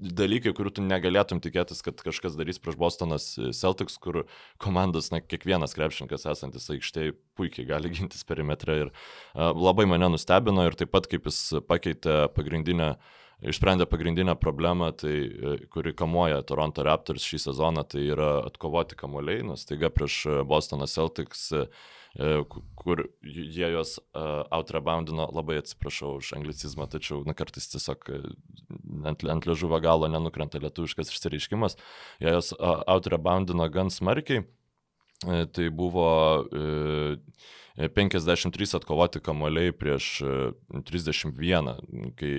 dalykai, 0.00 0.54
kurių 0.56 0.72
tu 0.78 0.84
negalėtum 0.86 1.42
tikėtis, 1.44 1.84
kad 1.84 2.00
kažkas 2.00 2.38
darys 2.40 2.60
prieš 2.62 2.78
Bostonas 2.80 3.34
Celtics, 3.36 3.98
kur 4.00 4.22
komandos, 4.62 5.10
na, 5.12 5.20
kiekvienas 5.20 5.76
krepšininkas 5.76 6.24
esantis 6.32 6.70
aikštėje 6.72 7.18
puikiai 7.36 7.68
gali 7.68 7.92
gintis 7.98 8.24
perimetrą 8.24 8.80
ir 8.86 8.92
uh, 8.92 9.50
labai 9.52 9.84
mane 9.90 10.08
nustebino 10.14 10.64
ir 10.64 10.78
taip 10.78 10.94
pat 10.96 11.10
kaip 11.10 11.28
jis 11.28 11.60
pakeitė 11.68 12.22
pagrindinę 12.32 12.94
uh, 12.96 13.16
išsprendė 13.42 13.86
pagrindinę 13.88 14.34
problemą, 14.36 14.90
tai, 14.92 15.14
e, 15.28 15.54
kuri 15.72 15.94
kamuoja 15.96 16.42
Toronto 16.46 16.84
Raptors 16.84 17.24
šį 17.24 17.40
sezoną, 17.46 17.84
tai 17.88 18.04
yra 18.12 18.32
atkovoti 18.48 18.98
kamuoliai, 19.00 19.44
nes 19.48 19.64
taiga 19.68 19.90
prieš 19.92 20.20
e, 20.26 20.36
Bostoną 20.44 20.88
Celtics, 20.90 21.48
e, 21.54 21.64
kur 22.74 23.04
jie 23.22 23.68
juos 23.70 24.00
outreboundino, 24.50 25.28
labai 25.30 25.60
atsiprašau 25.60 26.16
už 26.18 26.32
anglicizmą, 26.40 26.88
tačiau 26.90 27.20
na, 27.22 27.36
kartais 27.38 27.70
tiesiog 27.70 28.08
ant, 29.06 29.22
ant 29.22 29.46
liežuvio 29.46 29.78
galo 29.84 30.08
nenukrenta 30.10 30.58
lietuviškas 30.58 31.12
išsireiškimas, 31.14 31.78
jie 32.18 32.32
juos 32.34 32.50
outreboundino 32.58 33.68
gan 33.70 33.94
smarkiai. 33.94 34.42
Tai 35.22 35.66
buvo 35.76 36.08
53 37.78 38.74
atkovoti 38.80 39.22
kamuoliai 39.22 39.70
prieš 39.70 40.24
31, 40.90 41.76
kai 42.18 42.34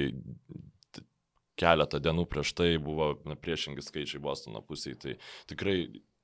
keletą 1.60 2.02
dienų 2.04 2.28
prieš 2.32 2.54
tai 2.58 2.76
buvo 2.82 3.14
na, 3.28 3.38
priešingi 3.40 3.84
skaičiai 3.86 4.22
Bostono 4.24 4.64
pusėje. 4.66 5.00
Tai 5.02 5.16
tikrai 5.52 5.78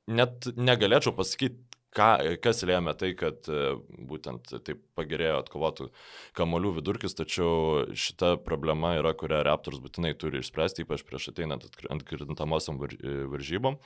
net 0.07 0.49
negalėčiau 0.55 1.15
pasakyti, 1.17 1.59
ką, 1.97 2.09
kas 2.43 2.61
lėmė 2.67 2.93
tai, 2.99 3.11
kad 3.17 3.47
e, 3.51 3.77
būtent 4.09 4.51
taip 4.65 4.81
pagerėjo 4.97 5.39
atkovotų 5.41 5.89
kamolių 6.37 6.75
vidurkis, 6.77 7.15
tačiau 7.17 7.87
šita 7.97 8.35
problema 8.45 8.95
yra, 8.99 9.13
kurią 9.17 9.41
Raptors 9.47 9.81
būtinai 9.83 10.13
turi 10.19 10.41
išspręsti, 10.43 10.85
ypač 10.85 11.03
prieš 11.07 11.31
ateinant 11.33 11.67
atkrintamosiam 11.67 12.79
e, 12.85 13.17
varžybom, 13.31 13.79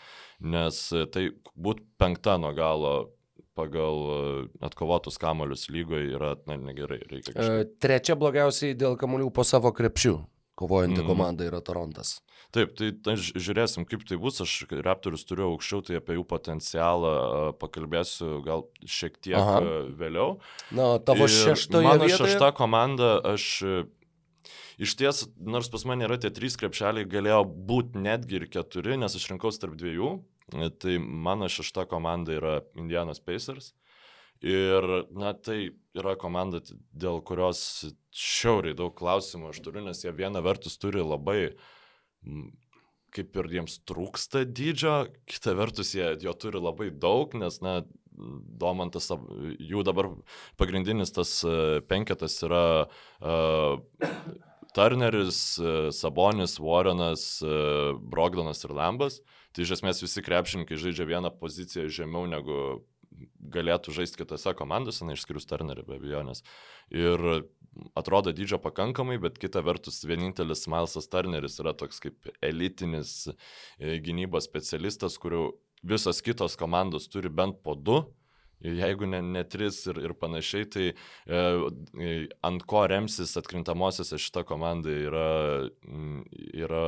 nes 0.44 0.84
tai 1.14 1.30
būt 1.56 1.84
penkta 2.02 2.38
nuo 2.42 2.54
galo 2.58 2.96
pagal 3.58 3.98
e, 4.02 4.20
atkovotus 4.66 5.20
kamolius 5.22 5.70
lygoje 5.74 6.14
yra 6.16 6.36
na, 6.50 6.58
negerai. 6.60 7.02
Trečia 7.82 8.18
blogiausiai 8.20 8.78
dėl 8.78 8.98
kamolių 9.00 9.32
po 9.36 9.48
savo 9.48 9.74
krepšių 9.76 10.20
kovojanti 10.62 11.02
mm. 11.02 11.08
komanda 11.10 11.48
yra 11.48 11.62
Torontas. 11.66 12.20
Taip, 12.52 12.74
tai, 12.76 12.90
tai 13.00 13.16
žiūrėsim, 13.18 13.86
kaip 13.88 14.04
tai 14.08 14.18
bus. 14.20 14.42
Aš 14.44 14.66
Raptorius 14.84 15.24
turiu 15.28 15.48
aukščiau, 15.54 15.86
tai 15.88 16.00
apie 16.02 16.18
jų 16.18 16.26
potencialą 16.28 17.14
pakalbėsiu 17.62 18.42
gal 18.46 18.66
šiek 18.84 19.16
tiek 19.24 19.40
Aha. 19.40 19.62
vėliau. 19.98 20.36
Na, 20.76 20.94
tavo 21.00 21.30
šeštoje 21.32 21.88
mano 21.88 22.10
vietoje. 22.10 22.34
Šešta 22.34 22.52
komanda, 22.58 23.14
aš 23.34 23.48
iš 24.82 24.98
ties, 25.00 25.24
nors 25.40 25.72
pas 25.72 25.86
mane 25.88 26.08
yra 26.08 26.20
tie 26.20 26.34
trys 26.34 26.60
krepšeliai, 26.60 27.08
galėjo 27.08 27.46
būti 27.48 28.04
netgi 28.04 28.42
ir 28.42 28.50
keturi, 28.52 29.00
nes 29.00 29.16
aš 29.16 29.30
rinkausi 29.32 29.64
tarp 29.64 29.80
dviejų. 29.80 30.18
Tai 30.52 30.98
mano 31.00 31.48
šešta 31.48 31.86
komanda 31.88 32.36
yra 32.36 32.58
Indianas 32.76 33.24
Pacers. 33.24 33.72
Ir, 34.42 34.88
na, 35.14 35.36
tai 35.38 35.76
yra 35.94 36.16
komanda, 36.18 36.64
dėl 36.98 37.20
kurios 37.22 37.62
šiauriai 38.16 38.74
daug 38.78 38.96
klausimų 38.98 39.52
aš 39.52 39.62
turiu, 39.62 39.84
nes 39.86 40.02
jie 40.02 40.14
viena 40.18 40.42
vertus 40.42 40.80
turi 40.82 41.04
labai, 41.06 41.54
kaip 43.14 43.38
ir 43.38 43.50
jiems 43.58 43.78
trūksta 43.86 44.42
dydžio, 44.48 44.96
kita 45.30 45.54
vertus 45.60 45.94
jie 45.94 46.08
jo 46.24 46.34
turi 46.34 46.62
labai 46.62 46.90
daug, 46.90 47.36
nes, 47.38 47.60
na, 47.62 47.82
Domantas, 48.62 49.08
jų 49.64 49.82
dabar 49.88 50.10
pagrindinis 50.60 51.14
tas 51.16 51.30
e, 51.48 51.80
penketas 51.90 52.36
yra 52.46 52.66
uh, 52.84 53.80
Turneris, 54.76 55.40
uh, 55.58 55.88
Sabonis, 55.96 56.58
Warrenas, 56.62 57.24
Brogdonas 58.12 58.62
ir 58.68 58.76
Lambas. 58.78 59.22
Tai 59.56 59.66
iš 59.66 59.78
esmės 59.78 60.04
visi 60.04 60.22
krepšininkai 60.24 60.78
žaidžia 60.80 61.08
vieną 61.08 61.32
poziciją 61.40 61.88
žemiau 61.92 62.28
negu 62.30 62.60
galėtų 63.52 63.94
žaisti 63.96 64.22
kitose 64.22 64.54
komandose, 64.58 65.06
na, 65.06 65.16
išskyrus 65.18 65.48
Turnerį 65.50 65.86
be 65.88 65.98
abejonės. 66.00 66.44
Ir 66.94 67.46
atrodo 67.98 68.34
dydžio 68.36 68.60
pakankamai, 68.64 69.18
bet 69.22 69.40
kita 69.42 69.64
vertus 69.66 70.02
vienintelis 70.08 70.68
Milesas 70.72 71.10
Turneris 71.12 71.60
yra 71.64 71.76
toks 71.78 72.02
kaip 72.04 72.32
elitinis 72.44 73.28
e, 73.28 73.98
gynybos 74.04 74.48
specialistas, 74.50 75.20
kurių 75.22 75.50
visos 75.88 76.22
kitos 76.24 76.58
komandos 76.60 77.08
turi 77.12 77.32
bent 77.34 77.64
po 77.66 77.76
du 77.76 78.04
jeigu 78.62 79.08
ne, 79.10 79.22
ne 79.22 79.44
tris 79.48 79.82
ir, 79.90 80.00
ir 80.06 80.14
panašiai, 80.18 80.68
tai 80.70 80.88
e, 80.92 81.40
e 81.98 82.12
ant 82.46 82.66
ko 82.70 82.84
remsis 82.90 83.34
atkrintamosiose 83.40 84.20
šita 84.22 84.44
komanda 84.48 84.94
yra, 84.94 85.30
yra 86.54 86.86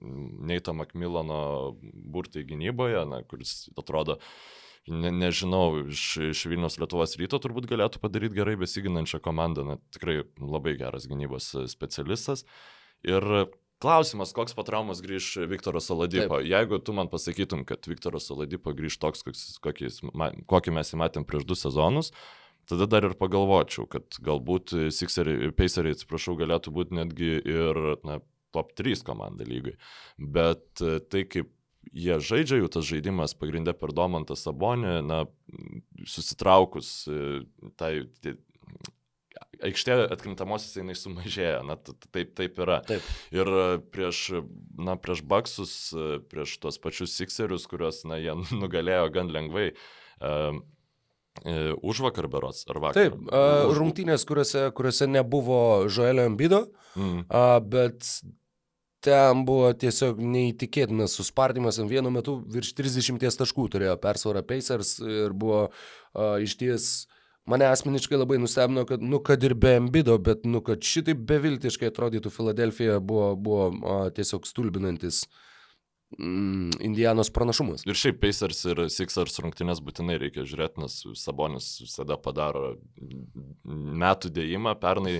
Neito 0.00 0.74
Makmilono 0.76 1.40
burtai 1.82 2.46
gynyboje, 2.48 3.02
na, 3.10 3.22
kuris 3.26 3.66
atrodo 3.78 4.20
ne, 4.90 5.12
nežinau, 5.12 5.86
iš, 5.90 6.06
iš 6.30 6.46
Vilnius 6.50 6.78
Lietuvos 6.80 7.16
ryto 7.20 7.40
turbūt 7.42 7.68
galėtų 7.70 8.00
padaryti 8.02 8.38
gerai 8.38 8.56
besiginančią 8.60 9.20
komandą, 9.24 9.66
na, 9.66 9.78
tikrai 9.94 10.22
labai 10.40 10.76
geras 10.80 11.08
gynybos 11.10 11.52
specialistas. 11.72 12.46
Ir 13.06 13.48
Klausimas, 13.76 14.30
koks 14.32 14.54
po 14.56 14.64
traumos 14.64 15.02
grįž 15.04 15.34
Viktoras 15.50 15.90
Saladipo. 15.90 16.38
Taip. 16.38 16.48
Jeigu 16.48 16.78
tu 16.80 16.94
man 16.96 17.10
pasakytum, 17.12 17.66
kad 17.68 17.84
Viktoras 17.84 18.24
Saladipo 18.30 18.72
grįž 18.72 18.96
toks, 19.02 19.20
kokį, 19.60 19.90
kokį 20.48 20.72
mes 20.72 20.92
jį 20.92 21.00
matėm 21.02 21.26
prieš 21.28 21.44
du 21.44 21.58
sezonus, 21.60 22.08
tada 22.70 22.88
dar 22.88 23.04
ir 23.04 23.16
pagalvočiau, 23.20 23.84
kad 23.92 24.16
galbūt 24.24 24.72
Sixeriai, 24.96 25.52
Paceriai, 25.52 25.92
atsiprašau, 25.92 26.38
galėtų 26.40 26.72
būti 26.72 26.96
netgi 26.96 27.34
ir 27.36 27.82
na, 28.08 28.22
top 28.56 28.72
3 28.80 29.04
komanda 29.04 29.44
lygai. 29.44 29.76
Bet 30.16 30.80
e, 30.80 30.96
tai 31.04 31.26
kaip 31.28 31.52
jie 31.96 32.18
žaidžia, 32.22 32.60
jų 32.60 32.70
tas 32.72 32.86
žaidimas 32.86 33.34
pagrindė 33.38 33.74
per 33.76 33.94
Domantą 33.96 34.36
Sabonį, 34.38 34.98
na, 35.06 35.22
susitraukus 36.08 36.90
e, 37.08 37.20
tai 37.80 37.92
aikštė 39.64 39.96
atkrintamosios 40.12 40.76
jinai 40.76 40.96
sumažėja, 40.98 41.60
na 41.66 41.78
taip, 41.80 42.34
taip 42.36 42.60
yra. 42.62 42.80
Taip. 42.86 43.04
Ir 43.34 43.48
e, 43.48 43.66
prieš, 43.94 44.22
na, 44.76 44.96
prieš 45.00 45.24
Baksus, 45.26 45.74
e, 45.96 46.20
prieš 46.30 46.58
tuos 46.62 46.80
pačius 46.82 47.16
Sixerius, 47.16 47.68
kuriuos, 47.70 48.04
na, 48.08 48.20
jie 48.20 48.36
nugalėjo 48.62 49.10
gan 49.16 49.32
lengvai. 49.32 49.70
Uh, 50.16 50.62
Už 51.84 51.98
vakar 52.00 52.30
berots, 52.32 52.62
ar 52.72 52.78
vakar? 52.80 52.96
Taip, 52.96 53.16
uh, 53.28 53.66
rungtynės, 53.76 54.22
kuriuose, 54.24 54.62
kuriuose 54.72 55.04
nebuvo 55.04 55.58
Joelio 55.84 56.24
Ambido, 56.30 56.62
mm. 56.96 57.26
uh, 57.28 57.58
bet 57.60 58.08
ten 59.06 59.44
buvo 59.48 59.70
tiesiog 59.78 60.18
neįtikėtinas 60.20 61.16
suspardimas, 61.18 61.80
ant 61.82 61.90
vienu 61.90 62.12
metu 62.14 62.38
virš 62.52 62.74
30 62.78 63.38
taškų 63.42 63.68
turėjo 63.74 63.98
persvarą 64.02 64.42
Pacers 64.46 64.96
ir 65.00 65.36
buvo 65.36 65.68
uh, 65.68 66.36
iš 66.42 66.58
ties 66.60 66.88
Mane 67.46 67.68
asmeniškai 67.70 68.18
labai 68.18 68.40
nustebino, 68.42 68.82
kad, 68.88 69.02
nu, 69.06 69.20
kad 69.22 69.44
ir 69.46 69.52
be 69.54 69.76
ambido, 69.78 70.16
bet, 70.18 70.42
nu, 70.50 70.58
kad 70.66 70.82
šitaip 70.82 71.20
beviltiškai 71.28 71.92
atrodytų 71.92 72.32
Filadelfija 72.34 72.96
buvo, 72.98 73.28
buvo 73.38 73.68
a, 73.70 73.98
tiesiog 74.16 74.48
stulbinantis 74.50 75.20
mm, 75.28 75.45
Indianos 76.18 77.32
pranašumas. 77.34 77.82
Ir 77.82 77.98
šiaip 77.98 78.20
Pacers 78.22 78.60
ir 78.70 78.78
Sixers 78.94 79.40
rungtynės 79.42 79.80
būtinai 79.82 80.14
reikia 80.22 80.44
žiūrėti, 80.46 80.78
nes 80.84 80.94
Sabonis 81.18 81.66
visada 81.82 82.14
padaro 82.22 82.76
metų 83.66 84.30
dėjimą. 84.36 84.76
Pernai, 84.78 85.16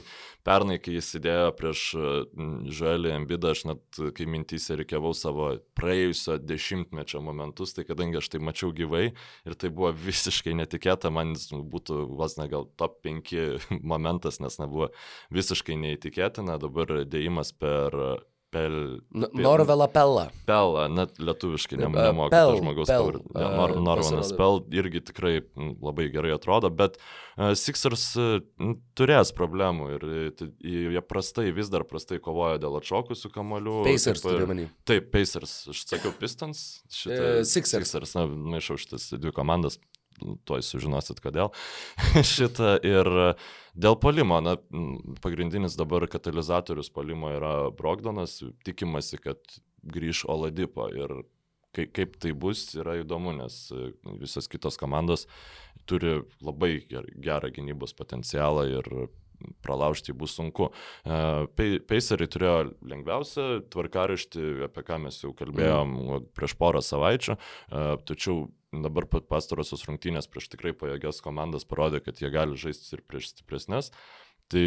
pernai 0.47 0.77
kai 0.79 0.95
jis 0.95 1.09
įdėjo 1.19 1.49
prieš 1.59 1.83
Žuelį 1.97 3.11
mm, 3.11 3.17
Embidą, 3.19 3.51
aš 3.57 3.65
net 3.73 4.01
kai 4.15 4.29
mintys 4.31 4.69
reikiavau 4.79 5.11
savo 5.19 5.49
praėjusio 5.79 6.39
dešimtmečio 6.39 7.21
momentus, 7.25 7.75
tai 7.75 7.83
kadangi 7.89 8.23
aš 8.23 8.31
tai 8.37 8.43
mačiau 8.47 8.71
gyvai 8.77 9.11
ir 9.11 9.59
tai 9.59 9.73
buvo 9.75 9.91
visiškai 10.07 10.55
netikėta, 10.63 11.11
man 11.11 11.35
būtų 11.35 11.99
vos 12.15 12.39
ne 12.39 12.47
gal 12.53 12.71
top 12.79 13.03
5 13.05 13.35
momentas, 13.93 14.39
nes 14.39 14.63
nebuvo 14.63 14.93
visiškai 15.35 15.83
neįtikėtina, 15.83 16.61
dabar 16.63 17.03
dėjimas 17.11 17.51
per 17.59 18.23
Pel... 18.55 19.01
Norvela 19.35 19.89
Pella. 19.91 20.29
Pella, 20.47 20.87
net 20.89 21.19
lietuviškai 21.19 21.81
ne, 21.81 21.89
nemoka 21.91 22.31
pel, 22.33 22.53
žmogaus 22.61 22.91
pavardė. 22.91 23.25
Ja, 23.35 23.49
Nor, 23.59 23.75
Norvanas 23.83 24.31
Pel 24.39 24.61
irgi 24.75 25.03
tikrai 25.09 25.35
labai 25.83 26.07
gerai 26.15 26.31
atrodo, 26.37 26.71
bet 26.71 26.97
uh, 27.01 27.53
Sixers 27.59 28.07
uh, 28.23 28.39
turės 28.99 29.35
problemų 29.37 29.91
ir 29.97 30.07
jie 30.63 31.03
prastai, 31.05 31.49
vis 31.57 31.73
dar 31.75 31.85
prastai 31.91 32.21
kovoja 32.23 32.61
dėl 32.63 32.79
atšokusių 32.79 33.33
kamolių. 33.35 33.81
Pacers 33.89 34.25
turiu 34.25 34.49
manį. 34.53 34.69
Taip, 34.89 35.11
Pacers, 35.15 35.59
aš 35.75 35.83
sakiau 35.91 36.15
Pistons. 36.17 36.65
Šitą, 36.87 37.19
uh, 37.19 37.43
Sixers. 37.43 37.91
Sixers, 37.91 38.15
na, 38.17 38.29
maišau 38.57 38.79
šitas 38.81 39.11
dvi 39.19 39.35
komandas, 39.37 39.81
tuoj 40.49 40.65
sužinosit 40.65 41.21
kodėl. 41.25 41.53
Šitą 42.35 42.77
ir 42.87 43.11
dėl 43.77 43.99
polimo, 44.03 44.41
na, 44.45 44.57
pagrindinis 45.25 45.79
dabar 45.79 46.07
katalizatorius 46.11 46.93
polimo 46.93 47.33
yra 47.35 47.55
Brogdonas, 47.77 48.41
tikimasi, 48.67 49.21
kad 49.23 49.59
grįž 49.87 50.25
Oladipo 50.33 50.89
ir 50.91 51.21
kaip, 51.77 51.93
kaip 51.97 52.17
tai 52.23 52.33
bus, 52.33 52.69
yra 52.79 52.99
įdomu, 53.03 53.35
nes 53.37 53.67
visos 54.21 54.49
kitos 54.49 54.79
komandos 54.81 55.27
turi 55.87 56.21
labai 56.45 56.81
gerą 56.89 57.53
gynybos 57.55 57.95
potencialą 57.97 58.67
ir 58.73 58.91
pralaužti 59.61 60.15
bus 60.17 60.35
sunku. 60.37 60.71
Paceriai 61.05 62.31
turėjo 62.33 62.57
lengviausią 62.89 63.49
tvarkaraštį, 63.73 64.47
apie 64.69 64.85
ką 64.87 65.01
mes 65.05 65.21
jau 65.23 65.33
kalbėjom 65.37 65.97
mm. 65.97 66.29
prieš 66.37 66.57
porą 66.57 66.83
savaičių, 66.85 67.37
tačiau 68.09 68.47
dabar 68.85 69.07
pastarosios 69.07 69.85
rungtynės 69.89 70.29
prieš 70.31 70.51
tikrai 70.53 70.75
pajėgias 70.77 71.23
komandas 71.25 71.67
parodė, 71.69 72.03
kad 72.05 72.21
jie 72.21 72.31
gali 72.35 72.59
žaisti 72.61 72.97
ir 72.97 73.05
prieš 73.07 73.33
stipresnės. 73.33 73.93
Tai, 74.53 74.65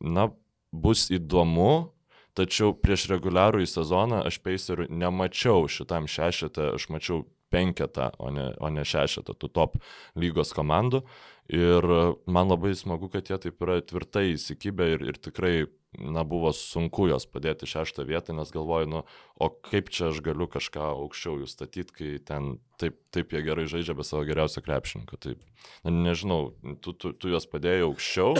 na, 0.00 0.30
bus 0.72 1.08
įdomu, 1.12 1.92
tačiau 2.38 2.74
prieš 2.76 3.08
reguliarų 3.10 3.64
į 3.64 3.68
sezoną 3.70 4.22
aš 4.28 4.40
Pacerių 4.44 4.88
nemačiau 4.90 5.66
šitam 5.70 6.08
šešetą, 6.10 6.74
aš 6.78 6.88
mačiau 6.92 7.24
penketą, 7.50 8.12
o 8.22 8.30
ne, 8.30 8.52
o 8.62 8.70
ne 8.70 8.86
šešetą 8.86 9.34
tų 9.34 9.50
top 9.50 9.76
lygos 10.18 10.54
komandų. 10.54 11.02
Ir 11.50 11.82
man 12.30 12.52
labai 12.52 12.76
smagu, 12.78 13.10
kad 13.10 13.26
jie 13.26 13.38
taip 13.42 13.62
yra 13.66 13.80
tvirtai 13.82 14.30
įsikibę 14.36 14.86
ir, 14.94 15.06
ir 15.10 15.18
tikrai 15.18 15.54
na, 15.98 16.22
buvo 16.26 16.52
sunku 16.54 17.08
jos 17.10 17.26
padėti 17.26 17.68
šeštą 17.68 18.04
vietą, 18.06 18.34
nes 18.36 18.52
galvoju, 18.54 18.88
nu, 18.90 19.02
o 19.40 19.48
kaip 19.50 19.90
čia 19.90 20.10
aš 20.10 20.20
galiu 20.24 20.46
kažką 20.50 20.92
aukščiau 20.92 21.40
jų 21.42 21.48
statyti, 21.50 21.96
kai 21.96 22.10
ten 22.22 22.52
taip, 22.80 22.98
taip 23.14 23.34
jie 23.34 23.42
gerai 23.46 23.66
žaidžia 23.70 23.96
be 23.98 24.06
savo 24.06 24.22
geriausio 24.28 24.62
krepšininko. 24.64 25.18
Taip, 25.22 25.40
na, 25.82 25.94
nežinau, 26.10 26.52
tu, 26.84 26.94
tu, 26.94 27.12
tu 27.12 27.32
juos 27.32 27.48
padėjai 27.50 27.88
aukščiau. 27.88 28.36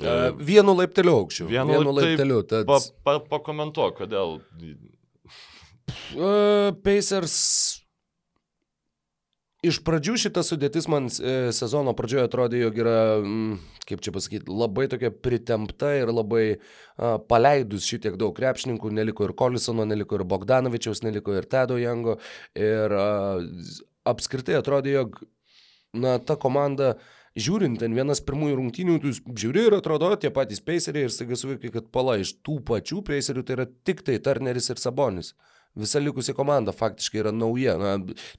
Uh, 0.00 0.32
vienu 0.52 0.74
laipteliu 0.78 1.20
aukščiau. 1.22 1.50
Vienu, 1.52 1.76
vienu 1.76 1.94
laipteliu. 2.00 2.42
Tad... 2.50 2.66
Pa, 2.66 2.80
pa, 3.06 3.18
pakomentuok, 3.36 4.02
kodėl. 4.02 4.40
Uh, 6.16 6.74
Pacers 6.82 7.81
Iš 9.62 9.76
pradžių 9.86 10.16
šita 10.18 10.42
sudėtis 10.42 10.88
man 10.90 11.04
e, 11.06 11.52
sezono 11.54 11.92
pradžioje 11.94 12.26
atrodė, 12.26 12.64
jog 12.64 12.78
yra, 12.82 12.94
mm, 13.22 13.52
kaip 13.86 14.00
čia 14.02 14.10
pasakyti, 14.14 14.50
labai 14.50 14.88
tokia 14.90 15.12
pritempta 15.14 15.92
ir 16.00 16.10
labai 16.10 16.42
a, 16.56 17.12
paleidus 17.30 17.86
šitiek 17.86 18.16
daug 18.18 18.34
krepšininkų, 18.34 18.90
neliko 18.90 19.28
ir 19.28 19.36
Kolisono, 19.38 19.86
neliko 19.86 20.18
ir 20.18 20.24
Bogdanovičiaus, 20.26 21.04
neliko 21.06 21.36
ir 21.38 21.46
Tedo 21.46 21.78
Jango. 21.78 22.16
Ir 22.58 22.96
a, 22.98 23.06
apskritai 24.10 24.58
atrodė, 24.58 24.96
jog 24.96 25.22
na, 25.94 26.16
ta 26.18 26.34
komanda, 26.42 26.96
žiūrint 27.38 27.78
ten 27.84 27.94
vienas 27.94 28.24
pirmųjų 28.26 28.58
rungtynių, 28.58 28.98
tu 29.06 29.14
žiūri 29.14 29.68
ir 29.68 29.78
atrodo 29.78 30.10
tie 30.18 30.34
patys 30.34 30.58
peiseriai 30.58 31.06
ir 31.06 31.14
staiga 31.14 31.38
suvokai, 31.38 31.70
kad 31.78 31.86
pala 31.94 32.18
iš 32.18 32.34
tų 32.42 32.58
pačių 32.66 33.04
peiserių 33.06 33.46
tai 33.46 33.60
yra 33.60 33.70
tik 33.86 34.02
tai 34.10 34.18
Turneris 34.26 34.72
ir 34.74 34.82
Sabonis. 34.82 35.36
Visa 35.78 36.00
likusi 36.02 36.34
komanda 36.36 36.72
faktiškai 36.76 37.22
yra 37.22 37.32
nauja. 37.32 37.76
Na, 37.80 37.92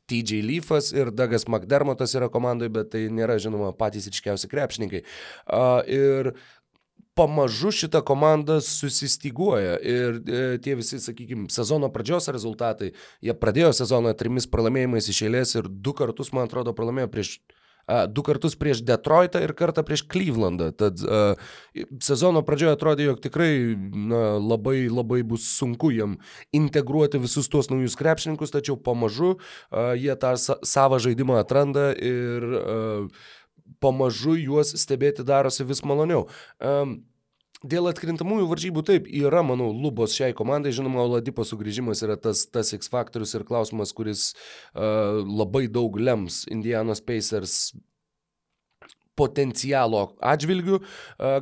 TJ 0.09 0.41
Leafas 0.45 0.91
ir 0.93 1.09
Dagas 1.11 1.47
McDermottas 1.49 2.13
yra 2.17 2.29
komandoje, 2.33 2.73
bet 2.73 2.91
tai 2.93 3.07
nėra, 3.13 3.39
žinoma, 3.41 3.71
patys 3.77 4.09
ryškiausi 4.11 4.51
krepšininkai. 4.51 5.01
Uh, 5.47 5.79
ir 5.89 6.33
pamažu 7.15 7.71
šita 7.71 8.01
komanda 8.01 8.59
susistiguoja 8.61 9.77
ir 9.81 10.21
e, 10.25 10.43
tie 10.63 10.73
visi, 10.75 10.97
sakykime, 11.01 11.45
sezono 11.53 11.89
pradžios 11.93 12.29
rezultatai, 12.33 12.89
jie 13.21 13.35
pradėjo 13.37 13.69
sezoną 13.77 14.15
trimis 14.17 14.49
pralaimėjimais 14.49 15.09
iš 15.13 15.21
eilės 15.27 15.53
ir 15.59 15.69
du 15.69 15.93
kartus, 15.97 16.33
man 16.33 16.49
atrodo, 16.49 16.73
pralaimėjo 16.73 17.11
prieš 17.13 17.35
Du 17.87 18.23
kartus 18.23 18.55
prieš 18.55 18.79
Detroitą 18.87 19.41
ir 19.43 19.51
kartą 19.59 19.83
prieš 19.83 20.05
Clevelandą. 20.07 20.69
Tad 20.71 21.01
uh, 21.03 21.35
sezono 22.03 22.43
pradžioje 22.47 22.77
atrodė, 22.77 23.07
jog 23.09 23.19
tikrai 23.23 23.51
na, 23.75 24.23
labai 24.39 24.87
labai 24.87 25.19
bus 25.27 25.49
sunku 25.57 25.91
jam 25.91 26.15
integruoti 26.55 27.19
visus 27.19 27.51
tuos 27.51 27.67
naujus 27.73 27.99
krepšininkus, 27.99 28.55
tačiau 28.55 28.79
pamažu 28.79 29.35
uh, 29.35 29.93
jie 29.99 30.15
tą 30.15 30.35
sa 30.39 30.55
savo 30.63 30.99
žaidimą 31.03 31.41
atranda 31.43 31.91
ir 31.91 32.47
uh, 32.55 33.25
pamažu 33.83 34.37
juos 34.39 34.71
stebėti 34.79 35.25
darosi 35.27 35.67
vis 35.67 35.83
maloniau. 35.83 36.29
Um, 36.63 37.01
Dėl 37.63 37.87
atkrintamųjų 37.87 38.49
varžybų 38.49 38.81
taip, 38.83 39.05
yra, 39.07 39.39
manau, 39.47 39.69
lubos 39.71 40.11
šiai 40.17 40.35
komandai, 40.35 40.73
žinoma, 40.75 41.05
Oladipo 41.05 41.45
sugrįžimas 41.47 42.03
yra 42.03 42.17
tas, 42.19 42.43
tas 42.51 42.73
X 42.75 42.91
faktorius 42.91 43.31
ir 43.37 43.45
klausimas, 43.47 43.93
kuris 43.95 44.33
uh, 44.33 45.23
labai 45.23 45.69
daug 45.71 45.95
lems 45.95 46.43
Indianos 46.51 46.99
Pacers 46.99 47.71
potencialo 49.19 50.15
atžvilgių. 50.23 50.79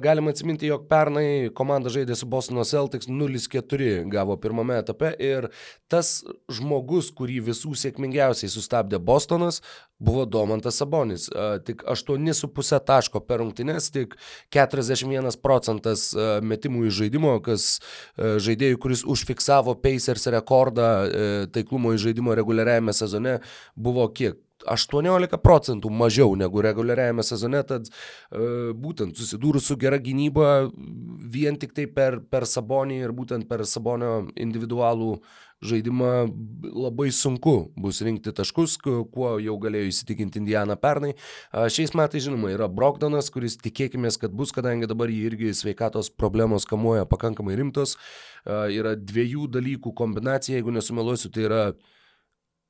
Galima 0.04 0.34
atsiminti, 0.34 0.68
jog 0.68 0.88
pernai 0.92 1.52
komanda 1.56 1.92
žaidė 1.94 2.18
su 2.20 2.28
Bostono 2.30 2.66
Celtics 2.68 3.08
0-4 3.08 4.04
gavo 4.12 4.36
pirmame 4.42 4.80
etape 4.82 5.14
ir 5.24 5.48
tas 5.92 6.20
žmogus, 6.52 7.12
kurį 7.16 7.40
visų 7.52 7.76
sėkmingiausiai 7.80 8.52
sustabdė 8.52 9.00
Bostonas, 9.00 9.62
buvo 10.02 10.26
Domantas 10.26 10.80
Sabonis. 10.82 11.30
Tik 11.68 11.86
8,5 11.88 12.82
taško 12.88 13.24
per 13.24 13.44
rungtynes, 13.44 13.92
tik 13.94 14.16
41 14.52 15.40
procentas 15.44 16.10
metimų 16.44 16.88
iš 16.90 17.02
žaidimo, 17.04 17.38
kas 17.46 17.72
žaidėjų, 18.18 18.80
kuris 18.84 19.08
užfiksavo 19.08 19.78
Pacers 19.84 20.28
rekordą 20.34 20.92
taiklumo 21.56 21.96
iš 21.96 22.10
žaidimo 22.10 22.36
reguliariajame 22.36 22.96
sezone, 22.96 23.40
buvo 23.76 24.08
kiek? 24.12 24.40
18 24.70 25.40
procentų 25.42 25.92
mažiau 25.94 26.36
negu 26.40 26.64
reguliariajame 26.64 27.26
sezone, 27.26 27.62
tad 27.68 27.88
e, 27.88 28.72
būtent 28.78 29.18
susidūrus 29.20 29.70
su 29.70 29.78
gera 29.82 30.00
gynyba 30.02 30.72
vien 31.32 31.60
tik 31.60 31.76
tai 31.78 31.88
per, 31.88 32.20
per 32.22 32.48
Sabonį 32.50 33.02
ir 33.06 33.16
būtent 33.16 33.48
per 33.50 33.66
Sabonio 33.70 34.28
individualų 34.36 35.16
žaidimą 35.62 36.12
labai 36.74 37.12
sunku 37.14 37.72
bus 37.78 38.02
rinkti 38.02 38.34
taškus, 38.34 38.78
kuo 38.82 39.36
jau 39.42 39.58
galėjo 39.62 39.92
įsitikinti 39.92 40.42
Indiana 40.42 40.78
pernai. 40.80 41.14
Šiais 41.54 41.94
metais, 41.98 42.26
žinoma, 42.26 42.50
yra 42.56 42.70
Brogdonas, 42.72 43.30
kuris 43.34 43.60
tikėkime, 43.62 44.10
kad 44.22 44.34
bus, 44.34 44.54
kadangi 44.56 44.90
dabar 44.90 45.14
jį 45.14 45.22
irgi 45.30 45.54
sveikatos 45.58 46.10
problemos 46.10 46.66
kamuoja 46.70 47.06
pakankamai 47.10 47.60
rimtos. 47.60 47.96
Yra 48.46 48.96
dviejų 48.98 49.48
dalykų 49.54 49.94
kombinacija, 49.98 50.58
jeigu 50.58 50.74
nesumeluosiu, 50.74 51.30
tai 51.34 51.46
yra 51.46 51.64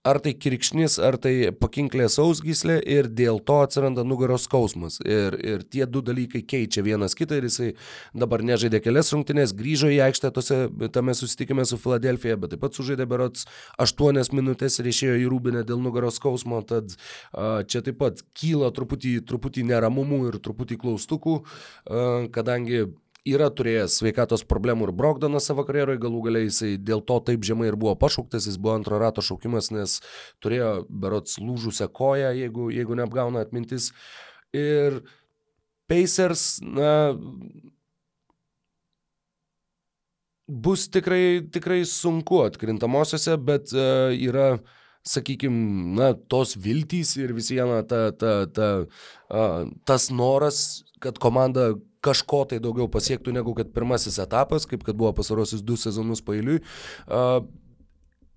ar 0.03 0.17
tai 0.21 0.33
kirkšnis, 0.33 0.95
ar 1.03 1.17
tai 1.21 1.51
pakinklė 1.53 2.07
sausgyslė 2.09 2.79
ir 2.89 3.09
dėl 3.13 3.37
to 3.45 3.59
atsiranda 3.61 4.01
nugaros 4.07 4.47
skausmas. 4.47 4.97
Ir, 5.05 5.37
ir 5.37 5.65
tie 5.69 5.85
du 5.85 6.01
dalykai 6.05 6.41
keičia 6.41 6.81
vienas 6.85 7.13
kitą 7.17 7.37
ir 7.37 7.45
jisai 7.45 7.69
dabar 8.17 8.41
nežaidė 8.45 8.81
kelias 8.81 9.13
rungtynės, 9.13 9.53
grįžo 9.57 9.91
į 9.93 9.99
aikštę 10.07 10.31
tose, 10.33 10.57
tame 10.95 11.13
susitikime 11.17 11.65
su 11.69 11.77
Filadelfija, 11.81 12.39
bet 12.41 12.55
taip 12.55 12.63
pat 12.65 12.77
sužaidė 12.77 13.05
berots 13.09 13.45
8 13.81 14.33
minutės 14.33 14.79
ir 14.81 14.89
išėjo 14.89 15.19
į 15.21 15.29
rūbinę 15.29 15.63
dėl 15.69 15.83
nugaros 15.83 16.17
skausmo, 16.17 16.63
tad 16.65 16.95
a, 17.33 17.61
čia 17.61 17.83
taip 17.85 18.01
pat 18.01 18.25
kyla 18.37 18.71
truputį, 18.73 19.19
truputį 19.29 19.67
neramumų 19.69 20.23
ir 20.31 20.41
truputį 20.41 20.81
klaustukų, 20.81 21.37
a, 21.85 22.03
kadangi 22.33 22.87
yra 23.27 23.49
turėjęs 23.53 23.99
sveikatos 23.99 24.43
problemų 24.49 24.87
ir 24.89 24.93
Brogdonas 24.97 25.45
savo 25.49 25.65
karjeroje, 25.67 26.01
galų 26.01 26.23
galiai 26.25 26.47
jisai 26.47 26.73
dėl 26.81 27.03
to 27.05 27.19
taip 27.27 27.45
žemai 27.45 27.69
ir 27.69 27.77
buvo 27.79 27.93
pašauktas, 27.99 28.47
jis 28.49 28.57
buvo 28.57 28.75
antro 28.79 28.97
rato 29.01 29.21
šaukimas, 29.25 29.69
nes 29.73 29.99
turėjo 30.41 30.71
berots 30.89 31.37
lūžusią 31.41 31.91
koją, 31.93 32.33
jeigu, 32.37 32.69
jeigu 32.73 32.97
neapgauna 32.97 33.43
atmintis. 33.45 33.91
Ir 34.57 35.03
Pacers, 35.91 36.61
na, 36.63 37.13
bus 40.47 40.87
tikrai, 40.91 41.41
tikrai 41.53 41.81
sunku 41.87 42.41
atkrintamosiose, 42.47 43.37
bet 43.37 43.73
uh, 43.75 44.09
yra 44.15 44.55
sakykime, 45.07 45.93
na, 45.97 46.11
tos 46.13 46.55
viltys 46.61 47.15
ir 47.19 47.35
vis 47.37 47.51
viena 47.53 47.81
ta, 47.85 48.09
ta, 48.15 48.33
ta, 48.49 48.71
uh, 49.29 49.69
tas 49.85 50.09
noras, 50.13 50.81
kad 51.01 51.17
komanda 51.21 51.71
kažko 52.05 52.43
tai 52.49 52.59
daugiau 52.63 52.89
pasiektų 52.91 53.33
negu 53.35 53.53
kad 53.57 53.71
pirmasis 53.75 54.17
etapas, 54.21 54.65
kaip 54.69 54.85
kad 54.87 54.97
buvo 54.97 55.13
pasarosius 55.17 55.63
du 55.65 55.77
sezonus 55.77 56.23
pailiui. 56.25 56.61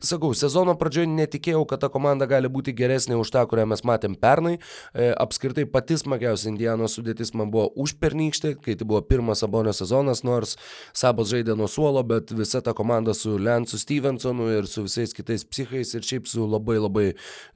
Sakau, 0.04 0.34
sezono 0.36 0.74
pradžioje 0.76 1.08
netikėjau, 1.08 1.62
kad 1.68 1.80
ta 1.80 1.88
komanda 1.92 2.26
gali 2.28 2.50
būti 2.52 2.74
geresnė 2.76 3.16
už 3.16 3.30
tą, 3.32 3.44
kurią 3.48 3.64
mes 3.70 3.80
matėm 3.88 4.16
pernai. 4.20 4.58
E, 4.92 5.06
apskritai 5.24 5.64
pati 5.70 5.96
smagiausia 6.00 6.50
Indianos 6.50 6.98
sudėtis 6.98 7.32
man 7.32 7.48
buvo 7.54 7.70
užpernykštė, 7.80 8.54
kai 8.64 8.76
tai 8.76 8.88
buvo 8.90 9.00
pirmas 9.08 9.40
Sabonio 9.40 9.72
sezonas, 9.76 10.20
nors 10.26 10.58
Sabas 10.92 11.32
žaidė 11.32 11.56
nuo 11.56 11.70
suolo, 11.72 12.02
bet 12.04 12.34
visa 12.36 12.60
ta 12.64 12.74
komanda 12.76 13.14
su 13.16 13.38
Lensu 13.40 13.80
Stevensonu 13.80 14.50
ir 14.58 14.68
su 14.68 14.84
visais 14.84 15.16
kitais 15.16 15.46
psichais 15.48 15.94
ir 15.96 16.04
šiaip 16.04 16.28
su 16.28 16.44
labai 16.44 16.76
labai 16.82 17.06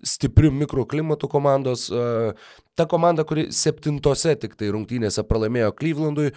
stipriu 0.00 0.52
mikroklimatu 0.54 1.28
komandos. 1.28 1.90
E, 1.92 2.32
ta 2.78 2.88
komanda, 2.88 3.26
kuri 3.28 3.48
septintose 3.52 4.38
tik 4.40 4.56
tai 4.56 4.72
rungtynėse 4.72 5.26
pralaimėjo 5.28 5.74
Clevelandui 5.76 6.30
e, 6.32 6.34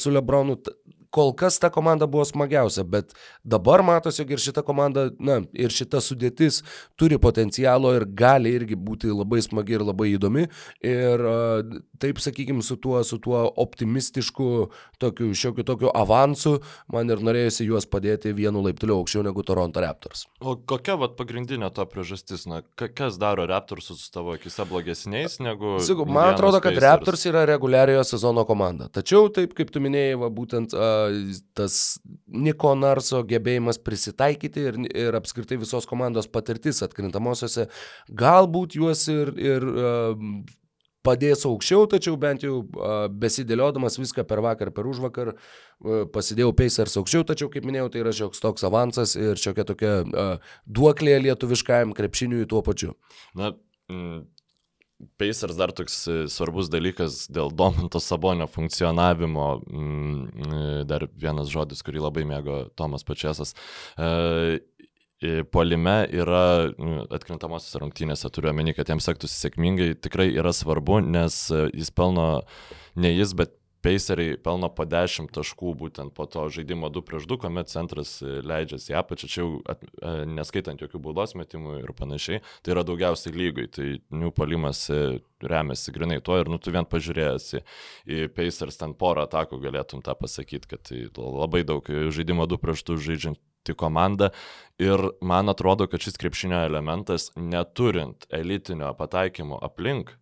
su 0.00 0.14
Lebronu, 0.14 0.56
kol 1.12 1.34
kas 1.36 1.58
ta 1.60 1.68
komanda 1.72 2.08
buvo 2.08 2.24
smagiausia, 2.24 2.84
bet 2.88 3.12
dabar 3.44 3.84
matosi, 3.84 4.22
jog 4.22 4.32
ir 4.32 4.42
šita 4.42 4.64
komanda, 4.64 5.10
na, 5.20 5.42
ir 5.52 5.72
šita 5.74 6.00
sudėtis 6.00 6.62
turi 6.96 7.18
potencialo 7.20 7.92
ir 7.98 8.06
gali 8.08 8.54
irgi 8.56 8.78
būti 8.78 9.12
labai 9.12 9.42
smagi 9.44 9.76
ir 9.76 9.84
labai 9.84 10.12
įdomi. 10.14 10.46
Ir 10.86 11.24
taip, 12.02 12.20
sakykime, 12.22 12.64
su 12.64 12.78
tuo, 12.80 13.02
su 13.04 13.18
tuo 13.22 13.44
optimistišku, 13.62 14.48
tokiu, 15.02 15.30
šiokiu 15.36 15.66
tokiu 15.68 15.92
avansu, 15.94 16.56
man 16.92 17.12
ir 17.12 17.20
norėjusi 17.24 17.68
juos 17.68 17.88
padėti 17.90 18.32
vienu 18.36 18.64
laipteliu 18.64 18.96
aukščiau 19.02 19.26
negu 19.26 19.44
Toronto 19.46 19.84
Raptors. 19.84 20.24
O 20.40 20.56
kokia 20.56 20.96
vat 21.00 21.18
pagrindinė 21.20 21.68
to 21.76 21.84
priežastis? 21.90 22.46
Na, 22.48 22.62
kas 22.80 23.20
daro 23.20 23.44
Raptorsus 23.50 24.06
su 24.06 24.10
tavo 24.14 24.34
akise 24.38 24.64
blogesniais 24.68 25.38
negu... 25.44 25.76
Sigur, 25.84 26.08
man 26.08 26.32
atrodo, 26.32 26.62
kad 26.62 26.72
Pacers. 26.72 26.88
Raptors 26.88 27.26
yra 27.28 27.44
reguliariojo 27.52 28.04
sezono 28.14 28.46
komanda. 28.48 28.88
Tačiau, 28.92 29.28
taip 29.34 29.54
kaip 29.58 29.70
tu 29.74 29.82
minėjai, 29.84 30.16
va, 30.22 30.30
būtent 30.32 30.74
uh, 30.76 31.01
tas 31.56 31.76
Niko 32.26 32.74
Narso 32.78 33.22
gebėjimas 33.28 33.80
prisitaikyti 33.82 34.66
ir, 34.70 34.80
ir 34.90 35.18
apskritai 35.18 35.60
visos 35.60 35.86
komandos 35.88 36.30
patirtis 36.30 36.82
atkrintamosiose, 36.84 37.68
galbūt 38.08 38.78
juos 38.78 39.06
ir, 39.12 39.32
ir 39.40 39.66
uh, 39.68 40.26
padės 41.06 41.46
aukščiau, 41.48 41.86
tačiau 41.90 42.16
bent 42.20 42.44
jau 42.46 42.60
uh, 42.62 43.06
besidėliodamas 43.10 43.98
viską 44.00 44.24
per 44.28 44.42
vakar, 44.44 44.70
per 44.74 44.88
užvakar, 44.90 45.34
uh, 45.34 46.04
pasidėjau 46.14 46.54
Pacers 46.58 46.96
aukščiau, 47.00 47.26
tačiau, 47.28 47.50
kaip 47.52 47.66
minėjau, 47.68 47.90
tai 47.92 48.04
yra 48.04 48.14
šioks 48.16 48.42
toks 48.42 48.66
avansas 48.68 49.16
ir 49.18 49.40
šiokia 49.40 49.66
tokia 49.68 49.96
uh, 50.04 50.54
duoklė 50.66 51.18
lietuviškajam 51.26 51.94
krepšiniui 51.98 52.48
tuo 52.50 52.62
pačiu. 52.66 52.94
Na, 53.38 53.52
mm, 53.90 54.22
Pacers 55.18 55.56
dar 55.58 55.72
toks 55.74 55.96
e, 56.08 56.16
svarbus 56.32 56.70
dalykas 56.72 57.26
dėl 57.32 57.52
Domanto 57.54 58.00
Sabonio 58.02 58.48
funkcionavimo, 58.50 59.46
mm, 59.66 60.18
e, 60.26 60.66
dar 60.88 61.06
vienas 61.18 61.50
žodis, 61.52 61.82
kurį 61.86 62.04
labai 62.06 62.26
mėgo 62.28 62.64
Tomas 62.78 63.06
Pačiasas. 63.06 63.56
E, 63.98 64.60
Polime 65.54 66.00
yra 66.10 66.72
atkrintamosios 67.14 67.76
rungtynėse, 67.78 68.26
turiu 68.34 68.48
omeny, 68.50 68.72
kad 68.74 68.88
jiems 68.90 69.06
sektųsi 69.06 69.36
sėkmingai, 69.38 69.92
tikrai 70.02 70.26
yra 70.34 70.50
svarbu, 70.50 70.98
nes 71.14 71.36
jis 71.70 71.92
pelno 71.94 72.24
ne 72.98 73.12
jis, 73.14 73.36
bet 73.38 73.54
Paceriai 73.82 74.36
pelno 74.38 74.68
po 74.70 74.84
10 74.86 75.32
taškų 75.34 75.72
būtent 75.80 76.12
po 76.14 76.28
to 76.30 76.44
žaidimo 76.54 76.86
2 76.92 77.02
prieš 77.06 77.26
2, 77.26 77.38
kuomet 77.42 77.72
centras 77.72 78.12
leidžiasi 78.22 78.92
į 78.94 78.98
apačią, 79.00 79.30
čia 79.32 79.40
jau 79.42 79.48
at, 79.66 79.82
e, 79.82 80.12
neskaitant 80.30 80.84
jokių 80.84 81.00
baudos 81.02 81.34
metimų 81.38 81.80
ir 81.80 81.90
panašiai, 81.98 82.42
tai 82.62 82.76
yra 82.76 82.84
daugiausiai 82.86 83.34
lygui, 83.34 83.66
tai 83.74 83.88
jų 83.98 84.30
palimas 84.38 84.84
e, 84.86 85.18
remiasi 85.42 85.94
grinai 85.96 86.20
tuo 86.22 86.38
ir 86.38 86.52
nu 86.52 86.60
tu 86.62 86.70
vien 86.70 86.86
pažiūrėjęs 86.86 87.48
į, 87.58 88.22
Pacers 88.36 88.78
ten 88.78 88.94
porą 88.94 89.26
atakų 89.26 89.58
galėtum 89.66 90.06
tą 90.06 90.14
pasakyti, 90.14 90.70
kad 90.70 90.86
tai 90.86 91.02
labai 91.18 91.66
daug 91.66 91.82
žaidimo 91.90 92.46
2 92.46 92.62
prieš 92.62 92.86
2 92.86 93.02
žaidžianti 93.10 93.74
komanda. 93.78 94.30
Ir 94.78 95.08
man 95.18 95.50
atrodo, 95.50 95.90
kad 95.90 96.02
šis 96.06 96.22
krepšinio 96.22 96.62
elementas 96.70 97.32
neturint 97.34 98.30
elitinio 98.30 98.94
pataikymo 98.94 99.58
aplink 99.58 100.14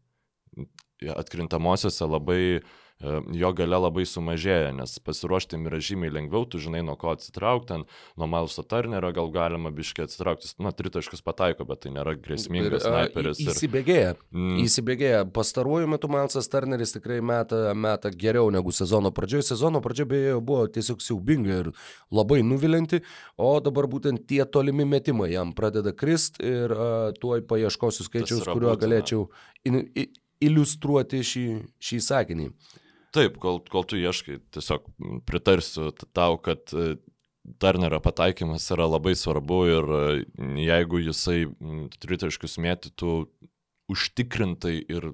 atkrintamosiose 1.00 2.08
labai 2.08 2.60
jo 3.00 3.50
gale 3.56 3.78
labai 3.80 4.04
sumažėja, 4.04 4.74
nes 4.76 4.98
pasiruošti 5.04 5.56
yra 5.68 5.78
žymiai 5.80 6.12
lengviau, 6.12 6.44
tu 6.44 6.60
žinai, 6.60 6.82
nuo 6.84 6.96
ko 7.00 7.14
atsitraukti, 7.14 7.78
nuo 8.20 8.28
Mileso 8.28 8.64
Turnerio 8.66 9.12
gal 9.16 9.30
galima 9.32 9.72
biškiai 9.72 10.04
atsitraukti, 10.04 10.50
na, 10.60 10.72
tritaškus 10.76 11.24
pataiko, 11.24 11.64
bet 11.68 11.84
tai 11.84 11.94
nėra 11.94 12.14
grėsmingas 12.20 12.84
sniperis. 12.84 13.40
Ir... 13.40 13.52
Įsibėgėja, 13.54 14.12
mm. 14.36 14.60
įsibėgėja. 14.66 15.22
Pastaruoju 15.32 15.88
metu 15.94 16.10
Milesas 16.12 16.50
Turneris 16.52 16.92
tikrai 16.96 17.20
meta, 17.24 17.72
meta 17.72 18.12
geriau 18.12 18.52
negu 18.52 18.74
sezono 18.76 19.14
pradžioje. 19.16 19.48
Sezono 19.54 19.80
pradžioje 19.84 20.10
beje 20.12 20.36
buvo 20.44 20.68
tiesiog 20.68 21.00
siaubinga 21.04 21.60
ir 21.64 21.72
labai 22.12 22.42
nuvilinti, 22.44 23.00
o 23.40 23.54
dabar 23.64 23.88
būtent 23.88 24.26
tie 24.28 24.42
tolimi 24.44 24.84
metimai 24.88 25.32
jam 25.32 25.54
pradeda 25.56 25.94
krist 25.96 26.36
ir 26.44 26.76
uh, 26.76 27.16
tuoj 27.16 27.46
paieškosiu 27.48 28.04
skaičiaus, 28.06 28.44
kuriuo 28.50 28.76
galėčiau 28.80 29.24
in, 29.64 29.86
in, 29.96 30.12
iliustruoti 30.44 31.24
šį, 31.26 31.46
šį 31.80 32.00
sakinį. 32.04 32.48
Taip, 33.14 33.38
kol, 33.42 33.58
kol 33.70 33.86
tu 33.90 33.98
ieškai, 33.98 34.38
tiesiog 34.54 34.84
pritarsiu 35.26 35.90
tau, 36.14 36.36
kad 36.38 36.70
e, 36.70 36.94
Turnerio 37.58 37.98
pataikymas 38.04 38.68
yra 38.70 38.86
labai 38.86 39.16
svarbu 39.18 39.58
ir 39.66 39.90
e, 39.96 40.02
jeigu 40.68 41.00
jisai 41.02 41.40
tritaškius 41.98 42.58
mėtytų 42.62 43.14
užtikrintai 43.90 44.76
ir 44.78 45.10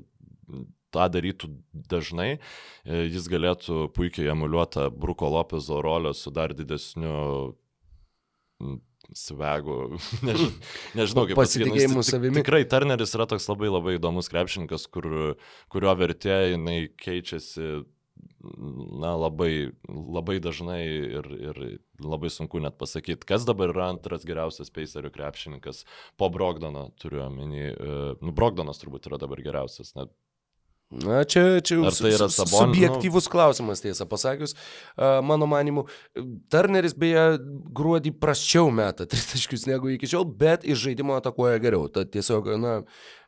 tą 0.93 1.07
darytų 1.13 1.51
dažnai, 1.89 2.37
e, 2.37 3.01
jis 3.09 3.31
galėtų 3.33 3.89
puikiai 3.97 4.29
emuliuoti 4.35 4.91
Bruko 4.93 5.33
Lopezo 5.33 5.81
rolę 5.85 6.13
su 6.15 6.33
dar 6.35 6.53
didesniu 6.57 7.57
svegu, 9.15 9.97
než, 10.27 10.47
nežinau 10.99 11.27
kaip 11.29 11.39
pasitikėjimu 11.39 12.01
pasakyti. 12.01 12.17
savimi. 12.17 12.41
Tikrai 12.41 12.65
Turneris 12.71 13.15
yra 13.19 13.29
toks 13.31 13.49
labai 13.51 13.71
labai 13.71 13.99
įdomus 14.01 14.31
krepšininkas, 14.33 14.89
kur, 14.93 15.37
kurio 15.73 15.95
vertė 15.99 16.41
jinai 16.55 16.79
keičiasi 17.01 17.85
na, 19.01 19.13
labai, 19.17 19.73
labai 19.89 20.39
dažnai 20.43 20.81
ir, 20.87 21.27
ir 21.51 21.61
labai 22.03 22.31
sunku 22.33 22.61
net 22.63 22.77
pasakyti, 22.81 23.27
kas 23.29 23.47
dabar 23.49 23.73
yra 23.73 23.91
antras 23.93 24.27
geriausias 24.29 24.71
Pacerių 24.75 25.11
krepšininkas 25.15 25.85
po 26.21 26.29
Brogdono, 26.33 26.89
turiu 27.01 27.25
omeny. 27.27 27.71
E, 27.73 27.97
nu, 28.23 28.35
Brogdonas 28.37 28.81
turbūt 28.83 29.09
yra 29.11 29.21
dabar 29.23 29.43
geriausias, 29.45 29.95
net 29.99 30.13
Na, 30.91 31.25
čia, 31.27 31.59
čia 31.67 31.81
Ar 31.83 31.91
tai 31.91 32.13
yra 32.15 32.29
Sabon- 32.31 32.71
subjektyvus 32.71 33.27
nu... 33.27 33.31
klausimas, 33.33 33.81
tiesą 33.83 34.07
pasakius. 34.07 34.55
Mano 35.27 35.49
manimu, 35.51 35.83
Turneris 36.49 36.95
beje 36.95 37.41
gruodį 37.75 38.13
prasčiau 38.23 38.71
meta 38.71 39.03
tritaškius 39.11 39.67
negu 39.67 39.91
iki 39.97 40.07
šiol, 40.07 40.23
bet 40.39 40.63
iš 40.63 40.85
žaidimo 40.87 41.19
atakuoja 41.19 41.59
geriau. 41.59 41.89
Tad 41.91 42.13
tiesiog, 42.15 42.53
na, 42.63 42.77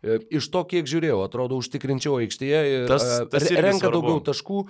e, 0.07 0.21
iš 0.39 0.47
to, 0.55 0.63
kiek 0.71 0.87
žiūrėjau, 0.87 1.19
atrodo 1.27 1.59
užtikrinčiau 1.59 2.21
aikštėje 2.23 2.61
ir 2.77 2.87
Tas- 2.93 3.27
tas 3.35 3.49
renka 3.51 3.89
svarbu. 3.89 3.97
daugiau 4.07 4.23
taškų 4.31 4.61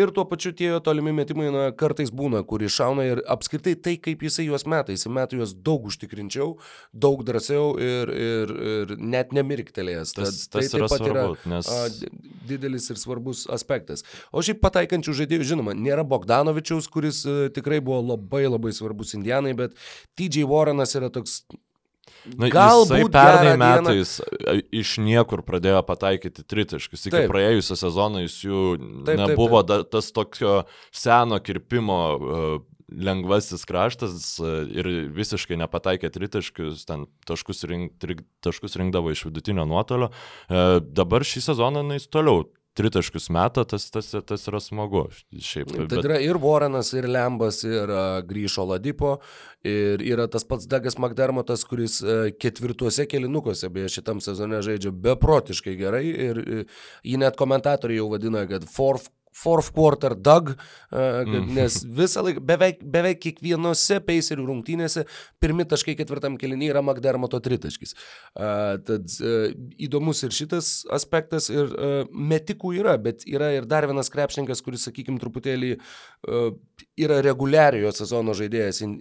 ir 0.00 0.14
tuo 0.16 0.24
pačiu 0.32 0.54
tie 0.56 0.72
tolimi 0.80 1.12
metimai, 1.20 1.50
na, 1.52 1.66
kartais 1.76 2.08
būna, 2.08 2.40
kur 2.48 2.64
iššauna 2.64 3.06
ir 3.12 3.22
apskritai 3.28 3.76
tai, 3.76 3.98
kaip 4.00 4.24
jisai 4.24 4.48
juos 4.48 4.64
meta, 4.64 4.96
jisai 4.96 5.12
meta 5.20 5.36
juos 5.36 5.52
daug 5.52 5.84
užtikrinčiau, 5.92 6.56
daug 6.96 7.20
drąsiau 7.28 7.76
ir, 7.76 8.08
ir, 8.16 8.56
ir 8.72 8.96
net 8.98 9.36
nemirktelėjęs. 9.36 10.16
Tad 10.16 10.24
Tas- 10.32 10.42
tai 10.48 10.64
tas 10.64 10.72
taip 10.72 10.80
yra 10.80 10.88
pat 10.96 11.06
yra 11.12 11.28
svarbu, 11.28 11.52
nes- 11.52 11.68
a, 11.76 12.37
didelis 12.46 12.90
ir 12.92 13.00
svarbus 13.00 13.46
aspektas. 13.50 14.04
O 14.32 14.42
šiaip 14.44 14.60
pataikančių 14.64 15.14
žaidėjų, 15.22 15.48
žinoma, 15.54 15.74
nėra 15.76 16.04
Bogdanovičiaus, 16.08 16.90
kuris 16.92 17.24
uh, 17.28 17.46
tikrai 17.54 17.80
buvo 17.84 18.02
labai 18.14 18.44
labai 18.48 18.74
svarbus 18.76 19.16
Indianai, 19.18 19.54
bet 19.58 19.74
TJ 20.18 20.46
Warrenas 20.48 20.94
yra 20.98 21.10
toks... 21.14 21.42
Na, 22.28 22.48
Galbūt 22.52 23.12
pernai 23.14 23.54
dieną- 23.54 23.66
metais 23.78 24.18
e, 24.20 24.58
iš 24.74 24.96
niekur 25.00 25.40
pradėjo 25.46 25.78
pataikyti 25.86 26.42
tritaškius. 26.44 27.06
Iki 27.06 27.14
Taip. 27.14 27.28
praėjusio 27.30 27.76
sezono 27.78 28.20
jis 28.20 28.34
jų 28.44 28.62
Taip, 28.76 29.04
taip, 29.06 29.22
nebuvo 29.22 29.62
da, 29.64 29.78
tas 29.86 30.10
tokio 30.12 30.58
seno 30.92 31.38
kirpimo 31.40 31.98
e, 32.16 32.42
lengvasis 32.88 33.64
kraštas 33.68 34.36
e, 34.40 34.52
ir 34.80 34.90
visiškai 35.14 35.58
nepataikė 35.60 36.10
tritaškius, 36.14 36.86
ten 36.88 37.06
taškus, 37.28 37.64
rink, 37.68 37.96
tri, 38.02 38.18
taškus 38.44 38.78
rinkdavo 38.80 39.12
iš 39.12 39.26
vidutinio 39.28 39.66
nuotolio. 39.68 40.12
E, 40.48 40.80
Dabar 40.80 41.26
šį 41.26 41.44
sezoną 41.50 41.84
jis 41.96 42.08
toliau 42.12 42.46
tritaškius 42.78 43.28
meta, 43.34 43.64
tas, 43.66 43.88
tas, 43.90 44.10
tas 44.26 44.46
yra 44.50 44.60
smagu. 44.62 45.04
Šiaip, 45.42 45.72
Tai 45.90 46.00
yra 46.04 46.18
ir 46.22 46.38
Warrenas, 46.42 46.92
ir 46.96 47.08
Lembas, 47.10 47.62
ir 47.66 47.90
uh, 47.90 48.20
Grįžo 48.26 48.68
Ladipo, 48.68 49.16
ir 49.66 50.02
yra 50.06 50.28
tas 50.30 50.46
pats 50.48 50.68
Dagas 50.70 50.98
McDermottas, 51.00 51.64
kuris 51.68 51.98
uh, 52.04 52.28
ketvirtuose 52.38 53.08
kelinukuose, 53.10 53.70
beje, 53.74 53.96
šitam 53.98 54.22
sezone 54.24 54.62
žaidžia 54.64 54.94
beprotiškai 55.08 55.74
gerai 55.80 56.04
ir 56.06 56.42
uh, 56.42 56.82
jį 57.06 57.22
net 57.24 57.38
komentatoriai 57.40 57.98
jau 58.02 58.10
vadina, 58.14 58.46
kad 58.50 58.66
fourth 58.70 59.10
fourth 59.42 59.72
quarter 59.74 60.14
Doug, 60.14 60.52
uh, 60.54 61.22
mm. 61.24 61.48
nes 61.56 61.80
visą 62.00 62.24
laiką, 62.26 62.42
beveik, 62.48 62.82
beveik 62.96 63.20
kiekvienose 63.24 64.00
peiserių 64.06 64.48
rungtynėse 64.50 65.04
pirmi 65.42 65.66
taškai 65.68 65.96
ketvirtam 65.98 66.38
kelinį 66.40 66.72
yra 66.72 66.82
McDermotto 66.84 67.40
tritaškis. 67.44 67.94
Uh, 68.34 68.78
tad 68.88 69.18
uh, 69.22 69.48
įdomus 69.88 70.24
ir 70.26 70.34
šitas 70.34 70.72
aspektas 70.94 71.48
ir 71.52 71.70
metikų 72.12 72.74
yra, 72.80 72.96
bet 73.00 73.24
yra 73.28 73.52
ir 73.56 73.68
dar 73.68 73.86
vienas 73.88 74.10
krepšininkas, 74.12 74.62
kuris, 74.64 74.86
sakykime, 74.88 75.20
truputėlį 75.22 75.76
yra 76.98 77.20
reguliariojo 77.24 77.92
sezono 77.94 78.34
žaidėjas 78.36 78.82
in, 78.84 78.94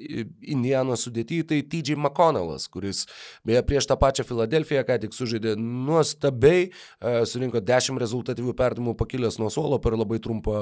Indianos 0.54 1.06
sudėti, 1.06 1.42
tai 1.48 1.60
TJ 1.66 1.98
McConnellas, 1.98 2.68
kuris 2.72 3.06
beje 3.48 3.64
prieš 3.68 3.90
tą 3.90 3.98
pačią 4.00 4.26
Filadelfiją 4.28 4.84
ką 4.88 5.00
tik 5.04 5.16
sužaidė 5.16 5.56
nuostabiai, 5.60 6.68
uh, 6.70 7.22
surinko 7.30 7.62
10 7.66 8.00
rezultatyvių 8.02 8.54
perdimų 8.58 8.96
pakilęs 9.00 9.40
nuo 9.42 9.50
suolo 9.54 9.80
per 9.84 9.98
labai 9.98 10.20
trumpą, 10.24 10.58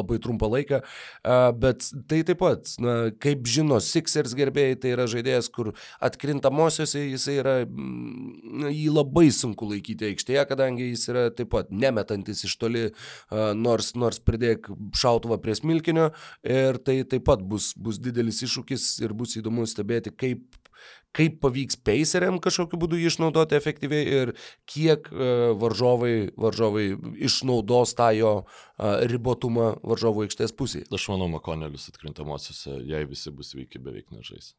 labai 0.00 0.20
trumpą 0.22 0.50
laiką, 0.54 0.80
uh, 0.82 1.48
bet 1.58 1.88
tai 2.10 2.22
taip 2.26 2.42
pat, 2.42 2.74
na, 2.82 2.96
kaip 3.22 3.46
žino 3.50 3.80
Sixers 3.82 4.34
gerbėjai, 4.38 4.78
tai 4.82 4.94
yra 4.96 5.08
žaidėjas, 5.10 5.50
kur 5.54 5.72
atkrintamosiose 6.04 7.04
jisai 7.04 7.38
yra, 7.42 7.56
jį 7.64 8.88
labai 8.94 9.28
sunku 9.34 9.68
laikyti 9.70 10.10
aikštėje, 10.10 10.46
kadangi 10.50 10.90
jis 10.92 11.08
yra 11.12 11.26
taip 11.34 11.52
pat 11.54 11.70
nemetantis 11.74 12.44
iš 12.48 12.56
toli, 12.60 12.86
uh, 12.90 13.52
nors, 13.58 13.94
nors 13.98 14.20
pridėk 14.24 14.70
šautuvą 14.98 15.38
prie 15.42 15.56
smilkinio 15.58 16.10
ir 16.44 16.78
tai 16.84 17.00
taip 17.08 17.24
pat 17.28 17.42
bus, 17.42 17.72
bus 17.76 17.98
didelis 18.02 18.42
iššūkis 18.44 18.88
ir 19.04 19.16
bus 19.16 19.36
įdomu 19.40 19.66
stebėti, 19.68 20.12
kaip 20.14 20.60
kaip 21.14 21.38
pavyks 21.42 21.78
peiseriam 21.86 22.40
kažkokiu 22.42 22.78
būdu 22.82 22.98
jį 22.98 23.10
išnaudoti 23.12 23.56
efektyviai 23.58 24.16
ir 24.18 24.32
kiek 24.70 25.06
uh, 25.12 25.52
varžovai, 25.60 26.34
varžovai 26.40 26.88
išnaudos 27.28 27.94
tą 27.98 28.10
jo 28.18 28.34
uh, 28.42 28.96
ribotumą 29.10 29.74
varžovų 29.86 30.26
aikštės 30.26 30.54
pusėje. 30.58 30.88
Aš 30.94 31.08
manau, 31.12 31.30
Makonelis 31.36 31.86
atkrintamosiose, 31.92 32.80
jei 32.90 33.06
visi 33.10 33.32
bus 33.34 33.54
veiki, 33.54 33.82
beveik 33.82 34.10
nežais. 34.14 34.54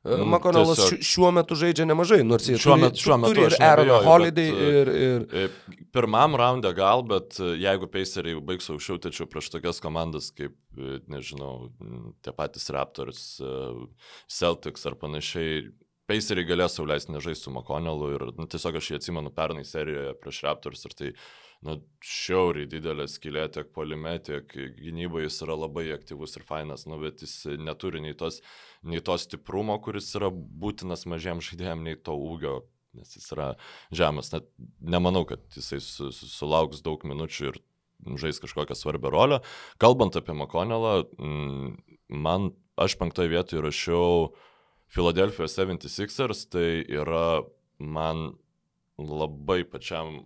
Nu, 0.00 0.24
Makonelas 0.32 0.78
tiesiog- 0.78 0.94
tiesiog... 0.96 1.08
šiuo 1.10 1.30
metu 1.36 1.56
žaidžia 1.60 1.84
nemažai, 1.84 2.22
nors 2.24 2.46
jis 2.48 2.62
Šiuo 2.62 2.76
metu- 2.80 3.02
šiuo 3.02 3.18
metu 3.20 3.34
turi 3.36 3.42
ir 3.50 3.56
Aaron 3.60 3.90
Holiday 4.06 4.46
bet, 4.54 4.70
ir, 4.78 4.90
ir 4.96 5.26
E, 5.42 5.82
Pirmam 5.92 6.38
raunde 6.40 6.70
gal, 6.72 7.02
bet 7.04 7.36
e, 7.36 7.50
jeigu 7.60 7.88
Paceriai 7.92 8.40
baigs 8.40 8.70
aukščiau, 8.72 8.96
tačiau 9.04 9.28
prieš 9.28 9.50
tokias 9.52 9.82
komandas 9.84 10.30
kaip, 10.32 10.56
e, 10.78 11.02
nežinau, 11.12 11.68
tie 12.24 12.32
patys 12.32 12.70
Raptors, 12.72 13.20
Celtics 14.30 14.86
ar 14.88 14.96
panašiai, 15.02 15.68
Paceriai 16.10 16.48
galės 16.48 16.74
sauliaisti 16.80 17.12
nežaisti 17.14 17.46
su 17.46 17.52
Makonelu 17.54 18.08
ir 18.16 18.24
nu, 18.40 18.48
tiesiog 18.50 18.80
aš 18.80 18.88
jį 18.90 18.96
atsimenu 19.02 19.30
pernai 19.36 19.66
serijoje 19.68 20.16
prieš 20.22 20.40
Raptors 20.48 20.88
ir 20.88 20.96
tai 20.98 21.12
nu, 21.68 21.76
šiauriai 22.02 22.66
didelė 22.72 23.04
skylė 23.12 23.44
tiek 23.52 23.68
polime, 23.76 24.16
tiek 24.24 24.48
gynyboje 24.80 25.28
jis 25.28 25.42
yra 25.44 25.58
labai 25.60 25.84
aktyvus 25.94 26.34
ir 26.40 26.48
fainas, 26.48 26.86
nu, 26.88 26.96
bet 27.04 27.20
jis 27.22 27.36
neturi 27.60 28.00
nei 28.02 28.16
tos, 28.18 28.40
nei 28.82 29.02
to 29.04 29.16
stiprumo, 29.20 29.76
kuris 29.82 30.08
yra 30.18 30.30
būtinas 30.32 31.06
mažiems 31.10 31.50
žaidėjams, 31.50 31.84
nei 31.84 31.98
to 31.98 32.14
ūgio, 32.16 32.60
nes 32.96 33.16
jis 33.16 33.28
yra 33.34 33.50
žemas. 33.94 34.32
Net 34.34 34.48
nemanau, 34.80 35.26
kad 35.28 35.42
jisai 35.56 35.80
su, 35.84 36.10
su, 36.16 36.30
sulauks 36.30 36.82
daug 36.86 37.04
minučių 37.06 37.50
ir 37.50 37.60
žais 38.20 38.40
kažkokią 38.40 38.76
svarbią 38.76 39.12
rolę. 39.12 39.40
Kalbant 39.78 40.16
apie 40.16 40.34
Makonelą, 40.36 41.04
mm, 41.18 41.74
man, 42.08 42.52
aš 42.80 42.96
penktoje 43.00 43.32
vietoje 43.32 43.64
rašiau 43.64 44.30
Philadelphia 44.90 45.46
76ers, 45.46 46.46
tai 46.50 46.80
yra 46.88 47.42
man 47.78 48.32
labai 49.00 49.62
pačiam 49.68 50.24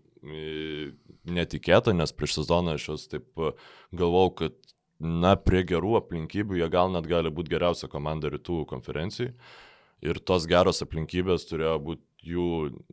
netikėta, 1.24 1.92
nes 1.92 2.12
prieš 2.16 2.38
sezoną 2.38 2.78
aš 2.78 2.88
juos 2.88 3.08
taip 3.12 3.26
galvau, 3.92 4.30
kad 4.32 4.56
na, 5.00 5.34
prie 5.36 5.64
gerų 5.66 5.98
aplinkybių 6.00 6.60
jie 6.60 6.68
gal 6.72 6.92
net 6.92 7.08
gali 7.10 7.32
būti 7.34 7.52
geriausia 7.54 7.88
komanda 7.90 8.30
rytų 8.32 8.64
konferencijai. 8.70 9.32
Ir 10.04 10.20
tos 10.20 10.44
geros 10.50 10.82
aplinkybės 10.84 11.46
turėjo 11.48 11.78
būti 11.80 12.28
jų 12.34 12.48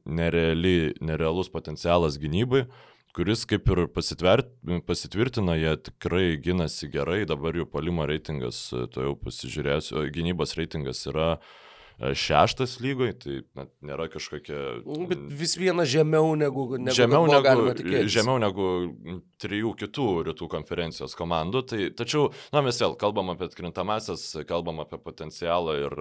nereali, 0.05 0.93
nerealus 1.03 1.49
potencialas 1.51 2.17
gynybai, 2.21 2.65
kuris 3.15 3.43
kaip 3.47 3.67
ir 3.71 3.85
pasitvirt, 3.91 4.51
pasitvirtina, 4.87 5.57
jie 5.59 5.73
tikrai 5.89 6.37
ginasi 6.43 6.87
gerai, 6.91 7.23
dabar 7.27 7.57
jų 7.57 7.67
palimo 7.71 8.07
reitingas, 8.07 8.69
to 8.93 9.07
jau 9.07 9.17
pasižiūrėsiu, 9.19 10.05
gynybos 10.15 10.55
reitingas 10.59 11.03
yra 11.11 11.33
e, 11.35 11.70
šeštas 12.01 12.79
lygoj, 12.81 13.11
tai 13.21 13.35
net 13.57 13.71
nėra 13.85 14.07
kažkokia... 14.11 14.81
bet 15.09 15.21
vis 15.41 15.53
viena 15.59 15.85
žemiau 15.85 16.33
negu, 16.39 16.65
negu 16.81 16.95
žemiau, 16.97 17.27
negu, 17.29 18.07
žemiau 18.09 18.41
negu 18.41 18.67
trijų 19.41 19.75
kitų 19.83 20.07
rytų 20.31 20.49
konferencijos 20.51 21.13
komandų. 21.19 21.63
Tai, 21.69 21.81
tačiau, 22.01 22.29
na, 22.55 22.63
mes 22.65 22.81
vėl 22.81 22.97
kalbam 23.01 23.29
apie 23.33 23.47
atkrintamasias, 23.49 24.25
kalbam 24.49 24.81
apie 24.83 24.97
potencialą 25.01 25.77
ir 25.85 25.97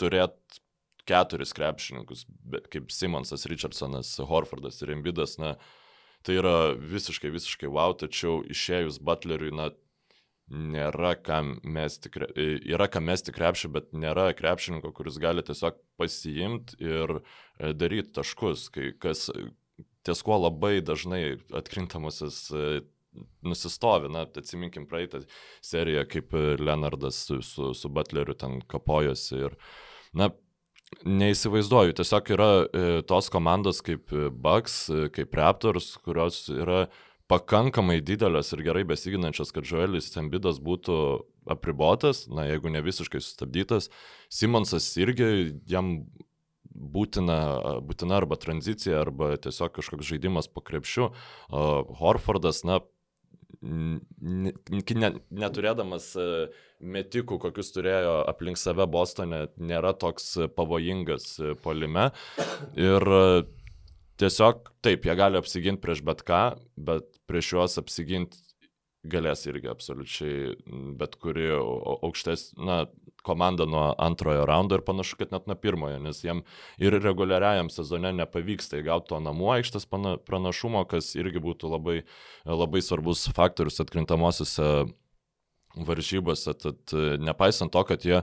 turėt 0.00 0.36
keturis 1.06 1.54
krepšininkus, 1.54 2.26
kaip 2.72 2.90
Simonsas, 2.90 3.46
Richardsonas, 3.46 4.16
Horfordas 4.26 4.82
ir 4.82 4.96
Embidas, 4.96 5.36
na, 5.38 5.54
tai 6.26 6.40
yra 6.40 6.74
visiškai, 6.74 7.30
visiškai 7.30 7.70
wow, 7.70 7.94
tačiau 7.94 8.40
išėjus 8.50 8.98
Butleriui, 9.06 9.54
na, 9.54 9.70
nėra 10.50 11.14
kam 11.18 11.56
mesti, 11.64 12.10
yra 12.70 12.86
kam 12.90 13.08
mesti 13.10 13.34
krepšį, 13.34 13.70
bet 13.74 13.88
nėra 13.96 14.28
krepšininko, 14.38 14.92
kuris 14.94 15.18
gali 15.22 15.42
tiesiog 15.46 15.78
pasiimti 15.98 16.78
ir 16.84 17.18
e, 17.18 17.72
daryti 17.74 18.14
taškus, 18.14 18.68
kai 18.74 18.92
kas 19.02 19.26
ties 20.06 20.22
kuo 20.22 20.38
labai 20.38 20.78
dažnai 20.86 21.38
atkrintamosios 21.56 22.46
e, 22.54 22.80
nusistovi. 23.46 24.10
Na, 24.12 24.26
atsiminkim 24.26 24.86
praeitą 24.90 25.24
seriją, 25.64 26.06
kaip 26.12 26.34
e, 26.36 26.46
Leonardas 26.62 27.24
su, 27.26 27.40
su, 27.42 27.72
su 27.74 27.90
Butleriu 27.90 28.36
ten 28.38 28.60
kapojosi 28.70 29.42
ir, 29.48 29.56
na, 30.16 30.30
neįsivaizduoju, 31.06 31.96
tiesiog 31.98 32.30
yra 32.36 32.50
tos 33.10 33.26
komandos 33.34 33.82
kaip 33.82 34.12
e, 34.14 35.08
kaip 35.14 35.34
Raptors, 35.34 35.96
kurios 36.04 36.44
yra 36.54 36.86
pakankamai 37.30 37.98
didelės 38.06 38.52
ir 38.54 38.62
gerai 38.66 38.84
besiginančios, 38.86 39.50
kad 39.54 39.66
Joelis 39.66 40.12
Embidas 40.20 40.60
būtų 40.62 40.96
apribotas, 41.50 42.26
na 42.30 42.46
jeigu 42.46 42.70
ne 42.70 42.82
visiškai 42.84 43.20
sustabdytas. 43.22 43.90
Simonsas 44.32 44.86
irgi 45.00 45.56
jam 45.70 46.06
būtina, 46.76 47.38
būtina 47.86 48.18
arba 48.20 48.36
tranzicija, 48.40 49.00
arba 49.02 49.34
tiesiog 49.40 49.74
kažkoks 49.78 50.10
žaidimas 50.10 50.50
po 50.52 50.60
krepšiu. 50.64 51.10
Horfordas, 52.00 52.62
na, 52.66 52.80
neturėdamas 53.62 56.10
e, 56.20 56.26
metikų, 56.84 57.38
kokius 57.42 57.72
turėjo 57.74 58.18
aplink 58.28 58.60
save 58.60 58.86
Bostone, 58.90 59.46
nėra 59.56 59.94
toks 59.96 60.36
pavojingas 60.58 61.30
e, 61.40 61.54
polime. 61.62 62.10
Ir 62.78 63.02
tiesiog 64.20 64.70
taip, 64.84 65.08
jie 65.08 65.16
gali 65.18 65.40
apsiginti 65.40 65.82
prieš 65.82 66.04
bet 66.06 66.22
ką, 66.26 66.42
bet 66.76 67.15
prieš 67.30 67.52
juos 67.56 67.78
apsiginti 67.82 68.42
galės 69.10 69.44
irgi 69.46 69.70
absoliučiai 69.70 70.54
bet 70.98 71.16
kuri 71.22 71.48
aukštesnė, 71.54 72.66
na, 72.66 72.78
komanda 73.26 73.66
nuo 73.66 73.88
antrojo 74.02 74.44
raundo 74.46 74.78
ir 74.78 74.84
panašu, 74.86 75.18
kad 75.20 75.32
net 75.34 75.48
nuo 75.50 75.56
pirmojo, 75.58 75.98
nes 76.02 76.22
jiem 76.22 76.42
ir 76.82 76.98
reguliariajam 77.02 77.70
sezone 77.74 78.12
nepavyksta 78.20 78.80
įgauti 78.80 79.10
to 79.10 79.20
namų 79.22 79.50
aikštės 79.56 79.88
pranašumo, 79.90 80.84
kas 80.90 81.14
irgi 81.18 81.42
būtų 81.42 81.72
labai, 81.72 81.96
labai 82.46 82.82
svarbus 82.84 83.26
faktorius 83.34 83.82
atkrintamosiose 83.82 84.86
varžybose. 85.76 86.54
Tad 86.62 86.94
nepaisant 87.20 87.74
to, 87.74 87.82
kad 87.88 88.06
jie 88.06 88.22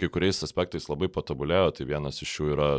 kai 0.00 0.10
kuriais 0.12 0.42
aspektais 0.44 0.90
labai 0.90 1.08
patobulėjo, 1.12 1.70
tai 1.78 1.88
vienas 1.88 2.20
iš 2.24 2.34
jų 2.40 2.50
yra 2.56 2.70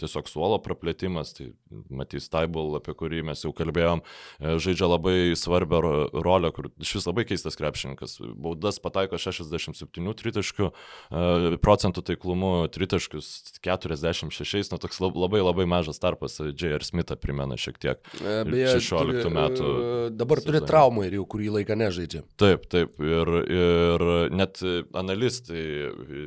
tiesiog 0.00 0.28
suolo 0.30 0.58
praplėtimas, 0.62 1.34
tai 1.36 1.50
matys 1.92 2.28
Taibul, 2.32 2.74
apie 2.78 2.94
kurį 2.96 3.22
mes 3.28 3.44
jau 3.44 3.52
kalbėjom, 3.56 4.02
e, 4.40 4.54
žaidžia 4.62 4.88
labai 4.88 5.16
svarbią 5.38 5.80
rolę, 6.24 6.50
kur 6.54 6.70
iš 6.82 6.94
vis 6.98 7.08
labai 7.08 7.26
keistas 7.28 7.58
krepšininkas. 7.60 8.16
Baudas 8.20 8.80
pataiko 8.82 9.18
67 9.20 10.14
tritaškių 10.20 10.70
e, 10.70 11.58
procentų 11.64 12.04
taiklumu, 12.10 12.52
tritaškius 12.74 13.30
46, 13.64 14.72
nu 14.72 14.80
toks 14.82 15.02
labai 15.04 15.42
labai 15.44 15.68
mažas 15.70 16.00
tarpas, 16.02 16.40
J.R. 16.40 16.84
Smithą 16.84 17.18
primena 17.20 17.58
šiek 17.60 17.80
tiek. 17.82 18.02
Beje, 18.20 18.78
16 18.80 19.32
metų. 19.34 19.74
Dabar 20.14 20.42
turi 20.44 20.62
traumą 20.64 21.06
ir 21.08 21.18
jau 21.18 21.26
kurį 21.34 21.52
laiką 21.58 21.78
nežaidžia. 21.78 22.24
Taip, 22.40 22.68
taip 22.72 22.98
ir, 23.02 23.34
ir 23.44 24.06
net 24.34 24.60
analistai, 24.96 25.64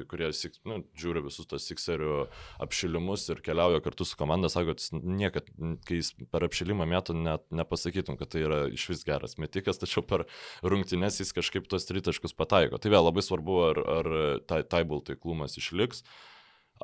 kurie 0.09 0.31
nu, 0.67 0.81
žiūri 0.97 1.23
visus 1.25 1.47
tos 1.49 1.65
Sixerių 1.67 2.27
apšilimus 2.63 3.06
ir 3.31 3.41
keliauja 3.45 3.81
kartu 3.85 4.05
su 4.07 4.17
komanda, 4.19 4.49
sako, 4.51 4.75
kad 4.75 5.03
niekad, 5.03 5.49
kai 5.87 5.99
jis 6.01 6.11
per 6.33 6.45
apšilimą 6.47 6.87
metų 6.89 7.15
net 7.19 7.45
nepasakytum, 7.55 8.19
kad 8.19 8.33
tai 8.33 8.43
yra 8.45 8.59
iš 8.73 8.87
vis 8.91 9.05
geras 9.07 9.37
metikas, 9.41 9.79
tačiau 9.81 10.03
per 10.07 10.25
rungtynes 10.65 11.21
jis 11.21 11.33
kažkaip 11.35 11.69
tos 11.71 11.87
tritaškus 11.89 12.35
pataiko. 12.37 12.81
Tai 12.81 12.93
vėl 12.93 13.07
labai 13.07 13.23
svarbu, 13.25 13.59
ar, 13.71 13.83
ar 13.99 14.11
tai, 14.49 14.63
taibul 14.67 15.03
taiklumas 15.07 15.57
išliks, 15.61 16.03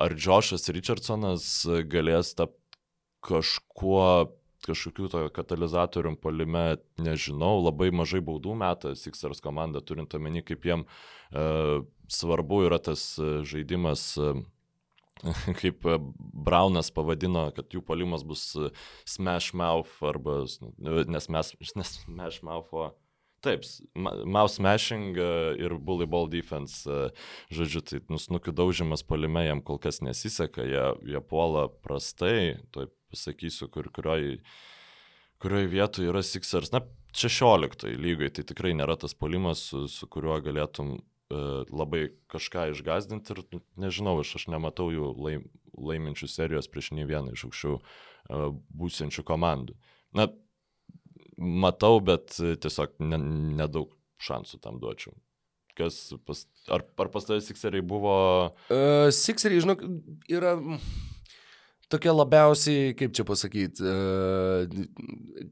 ar 0.00 0.16
Džošas 0.16 0.70
Richardsonas 0.74 1.50
galės 1.90 2.34
tapti 2.38 2.62
kažkuo 3.24 4.32
kažkokių 4.64 5.10
to 5.12 5.22
katalizatorium 5.34 6.16
palime 6.16 6.78
nežinau, 7.00 7.58
labai 7.64 7.90
mažai 7.94 8.22
baudų 8.24 8.54
metą 8.56 8.94
Sixers 8.96 9.42
komanda, 9.44 9.82
turint 9.84 10.14
omeny, 10.16 10.40
kaip 10.46 10.64
jiem 10.64 10.84
e, 10.84 11.82
svarbu 12.08 12.64
yra 12.68 12.80
tas 12.82 13.14
e, 13.18 13.42
žaidimas. 13.48 14.06
E, 14.16 14.32
kaip 15.60 15.86
e, 15.86 15.98
Braunas 16.18 16.90
pavadino, 16.94 17.46
kad 17.56 17.72
jų 17.74 17.84
polimas 17.86 18.26
bus 18.26 18.50
e, 18.58 18.70
smash 19.08 19.52
mouth 19.56 20.02
arba, 20.04 20.42
nes 20.80 21.30
mes, 21.32 21.54
nes 21.76 21.96
smash 22.02 22.42
mouth, 22.46 22.70
o 22.72 22.92
Taip, 23.44 23.60
mouse 24.24 24.56
smashing 24.56 25.18
ir 25.60 25.74
bully 25.84 26.06
ball 26.08 26.30
defense, 26.32 26.88
žodžiu, 27.52 27.82
tai 27.84 27.98
nusnukių 28.08 28.54
daužimas 28.56 29.04
polime 29.04 29.42
jam 29.44 29.60
kol 29.60 29.76
kas 29.76 30.00
nesiseka, 30.00 30.64
jie, 30.64 30.84
jie 31.12 31.20
puola 31.28 31.66
prastai, 31.68 32.62
toj 32.72 32.88
pasakysiu, 33.12 33.68
kur, 33.74 33.90
kurioj, 33.92 34.38
kurioj 35.44 35.68
vietoje 35.74 36.08
yra 36.08 36.24
Sixers, 36.24 36.72
na, 36.72 36.80
16 37.14 37.84
lygai, 38.00 38.32
tai 38.34 38.46
tikrai 38.48 38.72
nėra 38.74 38.96
tas 38.98 39.12
polimas, 39.14 39.68
su, 39.68 39.84
su 39.92 40.08
kuriuo 40.10 40.40
galėtum 40.48 40.96
labai 41.32 42.08
kažką 42.30 42.68
išgazdinti 42.74 43.32
ir 43.34 43.42
nu, 43.54 43.60
nežinau, 43.80 44.18
aš, 44.20 44.34
aš 44.40 44.48
nematau 44.52 44.90
jų 44.92 45.10
laim, 45.16 45.46
laiminčių 45.74 46.28
serijos 46.30 46.68
prieš 46.70 46.92
nei 46.94 47.06
vieną 47.08 47.34
iš 47.34 47.46
aukščiau 47.48 47.78
uh, 47.80 48.48
būsiančių 48.76 49.24
komandų. 49.26 49.76
Na, 50.14 50.28
matau, 51.38 51.98
bet 52.04 52.36
tiesiog 52.36 53.00
nedaug 53.00 53.90
ne 53.90 54.02
šansų 54.24 54.60
tam 54.62 54.78
duočiau. 54.82 55.14
Kas 55.74 56.12
pas, 56.26 56.44
ar, 56.70 56.84
ar 57.02 57.10
pas 57.10 57.26
tavęs 57.26 57.48
Sixeriai 57.50 57.82
buvo? 57.82 58.14
Uh, 58.70 59.10
Sixeriai, 59.10 59.64
žinok, 59.64 59.82
yra 60.30 60.54
tokia 61.90 62.14
labiausiai, 62.14 62.94
kaip 62.98 63.14
čia 63.16 63.26
pasakyti, 63.26 63.82
uh, 63.82 65.50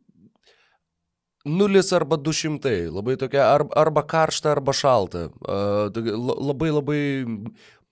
Nulis 1.45 1.91
arba 1.93 2.17
du 2.17 2.31
šimtai, 2.31 2.87
labai 2.87 3.17
tokia 3.19 3.49
arba, 3.51 3.75
arba 3.81 4.05
karšta, 4.07 4.53
arba 4.55 4.75
šalta. 4.77 5.27
Labai 5.43 6.71
labai 6.71 7.01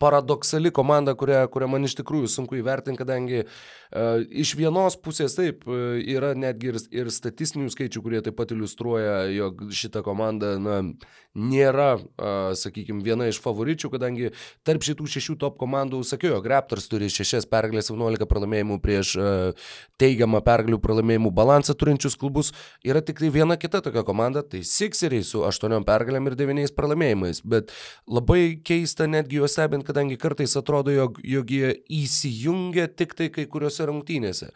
paradoksali 0.00 0.70
komanda, 0.72 1.12
kurią, 1.18 1.42
kurią 1.52 1.68
man 1.68 1.84
iš 1.84 1.98
tikrųjų 1.98 2.30
sunku 2.32 2.56
įvertinti, 2.56 2.96
kadangi 3.02 3.42
uh, 3.42 4.22
iš 4.30 4.54
vienos 4.56 4.96
pusės 4.96 5.34
taip 5.36 5.66
yra 5.68 6.32
netgi 6.38 6.70
ir, 6.72 6.78
ir 7.02 7.10
statistinių 7.12 7.68
skaičių, 7.74 8.00
kurie 8.06 8.22
taip 8.24 8.38
pat 8.38 8.54
iliustruoja, 8.54 9.26
jog 9.34 9.66
šita 9.76 10.00
komanda 10.06 10.54
na, 10.62 10.78
nėra, 11.38 11.94
sakykime, 12.58 13.04
viena 13.06 13.28
iš 13.30 13.38
favoričių, 13.44 13.90
kadangi 13.92 14.32
tarp 14.66 14.82
šitų 14.82 15.06
šešių 15.14 15.36
top 15.38 15.58
komandų, 15.60 16.02
sakiau, 16.06 16.32
jog 16.34 16.48
Raptors 16.50 16.88
turi 16.90 17.10
šešias 17.12 17.46
pergalės, 17.50 17.92
11 17.92 18.26
pralaimėjimų 18.30 18.80
prieš 18.82 19.14
teigiamą 20.00 20.40
pergalių 20.46 20.80
pralaimėjimų 20.82 21.30
balansą 21.34 21.76
turinčius 21.78 22.18
klubus, 22.18 22.50
yra 22.86 23.02
tik 23.04 23.22
tai 23.22 23.30
viena 23.30 23.54
kita 23.60 23.82
tokia 23.84 24.02
komanda, 24.06 24.42
tai 24.42 24.64
Sixeriai 24.66 25.22
su 25.26 25.44
aštuoniom 25.46 25.86
pergalėm 25.86 26.30
ir 26.30 26.36
devyniais 26.38 26.74
pralaimėjimais, 26.74 27.44
bet 27.46 27.70
labai 28.10 28.58
keista 28.66 29.06
netgi 29.10 29.38
juos 29.38 29.54
stebint, 29.54 29.86
kadangi 29.86 30.18
kartais 30.20 30.56
atrodo, 30.58 30.90
jog, 30.94 31.22
jog 31.22 31.54
jie 31.54 31.72
įsijungia 32.00 32.88
tik 32.90 33.14
tai 33.18 33.30
kai 33.30 33.46
kuriuose 33.50 33.86
rungtynėse. 33.86 34.50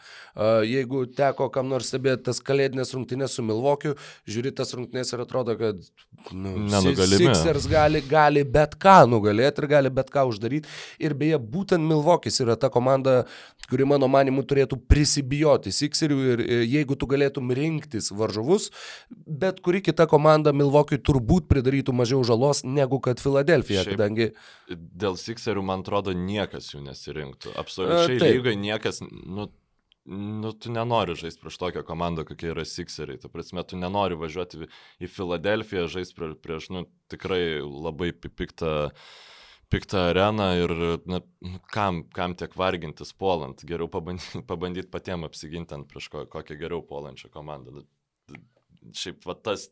Jeigu 0.67 1.05
teko 1.15 1.51
kam 1.55 1.71
nors 1.71 1.93
stebėti 1.93 2.27
tas 2.31 2.43
kalėdinės 2.43 2.95
rungtynės 2.97 3.39
su 3.39 3.47
Milvokiu, 3.47 3.95
žiūri 4.27 4.55
tas 4.57 4.75
rungtynės 4.75 5.15
ir 5.15 5.23
atrodo, 5.23 5.55
kad 5.61 5.83
nu, 6.33 6.64
Sixers 6.71 7.69
gali, 7.71 8.03
gali 8.09 8.45
bet 8.45 8.77
ką 8.81 9.05
nugalėti 9.11 9.63
ir 9.63 9.69
gali 9.71 9.93
bet 9.95 10.13
ką 10.15 10.27
uždaryti. 10.31 10.71
Ir 11.03 11.17
beje, 11.19 11.39
būtent 11.39 11.85
Milvokis 11.85 12.41
yra 12.45 12.57
ta 12.61 12.71
komanda, 12.73 13.23
kuri 13.71 13.87
mano 13.89 14.09
manimu 14.11 14.45
turėtų 14.47 14.79
prisibijoti 14.91 15.73
Sixerių 15.75 16.19
ir 16.33 16.45
jeigu 16.69 16.99
tu 17.01 17.09
galėtum 17.11 17.53
rinktis 17.57 18.11
varžovus, 18.15 18.71
bet 19.27 19.61
kuri 19.65 19.83
kita 19.85 20.09
komanda 20.11 20.53
Milvokiui 20.57 21.01
turbūt 21.05 21.49
pridarytų 21.51 21.95
mažiau 21.97 22.23
žalos 22.27 22.65
negu 22.65 23.01
kad 23.05 23.23
Filadelfija, 23.23 23.87
kadangi... 23.89 24.33
Dėl 24.69 25.19
Sixerių, 25.21 25.65
man 25.65 25.85
atrodo, 25.85 26.15
niekas 26.17 26.73
jų 26.73 26.85
nesirinktų. 26.87 27.55
Absoliučiai 27.61 28.19
e, 28.19 28.33
lygai 28.39 28.57
niekas, 28.61 29.03
nu, 29.05 29.49
nu, 30.05 30.53
tu 30.53 30.73
nenori 30.73 31.17
žaisti 31.19 31.43
prieš 31.43 31.59
tokią 31.63 31.85
komandą, 31.87 32.25
kokie 32.29 32.51
yra 32.53 32.65
Sixeriai. 32.69 33.21
Tu 33.21 33.31
prasme, 33.33 33.65
tu 33.65 33.79
nenori 33.81 34.19
važiuoti 34.21 34.67
į 35.01 35.11
Filadelfiją, 35.11 35.87
žaisti 35.93 36.19
prieš, 36.19 36.35
prieš, 36.45 36.73
nu, 36.75 36.85
tikrai 37.13 37.45
labai 37.63 38.13
piktą 38.13 38.75
piktą 39.73 39.99
areną 40.11 40.49
ir 40.61 40.73
na, 41.11 41.19
nu, 41.43 41.59
kam, 41.73 42.05
kam 42.15 42.37
tiek 42.39 42.53
vargintis 42.59 43.11
puolant, 43.17 43.65
geriau 43.67 43.89
pabandyti, 43.91 44.43
pabandyti 44.51 44.91
patiems 44.93 45.27
apsiginti 45.31 45.75
ant 45.75 45.89
prieš 45.91 46.11
kokią 46.13 46.59
geriau 46.61 46.85
puolančią 46.87 47.33
komandą. 47.35 47.83
Šiaip 48.95 49.25
va 49.27 49.35
tas 49.35 49.71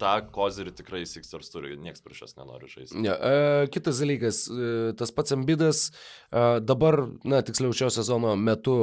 tą 0.00 0.14
kozirį 0.34 0.72
tikrai 0.76 1.02
Sixers 1.08 1.50
turi, 1.52 1.74
niekas 1.80 2.02
prieš 2.04 2.22
jas 2.24 2.36
nenori 2.38 2.70
žaisti. 2.70 2.98
Ne, 3.02 3.12
e, 3.12 3.68
kitas 3.72 4.00
dalykas, 4.02 4.42
e, 4.50 4.70
tas 4.98 5.12
pats 5.14 5.34
ambidas 5.36 5.82
e, 5.88 6.44
dabar, 6.64 6.98
na, 7.26 7.42
tiksliau 7.46 7.74
šio 7.76 7.90
sezono 7.94 8.34
metu 8.40 8.76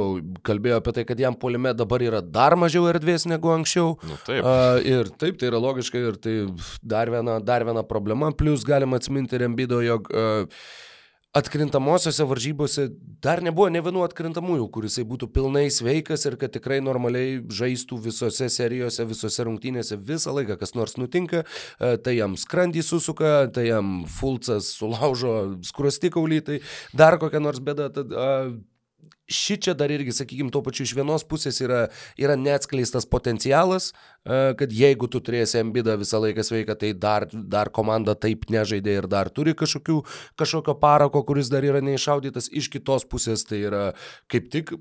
kalbėjo 0.46 0.80
apie 0.80 0.96
tai, 0.98 1.06
kad 1.08 1.20
jam 1.20 1.36
polime 1.38 1.74
dabar 1.76 2.04
yra 2.04 2.22
dar 2.24 2.56
mažiau 2.60 2.88
erdvės 2.92 3.28
negu 3.30 3.52
anksčiau. 3.54 3.98
Nu, 4.04 4.20
taip. 4.28 4.40
E, 4.40 4.56
ir 4.94 5.12
taip, 5.20 5.38
tai 5.40 5.50
yra 5.52 5.60
logiška 5.62 6.00
ir 6.00 6.18
tai 6.22 6.38
dar 6.82 7.12
viena, 7.12 7.38
dar 7.44 7.66
viena 7.66 7.84
problema, 7.86 8.32
plus 8.32 8.66
galima 8.68 9.00
atsiminti 9.00 9.38
ir 9.38 9.46
ambido, 9.48 9.82
jog 9.84 10.10
e, 10.10 10.48
atkrintamosiose 11.34 12.24
varžybose 12.24 12.88
dar 13.24 13.42
nebuvo 13.42 13.66
ne 13.72 13.80
vienų 13.82 14.04
atkrintamųjų, 14.06 14.68
kuris 14.74 14.98
būtų 15.02 15.28
pilnai 15.34 15.66
sveikas 15.72 16.26
ir 16.28 16.36
kad 16.38 16.54
tikrai 16.54 16.78
normaliai 16.84 17.40
žaistų 17.50 17.98
visose 18.06 18.46
serijose, 18.52 19.06
visose 19.10 19.46
rungtynėse 19.48 19.98
visą 19.98 20.34
laiką, 20.36 20.58
kas 20.60 20.76
nors 20.78 20.94
nutinka, 21.00 21.42
e, 21.42 21.96
tai 21.98 22.16
jam 22.20 22.38
skrandį 22.38 22.84
susuka, 22.86 23.32
tai 23.54 23.66
jam 23.72 24.04
fulcas 24.06 24.70
sulaužo 24.78 25.34
skruostikaulį, 25.66 26.40
tai 26.46 26.60
dar 26.94 27.18
kokią 27.18 27.42
nors 27.42 27.58
bėdą. 27.64 27.90
Tad, 27.94 28.14
uh, 28.14 28.54
ši 29.30 29.56
čia 29.66 29.74
dar 29.76 29.92
irgi, 29.92 30.12
sakykime, 30.12 30.50
tuo 30.52 30.60
pačiu 30.64 30.84
iš 30.84 30.92
vienos 30.96 31.24
pusės 31.28 31.60
yra, 31.64 31.86
yra 32.20 32.36
neatskleistas 32.36 33.06
potencialas, 33.08 33.90
e, 33.92 34.52
kad 34.58 34.72
jeigu 34.74 35.08
tu 35.08 35.20
turėsi 35.24 35.58
ambidą 35.62 35.96
visą 36.00 36.20
laiką 36.22 36.44
sveiką, 36.44 36.76
tai 36.80 36.92
dar, 36.92 37.26
dar 37.32 37.70
komanda 37.74 38.16
taip 38.18 38.44
nežaidė 38.52 38.98
ir 39.00 39.08
dar 39.10 39.30
turi 39.32 39.56
kažkokių, 39.56 39.98
kažkokio 40.40 40.76
parako, 40.82 41.24
kuris 41.24 41.48
dar 41.52 41.64
yra 41.64 41.80
neišaudytas. 41.84 42.50
Iš 42.52 42.68
kitos 42.76 43.08
pusės 43.08 43.46
tai 43.48 43.62
yra 43.64 43.84
kaip 44.32 44.50
tik, 44.52 44.74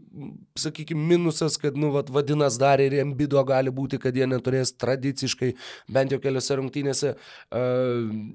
sakykime, 0.59 1.07
minusas, 1.13 1.57
kad, 1.61 1.79
nu, 1.79 1.93
vat, 1.95 2.11
vadinas 2.13 2.59
dar 2.61 2.83
ir 2.83 2.99
ambido 3.03 3.41
gali 3.47 3.71
būti, 3.71 4.01
kad 4.03 4.15
jie 4.15 4.27
neturės 4.27 4.75
tradiciškai 4.75 5.53
bent 5.91 6.11
jau 6.11 6.19
keliose 6.23 6.59
rungtynėse. 6.59 7.15
Uh, 7.53 8.33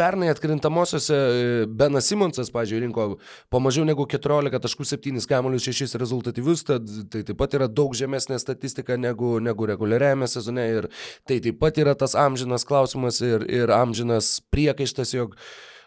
Pernai 0.00 0.30
atkrintamosiose 0.32 1.14
e, 1.14 1.64
Benas 1.68 2.06
Simonsas, 2.08 2.48
pažiūrėjau, 2.54 2.86
rinko 2.86 3.04
po 3.52 3.58
mažiau 3.60 3.84
negu 3.84 4.06
14.7 4.08 5.26
kamuolius 5.28 5.66
6 5.68 5.98
rezultatyvius, 6.00 6.62
tad 6.64 6.86
tai 7.12 7.20
taip 7.28 7.36
pat 7.36 7.56
yra 7.58 7.66
daug 7.68 7.92
žemesnė 7.98 8.38
statistika 8.40 8.96
negu, 8.96 9.34
negu 9.44 9.68
reguliariajame 9.68 10.28
sezone 10.32 10.64
ir 10.78 10.88
tai 11.28 11.36
taip 11.44 11.60
pat 11.60 11.82
yra 11.84 11.92
tas 12.00 12.16
amžinas 12.16 12.64
klausimas 12.64 13.20
ir, 13.20 13.44
ir 13.44 13.74
amžinas 13.76 14.38
priekaištas, 14.48 15.12
jog 15.18 15.36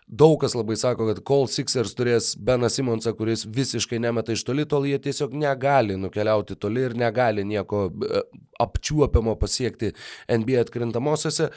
daug 0.05 0.37
kas 0.45 0.53
labai 0.53 0.77
sako, 0.77 1.09
kad 1.09 1.23
kol 1.25 1.49
Sixers 1.49 1.97
turės 1.97 2.35
Beną 2.37 2.69
Simonsą, 2.69 3.15
kuris 3.17 3.47
visiškai 3.49 3.97
nemeta 4.03 4.37
iš 4.37 4.45
toli, 4.45 4.69
tol 4.69 4.85
jie 4.85 5.01
tiesiog 5.01 5.33
negali 5.33 5.97
nukeliauti 5.97 6.61
toli 6.61 6.85
ir 6.85 6.93
negali 7.01 7.49
nieko 7.49 7.87
e, 7.89 8.25
apčiuopiamo 8.61 9.39
pasiekti 9.41 9.95
NBA 10.29 10.67
atkrintamosiose. 10.67 11.49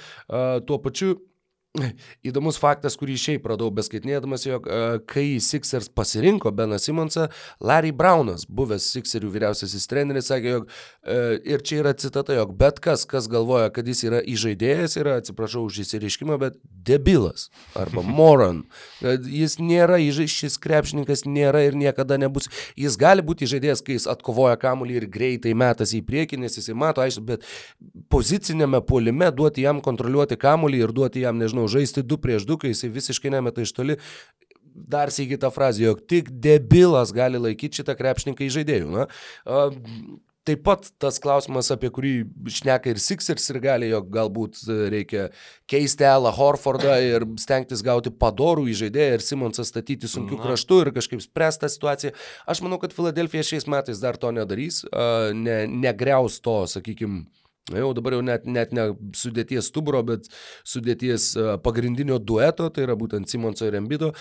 Tuo 0.65 0.81
pačiu 0.81 1.19
Įdomus 2.27 2.59
faktas, 2.61 2.97
kurį 2.99 3.17
šiaip 3.21 3.47
radau 3.51 3.71
beskaitinėdamas, 3.75 4.47
jog 4.49 4.69
uh, 4.69 4.99
kai 5.09 5.39
Sixers 5.43 5.91
pasirinko 5.93 6.53
Beną 6.57 6.79
Simonsą, 6.83 7.29
Larry 7.61 7.93
Brownas, 7.97 8.47
buvęs 8.49 8.89
Sixerių 8.95 9.31
vyriausiasis 9.35 9.89
treneris, 9.91 10.31
sakė, 10.31 10.55
jog 10.57 10.67
uh, 10.69 11.37
ir 11.45 11.65
čia 11.67 11.81
yra 11.83 11.95
citata, 11.99 12.37
jog 12.39 12.55
bet 12.59 12.81
kas, 12.85 13.07
kas 13.09 13.29
galvoja, 13.33 13.71
kad 13.75 13.89
jis 13.89 14.05
yra 14.09 14.23
įžaidėjas, 14.25 14.97
yra, 15.01 15.19
atsiprašau 15.21 15.67
už 15.69 15.83
įsiriškimą, 15.85 16.39
bet 16.43 16.59
debilas 16.87 17.49
arba 17.79 18.05
moron. 18.19 18.65
Jis 19.03 19.59
nėra 19.63 20.01
įžaidėjas, 20.03 20.37
šis 20.37 20.59
krepšininkas 20.63 21.25
nėra 21.29 21.63
ir 21.67 21.77
niekada 21.79 22.19
nebus. 22.21 22.51
Jis 22.79 22.97
gali 23.01 23.25
būti 23.27 23.47
įžaidėjas, 23.47 23.83
kai 23.85 23.97
jis 23.99 24.09
atkovoja 24.11 24.57
kamuolį 24.61 25.01
ir 25.01 25.09
greitai 25.13 25.55
metas 25.59 25.95
į 25.97 26.03
priekį, 26.07 26.41
nes 26.45 26.59
jisai 26.59 26.77
mato, 26.79 27.03
aišku, 27.05 27.25
bet 27.27 27.47
pozicinėme 28.13 28.81
polime 28.87 29.31
duoti 29.35 29.65
jam 29.67 29.81
kontroliuoti 29.85 30.39
kamuolį 30.41 30.83
ir 30.85 30.95
duoti 30.97 31.25
jam, 31.25 31.39
nežinau, 31.41 31.66
nežinau, 31.67 31.69
žaisti 31.69 32.03
du 32.03 32.19
prieš 32.19 32.47
du, 32.47 32.57
kai 32.57 32.73
jisai 32.73 32.91
visiškai 32.91 33.31
nemeta 33.31 33.63
iš 33.63 33.73
toli. 33.73 33.99
Dar 34.77 35.09
sėki 35.09 35.39
tą 35.41 35.51
frazę, 35.51 35.83
jog 35.83 36.07
tik 36.07 36.31
debilas 36.31 37.13
gali 37.13 37.39
laikyti 37.39 37.81
šitą 37.81 37.97
krepšininką 37.97 38.45
į 38.45 38.53
žaidėjų. 38.53 38.89
Na, 38.93 39.07
Taip 40.47 40.61
pat 40.63 40.85
tas 41.03 41.17
klausimas, 41.19 41.73
apie 41.75 41.89
kurį 41.91 42.23
šneka 42.47 42.93
ir 42.93 43.01
Sixers 43.03 43.51
ir 43.51 43.57
gali, 43.59 43.89
jog 43.91 44.13
galbūt 44.15 44.61
reikia 44.93 45.25
keisti 45.67 46.07
Elą 46.07 46.31
Horfordą 46.31 47.01
ir 47.03 47.27
stengtis 47.43 47.83
gauti 47.83 48.13
padorų 48.15 48.69
įžaidėją 48.71 49.17
ir 49.17 49.25
Simonsą 49.27 49.65
statyti 49.67 50.07
sunkių 50.07 50.39
kraštų 50.39 50.79
ir 50.85 50.93
kažkaip 50.95 51.25
spręsti 51.25 51.65
tą 51.65 51.73
situaciją. 51.73 52.13
Aš 52.47 52.63
manau, 52.63 52.79
kad 52.79 52.95
Filadelfija 52.95 53.43
šiais 53.43 53.67
metais 53.67 53.99
dar 53.99 54.15
to 54.23 54.31
nedarys, 54.31 54.85
ne, 55.35 55.65
negreus 55.67 56.39
to, 56.39 56.61
sakykime, 56.71 57.25
Na 57.73 57.81
jau 57.83 57.91
dabar 57.97 58.15
jau 58.15 58.23
net, 58.23 58.45
net 58.47 58.71
ne 58.77 58.85
sudėties 59.19 59.73
stuburo, 59.73 59.99
bet 60.07 60.29
sudėties 60.63 61.33
pagrindinio 61.65 62.21
dueto, 62.23 62.69
tai 62.71 62.85
yra 62.87 62.95
būtent 62.99 63.27
Simonso 63.27 63.67
ir 63.67 63.75
Embido. 63.81 64.13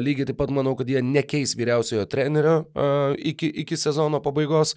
Lygiai 0.00 0.30
taip 0.30 0.38
pat 0.40 0.54
manau, 0.54 0.72
kad 0.78 0.88
jie 0.88 1.02
nekeis 1.04 1.52
vyriausiojo 1.60 2.06
trenerio 2.08 2.56
iki, 3.20 3.52
iki 3.64 3.76
sezono 3.76 4.22
pabaigos. 4.24 4.76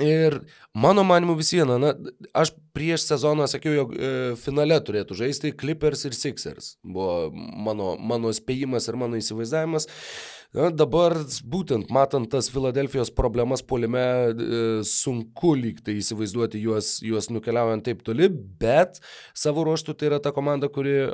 Ir 0.00 0.38
mano 0.72 1.02
manimu 1.04 1.34
vis 1.36 1.50
viena, 1.52 1.76
na, 1.76 1.90
aš 2.32 2.54
prieš 2.72 3.04
sezoną 3.10 3.44
sakiau, 3.50 3.74
jog 3.76 3.90
e, 3.92 4.12
finale 4.40 4.78
turėtų 4.80 5.18
žaisti 5.18 5.52
Clippers 5.52 6.06
ir 6.08 6.16
Sixers. 6.16 6.76
Buvo 6.80 7.28
mano, 7.36 7.90
mano 8.00 8.32
spėjimas 8.32 8.88
ir 8.88 8.96
mano 8.96 9.20
įsivaizdavimas. 9.20 9.84
E, 9.84 10.41
dabar 10.52 11.14
būtent 11.48 11.88
matant 11.92 12.28
tas 12.28 12.50
Filadelfijos 12.52 13.08
problemas 13.16 13.62
polime, 13.64 14.02
e, 14.32 14.60
sunku 14.84 15.54
lygtai 15.56 15.94
įsivaizduoti 15.96 16.60
juos, 16.60 16.98
juos 17.00 17.30
nukeliaujant 17.32 17.84
taip 17.86 18.02
toli, 18.04 18.28
bet 18.28 19.00
savo 19.32 19.64
ruoštų 19.64 19.96
tai 19.96 20.10
yra 20.10 20.20
ta 20.20 20.34
komanda, 20.36 20.68
kuri 20.68 21.08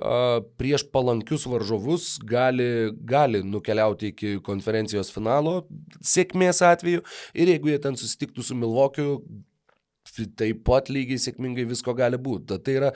prieš 0.59 0.89
palankius 0.91 1.47
varžovus 1.47 2.16
gali, 2.26 2.91
gali 3.07 3.45
nukeliauti 3.47 4.11
iki 4.12 4.39
konferencijos 4.43 5.12
finalo 5.14 5.61
sėkmės 6.03 6.64
atveju. 6.66 7.05
Ir 7.39 7.55
jeigu 7.55 7.70
jie 7.70 7.78
ten 7.82 7.99
susitiktų 7.99 8.43
su 8.43 8.59
Milvokiu, 8.59 9.20
taip 10.39 10.65
pat 10.67 10.91
lygiai 10.93 11.21
sėkmingai 11.23 11.67
visko 11.69 11.95
gali 11.97 12.19
būti. 12.21 12.59
Tai 12.65 12.75
yra 12.75 12.91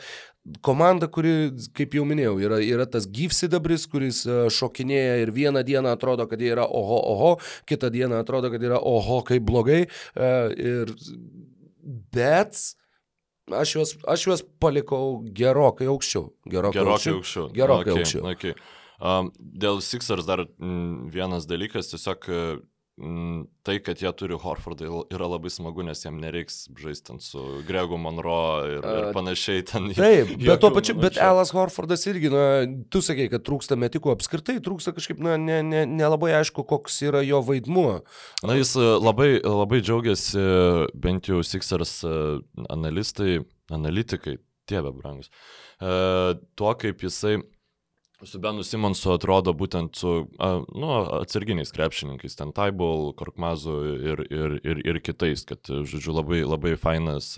komanda, 0.65 1.09
kuri, 1.13 1.53
kaip 1.77 1.95
jau 1.97 2.05
minėjau, 2.09 2.35
yra, 2.43 2.59
yra 2.65 2.87
tas 2.91 3.07
gyvsidabris, 3.11 3.87
kuris 3.91 4.23
e, 4.27 4.39
šokinėja 4.53 5.21
ir 5.23 5.33
vieną 5.35 5.63
dieną 5.67 5.95
atrodo, 5.95 6.27
kad 6.31 6.43
jie 6.43 6.53
yra 6.55 6.67
oho, 6.67 6.99
oho, 7.15 7.33
kitą 7.71 7.93
dieną 7.95 8.23
atrodo, 8.23 8.51
kad 8.53 8.63
yra 8.65 8.81
oho, 8.81 9.21
kaip 9.29 9.47
blogai. 9.49 9.85
E, 9.87 10.33
ir, 10.59 10.95
bet 12.15 12.59
aš 13.53 13.77
juos, 13.77 13.97
aš 14.09 14.27
juos 14.29 14.45
palikau 14.63 15.21
gerokai 15.37 15.91
aukščiau. 15.93 16.29
Gerokai, 16.51 16.81
gerokai 16.81 17.17
aukščiau. 17.17 17.49
Gerokai 17.55 17.95
okay, 17.95 18.03
aukščiau. 18.03 18.29
Okay. 18.35 18.59
Um, 19.03 19.33
dėl 19.39 19.81
Sixers 19.83 20.27
dar 20.29 20.45
m, 20.47 21.09
vienas 21.11 21.49
dalykas, 21.51 21.91
tiesiog 21.91 22.29
Mm, 22.31 22.72
tai, 23.64 23.78
kad 23.80 23.97
jie 24.03 24.11
turi 24.12 24.36
Horfordą 24.36 25.05
yra 25.11 25.26
labai 25.30 25.49
smagu, 25.51 25.80
nes 25.86 26.03
jiem 26.05 26.18
nereiks 26.20 26.66
žaisti 26.76 27.16
su 27.24 27.40
Gregu 27.64 27.97
Monroe 27.97 28.74
ir, 28.74 28.84
ir 28.84 29.07
panašiai 29.16 29.64
ten. 29.64 29.88
Taip, 29.97 30.34
bet 30.43 30.61
tuo 30.61 30.70
pačiu, 30.74 30.99
bet 31.01 31.16
Elas 31.16 31.55
Horfordas 31.57 32.05
irgi, 32.11 32.28
na, 32.32 32.45
tu 32.93 33.01
sakei, 33.05 33.30
kad 33.32 33.47
trūksta 33.49 33.78
metikų 33.80 34.12
apskritai, 34.12 34.59
trūksta 34.64 34.93
kažkaip, 34.97 35.22
na, 35.24 35.38
nelabai 35.40 35.64
ne, 35.64 35.86
ne, 35.88 36.28
ne 36.28 36.36
aišku, 36.43 36.66
koks 36.68 37.01
yra 37.09 37.24
jo 37.24 37.40
vaidmuo. 37.49 38.03
Na, 38.45 38.59
jis 38.61 38.74
e, 38.76 38.84
labai, 39.01 39.30
labai 39.40 39.80
džiaugiasi, 39.80 40.45
bent 40.93 41.32
jau 41.32 41.40
Sixers 41.47 42.03
e, 42.05 42.14
analistai, 42.76 43.40
analitikai, 43.72 44.36
tėve 44.68 44.93
brangus, 44.99 45.32
e, 45.80 45.97
tuo, 46.61 46.76
kaip 46.76 47.09
jisai 47.09 47.38
Su 48.25 48.39
Benu 48.39 48.62
Simonsu 48.62 49.11
atrodo 49.16 49.51
būtent 49.57 49.99
su 49.99 50.12
a, 50.39 50.51
nu, 50.62 50.91
atsarginiais 51.18 51.73
krepšininkais, 51.75 52.37
ten 52.39 52.53
Taibol, 52.55 53.11
Korkmazu 53.18 53.75
ir, 54.12 54.23
ir, 54.31 54.55
ir, 54.62 54.83
ir 54.93 55.01
kitais, 55.03 55.43
kad, 55.49 55.66
žodžiu, 55.66 56.14
labai, 56.14 56.43
labai 56.47 56.77
fainas, 56.79 57.33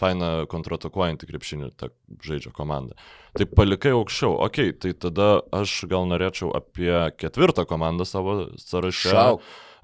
faina 0.00 0.46
kontratakuojantį 0.48 1.28
krepšinį 1.28 1.70
ta 1.76 1.90
žaidžia 2.24 2.54
komanda. 2.56 2.96
Tai 3.36 3.48
palikai 3.52 3.92
aukščiau, 3.98 4.38
okei, 4.48 4.72
okay, 4.72 4.78
tai 4.80 4.94
tada 5.06 5.28
aš 5.52 5.82
gal 5.92 6.08
norėčiau 6.08 6.54
apie 6.56 6.92
ketvirtą 7.20 7.66
komandą 7.68 8.08
savo 8.08 8.38
sąraše 8.56 9.28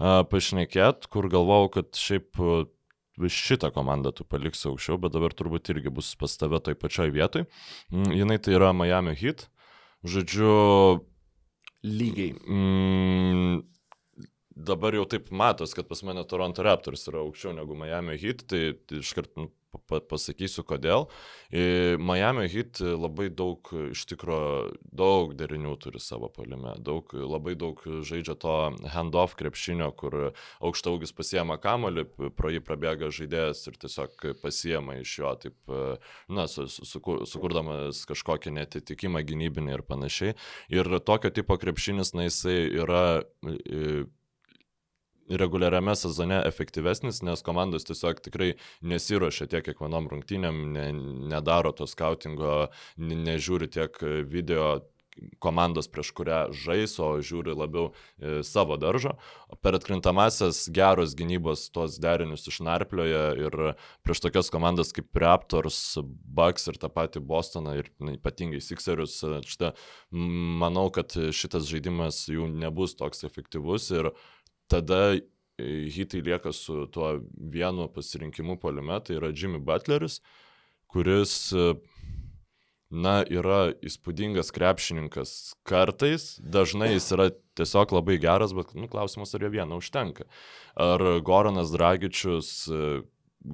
pašnekėt, 0.01 1.11
kur 1.13 1.29
galvau, 1.29 1.69
kad 1.73 1.93
šiaip 2.01 2.41
šitą 3.29 3.69
komandą 3.75 4.15
tu 4.17 4.25
paliksi 4.25 4.71
aukščiau, 4.71 4.97
bet 5.03 5.13
dabar 5.13 5.35
turbūt 5.37 5.69
irgi 5.75 5.93
bus 5.93 6.15
pas 6.17 6.33
tave 6.41 6.61
toj 6.65 6.79
pačioj 6.81 7.11
vietoj. 7.13 7.45
Mm, 7.93 8.13
jinai 8.17 8.39
tai 8.41 8.57
yra 8.57 8.73
Miami 8.73 9.13
Heat. 9.19 9.51
Žodžiu, 10.05 11.05
lygiai. 11.85 12.33
Mm, 12.49 13.63
dabar 14.57 14.97
jau 14.97 15.05
taip 15.09 15.29
matos, 15.31 15.75
kad 15.77 15.89
pas 15.89 16.01
mane 16.09 16.25
Toronto 16.29 16.65
Raptors 16.65 17.05
yra 17.11 17.21
aukščiau 17.25 17.53
negu 17.57 17.77
Miami 17.77 18.17
Heat, 18.21 18.47
tai 18.49 18.63
iškart 19.01 19.37
nu, 19.37 19.51
pasakysiu 20.11 20.65
kodėl. 20.67 21.07
Miami 22.01 22.47
Heat 22.51 22.81
labai 22.81 23.29
daug, 23.35 23.67
iš 23.91 24.05
tikro, 24.11 24.41
daug 24.83 25.35
derinių 25.39 25.77
turi 25.83 26.03
savo 26.03 26.31
palime, 26.33 26.75
daug, 26.79 27.11
labai 27.15 27.57
daug 27.59 27.81
žaidžia 28.07 28.37
to 28.41 28.57
handoff 28.95 29.37
krepšinio, 29.39 29.91
kur 29.99 30.19
aukštaugis 30.61 31.15
pasiema 31.17 31.59
kamolį, 31.63 32.07
pro 32.37 32.53
jį 32.53 32.63
prabėga 32.67 33.11
žaidėjas 33.15 33.65
ir 33.71 33.81
tiesiog 33.87 34.29
pasiema 34.43 35.01
iš 35.01 35.17
jo, 35.23 35.35
taip, 35.47 35.75
na, 36.31 36.47
sukur, 36.51 37.25
sukurdamas 37.31 38.05
kažkokį 38.11 38.55
netitikimą 38.61 39.25
gynybinį 39.27 39.77
ir 39.79 39.87
panašiai. 39.87 40.39
Ir 40.73 40.91
tokio 41.07 41.33
tipo 41.35 41.59
krepšinis, 41.61 42.15
na, 42.15 42.29
jisai 42.29 42.59
yra 42.83 43.05
reguliariame 45.31 45.95
sezone 45.97 46.41
efektyvesnis, 46.49 47.23
nes 47.27 47.45
komandos 47.47 47.87
tiesiog 47.89 48.23
tikrai 48.25 48.53
nesiuošia 48.83 49.47
tiek 49.51 49.67
kiekvienom 49.69 50.09
rungtynėm, 50.11 50.63
ne, 50.75 50.87
nedaro 51.35 51.75
to 51.77 51.89
skautingo, 51.91 52.71
ne, 52.99 53.21
nežiūri 53.29 53.71
tiek 53.71 54.01
video 54.31 54.81
komandos, 55.39 55.89
prieš 55.91 56.13
kurią 56.17 56.39
žais, 56.57 56.95
o 57.03 57.19
žiūri 57.25 57.55
labiau 57.57 57.91
e, 57.91 58.41
savo 58.47 58.77
daržo. 58.81 59.17
Per 59.65 59.77
atkrintamasias 59.77 60.63
geros 60.73 61.15
gynybos 61.19 61.67
tuos 61.75 61.99
derinius 62.03 62.47
išnarplioja 62.51 63.25
ir 63.41 63.57
prieš 64.07 64.23
tokias 64.25 64.51
komandas 64.53 64.95
kaip 64.97 65.11
Raptors, 65.21 65.99
Bucks 66.07 66.69
ir 66.71 66.81
tą 66.81 66.91
patį 66.93 67.25
Bostoną 67.27 67.77
ir 67.81 67.91
na, 67.99 68.15
ypatingai 68.17 68.63
Sixerius, 68.65 69.19
šitą, 69.47 69.75
manau, 70.11 70.89
kad 70.95 71.15
šitas 71.15 71.69
žaidimas 71.71 72.25
jų 72.31 72.49
nebus 72.55 72.97
toks 72.99 73.27
efektyvus 73.29 73.91
ir 73.95 74.13
tada 74.71 75.19
hitai 75.61 76.23
lieka 76.25 76.53
su 76.57 76.87
tuo 76.93 77.19
vienu 77.35 77.89
pasirinkimu 77.93 78.57
poliume, 78.61 79.01
tai 79.05 79.19
yra 79.19 79.33
Jimmy 79.35 79.61
Butleris, 79.61 80.21
kuris 80.91 81.53
na, 82.91 83.21
yra 83.31 83.71
įspūdingas 83.87 84.51
krepšininkas 84.55 85.55
kartais, 85.69 86.35
dažnai 86.43 86.93
jis 86.97 87.07
yra 87.15 87.29
tiesiog 87.59 87.95
labai 87.95 88.19
geras, 88.23 88.55
bet 88.57 88.75
nu, 88.75 88.89
klausimas, 88.91 89.35
ar 89.35 89.47
jo 89.47 89.53
vieno 89.53 89.79
užtenka. 89.81 90.27
Ar 90.81 91.05
Goranas 91.27 91.71
Dragičius 91.75 92.51
e, 92.67 92.81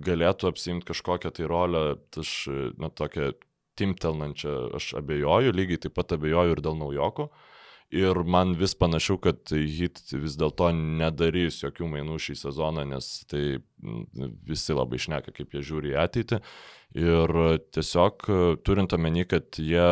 galėtų 0.07 0.49
apsimti 0.51 0.89
kažkokią 0.89 1.35
tai 1.37 1.51
rolę, 1.51 1.83
aš, 2.17 2.33
na, 2.81 2.89
tokią 2.89 3.35
timtelnančią, 3.77 4.55
aš 4.79 4.95
abejoju, 5.03 5.53
lygiai 5.53 5.83
taip 5.85 5.97
pat 5.99 6.17
abejoju 6.17 6.57
ir 6.57 6.65
dėl 6.65 6.81
naujoko. 6.81 7.29
Ir 7.95 8.19
man 8.27 8.57
vis 8.59 8.75
panašiau, 8.75 9.19
kad 9.23 9.53
hit 9.53 10.01
vis 10.11 10.35
dėlto 10.39 10.73
nedarys 10.75 11.61
jokių 11.63 11.87
mainų 11.93 12.19
šį 12.19 12.35
sezoną, 12.41 12.83
nes 12.91 13.11
tai 13.31 13.61
visi 14.49 14.75
labai 14.75 14.99
šneka, 14.99 15.35
kaip 15.37 15.55
jie 15.55 15.63
žiūri 15.71 15.95
į 15.95 16.01
ateitį. 16.03 16.41
Ir 16.99 17.35
tiesiog 17.77 18.27
turint 18.67 18.97
omeny, 18.97 19.23
kad 19.31 19.61
jie 19.63 19.87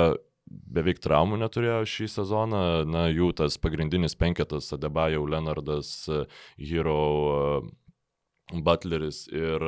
beveik 0.50 1.00
traumų 1.02 1.38
neturėjo 1.44 1.84
šį 1.88 2.10
sezoną, 2.16 2.64
na, 2.90 3.06
jų 3.12 3.30
tas 3.38 3.56
pagrindinis 3.62 4.18
penketas, 4.18 4.72
Adebajau, 4.74 5.24
Leonardas, 5.30 5.94
Hero, 6.58 6.98
Butleris 8.52 9.24
ir 9.32 9.62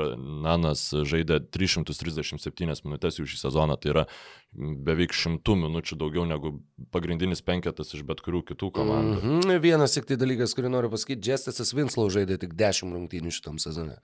Nanas 0.45 0.91
žaidė 1.09 1.39
337 1.55 2.85
minutės 2.85 3.17
jau 3.17 3.25
šį 3.25 3.39
sezoną, 3.41 3.79
tai 3.81 3.93
yra 3.95 4.05
beveik 4.53 5.17
šimtų 5.17 5.57
minučių 5.63 5.97
daugiau 6.03 6.27
negu 6.29 6.53
pagrindinis 6.93 7.41
penketas 7.47 7.95
iš 7.97 8.05
bet 8.09 8.21
kurių 8.25 8.45
kitų 8.53 8.71
komandų. 8.77 9.17
Mm 9.23 9.41
-hmm. 9.41 9.61
Vienas 9.65 9.97
tik 9.97 10.05
tai 10.05 10.21
dalykas, 10.21 10.55
kurį 10.55 10.75
noriu 10.77 10.93
pasakyti, 10.93 11.31
Jestasas 11.31 11.73
Winslow 11.75 12.11
žaidė 12.13 12.39
tik 12.39 12.55
10 12.55 12.93
rungtynių 12.93 13.33
šitam 13.33 13.59
sezone. 13.59 13.97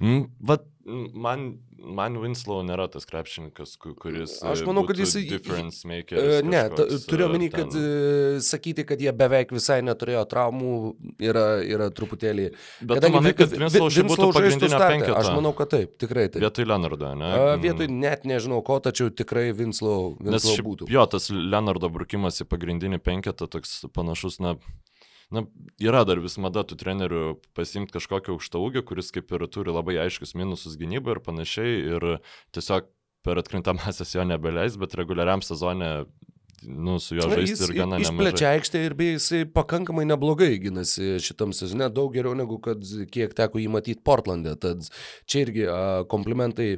Mm, 0.00 0.26
vat, 0.40 0.64
man, 1.14 1.44
man 1.78 2.16
Winslow 2.22 2.62
nėra 2.66 2.88
tas 2.90 3.06
krepšininkas, 3.08 3.74
kuris. 3.80 4.34
Aš 4.46 4.64
manau, 4.66 4.84
kad 4.88 4.98
jis. 4.98 5.14
Difference 5.28 5.86
maker. 5.88 6.18
Uh, 6.18 6.38
ne, 6.46 6.62
turiu 7.06 7.26
omeny, 7.28 7.48
kad 7.52 7.74
uh, 7.78 8.38
sakyti, 8.44 8.86
kad 8.88 9.02
jie 9.02 9.12
beveik 9.16 9.52
visai 9.54 9.80
neturėjo 9.86 10.24
traumų, 10.30 10.74
yra, 11.22 11.46
yra 11.66 11.88
truputėlį. 11.94 12.48
Bet 12.82 12.98
kadangi, 12.98 13.18
manai, 13.18 13.34
kad 13.38 13.56
Winslow, 13.56 13.90
Winslow 13.90 14.34
pagrindinė 14.36 14.82
penketą. 14.84 15.18
Aš 15.20 15.32
manau, 15.36 15.54
kad 15.58 15.72
taip, 15.74 15.96
tikrai 16.02 16.28
taip. 16.28 16.42
Vietoj 16.44 16.68
Leonardo, 16.70 17.12
ne? 17.18 17.32
Vietoj 17.62 17.90
net 17.92 18.26
nežinau 18.28 18.62
ko, 18.66 18.78
tačiau 18.84 19.12
tikrai 19.12 19.50
Winslow, 19.56 20.14
Winslow 20.18 20.56
Nes, 20.56 20.64
būtų. 20.70 20.90
Jo, 20.92 21.06
tas 21.10 21.30
Leonardo 21.32 21.92
brukimas 21.92 22.42
į 22.42 22.48
pagrindinį 22.50 23.02
penketą 23.02 23.50
toks 23.50 23.82
panašus, 23.94 24.40
na, 24.42 24.56
na, 25.34 25.44
yra 25.82 26.04
dar 26.08 26.20
vis 26.22 26.38
mada 26.40 26.64
tų 26.66 26.78
trenerių 26.80 27.22
pasimti 27.56 27.96
kažkokio 27.96 28.36
aukštą 28.36 28.62
ūgį, 28.62 28.84
kuris 28.88 29.12
kaip 29.14 29.32
ir 29.32 29.46
turi 29.52 29.74
labai 29.74 29.98
aiškius 30.04 30.36
minusus 30.38 30.78
gynybą 30.80 31.16
ir 31.16 31.22
panašiai, 31.24 31.78
ir 31.96 32.08
tiesiog 32.54 32.90
per 33.22 33.38
atkrintamasias 33.38 34.16
jo 34.16 34.26
nebeleis, 34.26 34.76
bet 34.80 34.96
reguliariam 34.98 35.42
sezonė 35.44 35.92
nu, 36.62 36.98
su 36.98 37.16
juo 37.16 37.28
žaisti 37.30 37.56
jis, 37.56 37.62
ir 37.68 37.74
gana 37.76 37.98
nemažai. 37.98 38.14
Išplečia 38.14 38.50
aikštę 38.56 38.82
ir 38.86 38.96
beje 38.98 39.14
jisai 39.16 39.42
pakankamai 39.54 40.04
neblogai 40.06 40.52
gynasi 40.62 41.16
šitam 41.22 41.54
sezone, 41.56 41.88
daug 41.94 42.12
geriau 42.14 42.36
negu 42.38 42.58
kad 42.62 42.82
kiek 43.12 43.34
teko 43.38 43.62
jį 43.62 43.70
matyti 43.72 44.02
Portlande. 44.04 44.54
Tad 44.62 44.86
čia 45.26 45.46
irgi 45.46 45.66
a, 45.66 45.80
komplimentai 46.10 46.76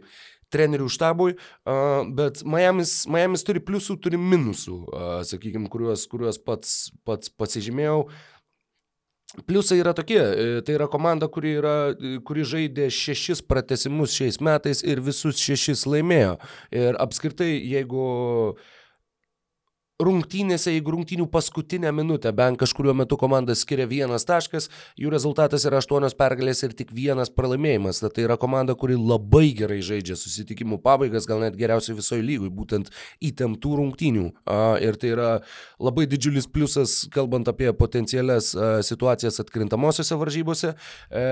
trenerių 0.54 0.88
štabui, 0.92 1.34
a, 1.66 1.76
bet 2.16 2.44
Miamis, 2.48 3.02
Miamis 3.10 3.44
turi 3.46 3.62
pliusų, 3.64 3.98
turi 4.02 4.20
minusų, 4.20 4.78
sakykime, 5.30 5.68
kuriuos, 5.72 6.06
kuriuos 6.10 6.40
pats, 6.44 6.76
pats 7.04 7.32
pasižymėjau. 7.32 8.04
Pliusai 9.48 9.80
yra 9.82 9.94
tokie, 9.96 10.20
e, 10.20 10.60
tai 10.66 10.76
yra 10.76 10.86
komanda, 10.90 11.26
kuri, 11.28 11.56
yra, 11.58 11.74
e, 11.94 12.18
kuri 12.26 12.44
žaidė 12.46 12.86
šešis 12.94 13.42
pratesimus 13.42 14.14
šiais 14.14 14.38
metais 14.44 14.84
ir 14.86 15.02
visus 15.02 15.42
šešis 15.42 15.82
laimėjo. 15.90 16.36
Ir 16.74 16.98
apskritai, 17.02 17.50
jeigu 17.74 18.04
uh, 18.04 18.73
rungtynėse, 20.04 20.72
jeigu 20.74 20.94
rungtynių 20.94 21.26
paskutinę 21.32 21.92
minutę 21.94 22.32
bent 22.36 22.58
kažkurio 22.60 22.94
metu 22.96 23.18
komanda 23.20 23.54
skiria 23.58 23.86
vienas 23.90 24.26
taškas, 24.28 24.68
jų 25.00 25.12
rezultatas 25.14 25.66
yra 25.68 25.80
aštuonios 25.82 26.16
pergalės 26.18 26.62
ir 26.66 26.74
tik 26.76 26.92
vienas 26.94 27.32
pralaimėjimas. 27.32 28.02
Tad 28.02 28.16
tai 28.16 28.26
yra 28.26 28.38
komanda, 28.40 28.76
kuri 28.78 28.98
labai 28.98 29.50
gerai 29.56 29.80
žaidžia 29.84 30.16
susitikimų 30.18 30.80
pabaigas, 30.84 31.28
gal 31.30 31.42
net 31.44 31.58
geriausiai 31.58 31.96
visoje 31.98 32.24
lygui, 32.24 32.50
būtent 32.54 32.90
įtemptų 33.24 33.74
rungtynių. 33.80 34.26
Ir 34.84 34.98
tai 35.00 35.14
yra 35.14 35.30
labai 35.82 36.06
didžiulis 36.10 36.48
pliusas, 36.50 36.96
kalbant 37.14 37.48
apie 37.50 37.72
potencialias 37.76 38.52
situacijas 38.86 39.40
atkrintamosiose 39.42 40.18
varžybose. 40.20 40.74
E, 41.10 41.24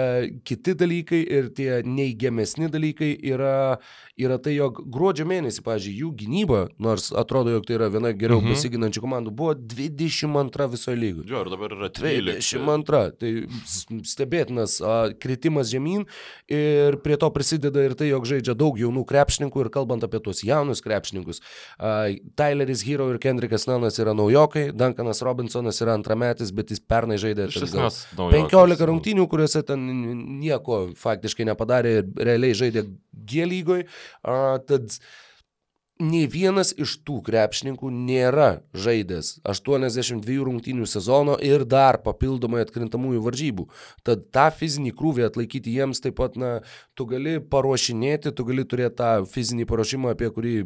kiti 0.45 0.75
dalykai 0.79 1.23
ir 1.23 1.51
tie 1.57 1.81
neigiamesni 1.87 2.69
dalykai 2.73 3.13
yra, 3.33 3.79
yra 4.21 4.39
tai, 4.43 4.57
jog 4.59 4.83
gruodžio 4.93 5.27
mėnesį, 5.29 5.65
pavyzdžiui, 5.67 5.97
jų 6.03 6.13
gynyba, 6.23 6.63
nors 6.83 7.11
atrodo, 7.17 7.53
jog 7.57 7.67
tai 7.69 7.79
yra 7.79 7.91
viena 7.93 8.13
geriau 8.17 8.41
mhm. 8.41 8.53
Besiginančių 8.63 9.03
komandų 9.03 9.33
buvo 9.35 9.55
22 9.57 10.69
visoje 10.73 10.99
lygoje. 10.99 11.27
Jo, 11.31 11.43
ir 11.45 11.51
dabar 11.53 11.75
yra 11.75 11.89
13. 11.93 12.63
22. 12.63 13.01
Tai 13.19 13.33
stebėtinas 14.09 14.79
a, 14.81 14.97
kritimas 15.23 15.71
žemyn 15.73 16.07
ir 16.53 16.99
prie 17.05 17.19
to 17.21 17.31
prisideda 17.35 17.85
ir 17.87 17.97
tai, 17.99 18.11
jog 18.13 18.27
žaidžia 18.29 18.55
daug 18.59 18.79
jaunų 18.81 19.05
krepšininkų 19.09 19.65
ir 19.65 19.73
kalbant 19.75 20.07
apie 20.07 20.21
tuos 20.23 20.43
jaunus 20.47 20.83
krepšininkus. 20.85 21.43
A, 21.79 22.13
Tyleris 22.39 22.85
Hero 22.87 23.09
ir 23.13 23.21
Kendrickas 23.23 23.67
Nanas 23.71 23.99
yra 24.03 24.15
naujokai, 24.17 24.69
Duncanas 24.77 25.23
Robinsonas 25.27 25.83
yra 25.85 25.97
antrametis, 25.99 26.55
bet 26.55 26.73
jis 26.75 26.83
pernai 26.83 27.19
žaidė 27.23 27.49
15 27.53 28.89
rungtynių, 28.93 29.27
kuriuose 29.31 29.65
ten 29.67 29.89
nieko 30.43 30.85
faktiškai 30.99 31.49
nepadarė 31.51 31.99
ir 32.01 32.09
realiai 32.31 32.57
žaidė 32.59 32.87
G 33.13 33.47
lygoje. 33.49 33.87
Tad 34.23 34.99
nei 36.03 36.27
vienas 36.31 36.73
iš 36.75 36.97
tų 37.07 37.21
krepšininkų 37.27 37.91
nėra 37.95 38.49
žaidęs 38.75 39.37
82 39.49 40.39
rungtynių 40.49 40.87
sezono 40.91 41.37
ir 41.43 41.65
dar 41.69 42.01
papildomai 42.03 42.65
atkrintamųjų 42.65 43.23
varžybų. 43.27 43.67
Tad 44.07 44.27
tą 44.35 44.49
fizinį 44.59 44.95
krūvį 44.99 45.27
atlaikyti 45.29 45.77
jiems 45.77 46.03
taip 46.03 46.19
pat, 46.19 46.39
na, 46.41 46.53
tu 46.99 47.07
gali 47.11 47.39
paruošinėti, 47.41 48.35
tu 48.35 48.47
gali 48.49 48.67
turėti 48.69 48.99
tą 49.01 49.13
fizinį 49.31 49.69
paruošimą, 49.71 50.15
apie 50.17 50.31
kurį 50.35 50.57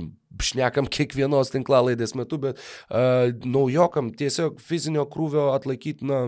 šnekam 0.43 0.89
kiekvienos 0.97 1.53
tinklalaidės 1.55 2.16
metu, 2.18 2.41
bet 2.43 2.61
uh, 2.61 3.30
naujokam 3.45 4.12
tiesiog 4.16 4.61
fizinio 4.64 5.07
krūvio 5.11 5.51
atlaikyti, 5.57 6.07
na, 6.09 6.26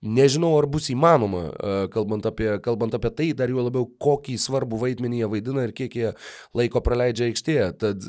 Nežinau, 0.00 0.54
ar 0.56 0.64
bus 0.64 0.86
įmanoma, 0.88 1.42
kalbant 1.92 2.24
apie, 2.24 2.54
kalbant 2.64 2.94
apie 2.96 3.10
tai, 3.12 3.26
dar 3.36 3.52
jau 3.52 3.60
labiau 3.66 3.84
kokį 4.00 4.38
svarbų 4.40 4.78
vaidmenį 4.80 5.20
jie 5.20 5.28
vaidina 5.34 5.66
ir 5.66 5.74
kiek 5.76 5.96
jie 5.98 6.12
laiko 6.56 6.80
praleidžia 6.80 7.28
aikštėje. 7.28 7.66
Tad 7.82 8.06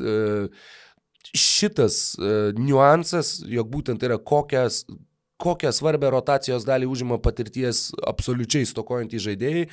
šitas 1.36 1.98
niuansas, 2.56 3.42
jog 3.44 3.68
būtent 3.74 4.08
yra 4.08 4.16
kokias, 4.24 4.86
kokią 5.42 5.74
svarbę 5.76 6.12
rotacijos 6.14 6.66
dalį 6.68 6.90
užima 6.92 7.20
patirties 7.24 7.90
absoliučiai 8.08 8.70
stokojantys 8.70 9.26
žaidėjai, 9.26 9.68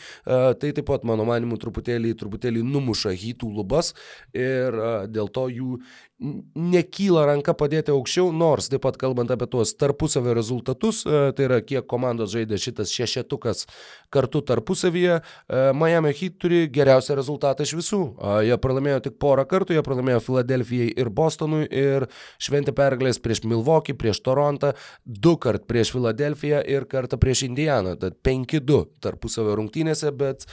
tai 0.60 0.72
taip 0.72 0.86
pat, 0.88 1.04
mano 1.08 1.26
manimu, 1.28 1.60
truputėlį, 1.60 2.14
truputėlį 2.18 2.64
numuša 2.66 3.14
hitų 3.18 3.52
lubas 3.60 3.94
ir 4.36 4.76
dėl 5.12 5.28
to 5.32 5.48
jų, 5.52 5.78
nekyla 6.18 7.22
ranka 7.28 7.54
padėti 7.54 7.92
aukščiau, 7.94 8.32
nors 8.34 8.66
taip 8.70 8.82
pat 8.82 8.96
kalbant 8.98 9.30
apie 9.30 9.46
tuos 9.50 9.70
tarpusavio 9.78 10.34
rezultatus, 10.34 11.04
e, 11.06 11.20
tai 11.36 11.46
yra 11.46 11.60
kiek 11.62 11.86
komandos 11.86 12.32
žaidė 12.32 12.58
šitas 12.58 12.90
šešetukas 12.90 13.66
kartu 14.10 14.42
tarpusavyje, 14.42 15.20
e, 15.20 15.60
Miami 15.78 16.12
Heat 16.18 16.38
turi 16.42 16.64
geriausią 16.74 17.14
rezultatą 17.18 17.62
iš 17.62 17.76
visų. 17.78 18.00
Jie 18.48 18.58
pralaimėjo 18.58 19.04
tik 19.06 19.18
porą 19.22 19.44
kartų, 19.46 19.76
jie 19.76 19.84
pralaimėjo 19.86 20.24
Filadelfijai 20.26 20.90
ir 20.98 21.10
Bostonui 21.10 21.68
ir 21.70 22.08
šventė 22.42 22.74
pergalės 22.74 23.22
prieš 23.22 23.44
Milwaukee, 23.46 23.94
prieš 23.94 24.20
Torontą, 24.26 24.74
du 25.06 25.36
kart 25.58 25.66
prieš 25.68 25.92
Filadelfiją 25.92 26.62
ir 26.66 26.86
kartą 26.86 27.18
prieš 27.18 27.42
Indianą. 27.48 27.96
Tad 27.98 28.18
5-2 28.22 28.86
tarpusavio 29.00 29.56
rungtynėse, 29.58 30.12
bet, 30.12 30.46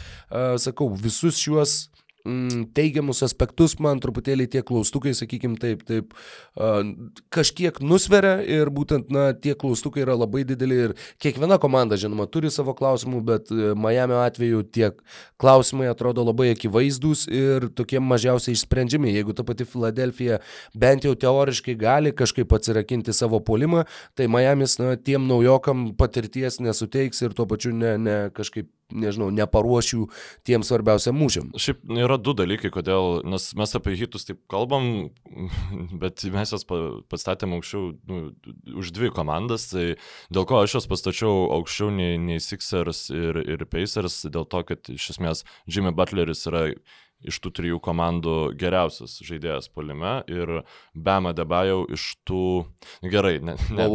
sakau, 0.57 0.89
visus 0.95 1.37
šiuos 1.37 1.91
mm, 2.25 2.65
teigiamus 2.75 3.21
aspektus 3.25 3.77
man 3.83 4.01
truputėlį 4.03 4.47
tie 4.51 4.61
klaustukai, 4.65 5.13
sakykim 5.17 5.55
taip, 5.61 5.83
taip 5.87 6.13
uh, 6.15 6.81
kažkiek 7.33 7.79
nusveria 7.83 8.39
ir 8.41 8.71
būtent, 8.73 9.11
na, 9.13 9.29
tie 9.33 9.55
klaustukai 9.57 10.03
yra 10.03 10.17
labai 10.17 10.43
dideli 10.47 10.79
ir 10.87 10.95
kiekviena 11.21 11.59
komanda, 11.61 11.99
žinoma, 11.99 12.27
turi 12.31 12.51
savo 12.53 12.75
klausimų, 12.77 13.21
bet 13.25 13.53
uh, 13.53 13.73
Miami 13.77 14.17
atveju 14.19 14.63
tie 14.75 14.91
klausimai 15.41 15.89
atrodo 15.91 16.25
labai 16.25 16.51
akivaizdus 16.53 17.25
ir 17.31 17.69
tokie 17.77 18.01
mažiausiai 18.03 18.57
išsprendžiami. 18.57 19.13
Jeigu 19.15 19.35
ta 19.37 19.45
pati 19.47 19.67
Filadelfija 19.67 20.41
bent 20.75 21.05
jau 21.07 21.15
teoriškai 21.19 21.77
gali 21.79 22.15
kažkaip 22.15 22.53
atsirakinti 22.57 23.13
savo 23.15 23.41
polimą, 23.43 23.85
tai 24.17 24.29
Miami's, 24.31 24.79
na, 24.81 24.95
tiem 24.97 25.27
naujokam 25.29 25.91
patirties 25.97 26.59
nesuteiks 26.63 27.21
ir 27.25 27.35
tuo 27.37 27.47
pačiu 27.49 27.73
ne, 27.75 27.95
ne 28.01 28.17
kažkaip 28.35 28.69
nežinau, 28.93 29.29
neparuošiu 29.33 30.07
tiem 30.45 30.63
svarbiausiam 30.65 31.17
mūšiam. 31.17 31.51
Šiaip 31.57 31.83
yra 31.97 32.17
du 32.21 32.35
dalykai, 32.37 32.71
kodėl, 32.73 33.21
nes 33.27 33.47
mes 33.57 33.75
apie 33.77 33.95
hitus 33.97 34.27
taip 34.27 34.41
kalbam, 34.51 35.09
bet 36.01 36.25
mes 36.33 36.53
jas 36.53 36.65
pastatėm 36.65 37.55
aukščiau 37.57 37.93
nu, 38.09 38.21
už 38.81 38.93
dvi 38.95 39.11
komandas, 39.15 39.69
tai 39.71 39.87
dėl 40.33 40.47
ko 40.49 40.61
aš 40.61 40.79
jas 40.79 40.89
pastačiau 40.91 41.47
aukščiau 41.57 41.91
nei, 41.95 42.19
nei 42.21 42.43
Sixers 42.43 43.07
ir, 43.13 43.41
ir 43.41 43.65
Pacers, 43.69 44.23
dėl 44.29 44.47
to, 44.49 44.61
kad 44.67 44.93
iš 44.93 45.15
esmės 45.15 45.45
Jimmy 45.65 45.95
Butleris 45.95 46.45
yra 46.49 46.67
iš 47.23 47.39
tų 47.41 47.51
trijų 47.57 47.79
komandų 47.83 48.35
geriausias 48.59 49.17
žaidėjas 49.25 49.69
polime 49.73 50.19
ir 50.31 50.61
Bema 50.93 51.33
Debajau 51.35 51.85
iš 51.93 52.07
tų, 52.27 52.65
gerai, 53.01 53.37
ne, 53.43 53.55
ne, 53.75 53.87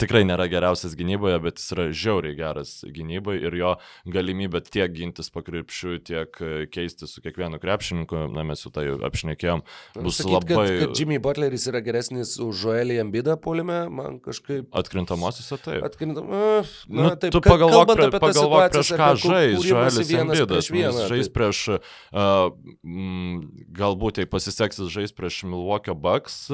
tikrai 0.00 0.24
nėra 0.28 0.48
geriausias 0.50 0.96
gynyboje, 0.98 1.38
bet 1.44 1.60
jis 1.60 1.74
yra 1.76 1.88
žiauriai 1.92 2.38
geras 2.38 2.78
gynyboje 2.84 3.44
ir 3.46 3.58
jo 3.58 3.74
galimybė 4.10 4.62
tiek 4.66 4.92
gintis 4.94 5.30
pakrepšių, 5.34 5.98
tiek 6.08 6.40
keisti 6.74 7.08
su 7.10 7.22
kiekvienu 7.24 7.60
krepšininku, 7.62 8.26
na 8.34 8.46
mes 8.48 8.64
jau 8.64 8.72
tai 8.74 8.88
apšnekėjom, 9.08 9.64
bus 10.00 10.22
Sakyt, 10.22 10.32
labai... 10.34 10.66
Kad, 10.68 10.82
kad 10.82 11.02
Jimmy 11.02 11.20
Butleris 11.22 11.68
yra 11.70 11.82
geresnis 11.84 12.36
už 12.42 12.64
Joelį 12.68 12.98
Embidą 13.04 13.38
polime, 13.40 13.84
man 13.92 14.18
kažkaip... 14.24 14.70
Atkrintamosiose 14.76 15.60
taip. 15.62 15.84
Atkrintam... 15.86 16.28
Na, 16.28 16.62
nu, 16.88 17.14
taip, 17.20 17.32
tu 17.34 17.42
pagalvok, 17.44 17.94
prie, 17.94 18.10
pagalvok 18.18 18.74
prieš 18.74 18.92
ką 18.98 19.10
žais 19.22 19.66
Joelis 19.66 20.12
Embidas. 20.18 20.70
Žais 21.08 21.30
prieš 21.32 21.64
uh, 21.76 21.80
mm, 22.82 23.66
galbūt 23.78 24.22
jei 24.22 24.28
pasiseks 24.30 24.82
žais 24.92 25.14
prieš 25.16 25.42
Milwaukee 25.48 25.96
Bucks, 25.96 26.46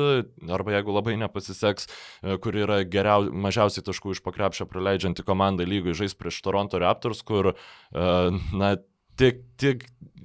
arba 0.49 0.76
jeigu 0.76 0.95
labai 0.95 1.16
nepasiseks, 1.20 1.89
e, 1.89 2.39
kur 2.43 2.57
yra 2.59 2.80
geriau, 2.89 3.28
mažiausiai 3.30 3.85
taškų 3.87 4.16
iš 4.16 4.24
pakrepšio 4.24 4.68
praleidžianti 4.70 5.26
komanda 5.26 5.66
lygui, 5.68 5.97
žais 5.97 6.16
prieš 6.18 6.43
Toronto 6.45 6.80
Raptors, 6.82 7.22
kur, 7.26 7.55
uh, 7.55 8.43
na, 8.57 8.74
tik, 9.20 9.43
tik, 9.61 9.85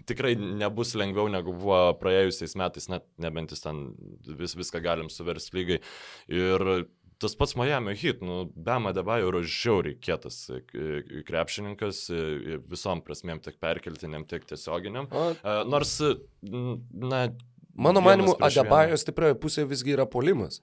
tikrai 0.10 0.34
nebus 0.36 0.96
lengviau 0.98 1.30
negu 1.32 1.54
buvo 1.56 1.80
praėjusiais 2.02 2.56
metais, 2.60 2.90
net 2.92 3.06
nebent 3.22 3.54
jis 3.54 3.64
ten 3.66 3.84
vis, 4.40 4.56
viską 4.58 4.82
galim 4.84 5.12
suversti 5.14 5.60
lygai. 5.60 5.80
Ir 6.34 6.66
tas 7.20 7.36
pats 7.36 7.56
Miami 7.60 7.94
hit, 8.00 8.24
nu, 8.26 8.46
Bema 8.56 8.94
Debajo 8.96 9.30
yra 9.32 9.44
žiauriai 9.44 9.98
kietas 10.00 10.42
e, 10.54 10.62
krepšininkas 11.28 12.06
e, 12.14 12.58
visom 12.72 13.04
prasmėm, 13.06 13.42
tiek 13.44 13.60
perkeltiniam, 13.62 14.26
tiek 14.30 14.48
tiesioginiam. 14.50 15.10
E, 15.12 15.56
nors, 15.70 15.98
na, 16.42 17.28
Mano 17.80 18.02
manimu, 18.04 18.34
Adebajo 18.44 18.98
stiprioji 19.00 19.38
pusė 19.40 19.64
visgi 19.70 19.94
yra 19.96 20.04
polimas. 20.10 20.60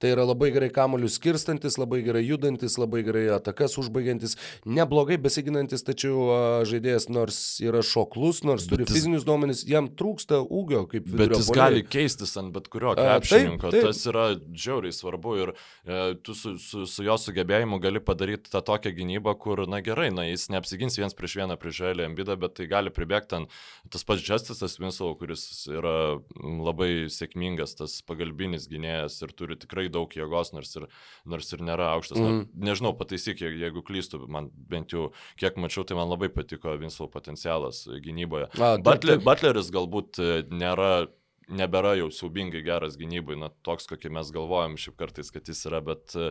Tai 0.00 0.14
yra 0.14 0.24
labai 0.24 0.48
gerai 0.54 0.70
kamolius 0.72 1.18
skirstantis, 1.18 1.76
labai 1.76 2.00
gerai 2.06 2.22
judantis, 2.24 2.78
labai 2.80 3.02
gerai 3.04 3.26
atakas 3.34 3.76
užbaigiantis, 3.82 4.36
neblogai 4.64 5.18
besiginantis, 5.20 5.84
tačiau 5.84 6.64
žaidėjas 6.68 7.10
nors 7.12 7.40
yra 7.60 7.82
šoklus, 7.84 8.40
nors 8.48 8.64
bet 8.64 8.78
turi 8.78 8.86
jis, 8.86 8.96
fizinius 8.96 9.26
duomenis, 9.28 9.60
jam 9.68 9.90
trūksta 9.92 10.38
ūgio 10.40 10.86
kaip 10.88 11.04
vidurio. 11.04 11.34
Bet 11.34 11.42
jis 11.42 11.50
polė. 11.50 11.60
gali 11.60 11.84
keistis 11.84 12.32
ant 12.40 12.54
bet 12.54 12.70
kurio 12.72 12.94
krepšininko, 12.96 13.68
taip, 13.68 13.76
taip. 13.76 13.90
tas 13.90 14.00
yra 14.08 14.24
žiauriai 14.64 14.96
svarbu 14.96 15.34
ir 15.42 15.52
e, 15.52 16.00
tu 16.24 16.36
su, 16.38 16.54
su, 16.64 16.86
su 16.88 17.04
jo 17.04 17.18
sugebėjimu 17.20 17.80
gali 17.84 18.00
padaryti 18.00 18.48
tą 18.54 18.64
tokią 18.70 18.94
gynybą, 18.96 19.36
kur, 19.44 19.66
na 19.68 19.82
gerai, 19.84 20.08
na 20.16 20.24
jis 20.30 20.48
neapsigins 20.54 20.96
viens 20.96 21.16
prieš 21.18 21.36
vieną 21.42 21.60
prieš 21.60 21.82
Želį 21.82 22.08
Ambidą, 22.08 22.38
bet 22.40 22.56
tai 22.56 22.70
gali 22.72 22.92
pribėgti 22.94 23.36
ant 23.42 23.60
tas 23.92 24.08
pats 24.08 24.24
Justisas 24.24 24.80
Winslow, 24.80 25.12
kuris 25.20 25.44
yra 25.68 25.94
labai 26.40 27.10
sėkmingas, 27.12 27.76
tas 27.76 28.00
pagalbinis 28.08 28.64
gynėjas 28.70 29.20
ir 29.26 29.36
turi 29.36 29.60
tikrai 29.60 29.89
daug 29.92 30.12
jėgos, 30.16 30.52
nors 30.56 30.74
ir, 30.78 30.88
nors 31.28 31.52
ir 31.54 31.64
nėra 31.66 31.92
aukštas. 31.96 32.18
Mm. 32.18 32.24
Na, 32.24 32.32
mhm. 32.32 32.66
nežinau, 32.70 32.94
pataisyk, 32.98 33.42
jeigu 33.42 33.84
klystu, 33.86 34.22
man 34.30 34.50
bent 34.70 34.94
jau 34.96 35.10
kiek 35.40 35.58
mačiau, 35.60 35.86
tai 35.86 35.98
man 35.98 36.10
labai 36.10 36.30
patiko 36.34 36.76
Vinslow 36.80 37.10
potencialas 37.12 37.86
gynyboje. 38.04 38.50
A, 38.58 38.76
Butler, 38.82 39.22
Butleris 39.24 39.72
galbūt 39.74 40.22
e, 40.22 40.30
nėra 40.50 41.08
nebėra 41.50 41.96
jau 41.98 42.10
siaubingai 42.14 42.62
geras 42.62 42.94
gynybai, 42.98 43.34
na, 43.40 43.50
toks, 43.66 43.88
kokį 43.90 44.12
mes 44.14 44.28
galvojam 44.34 44.76
šiaip 44.78 44.96
kartais, 45.00 45.32
kad 45.34 45.48
jis 45.50 45.64
yra, 45.66 45.80
bet 45.82 46.14
e, 46.14 46.30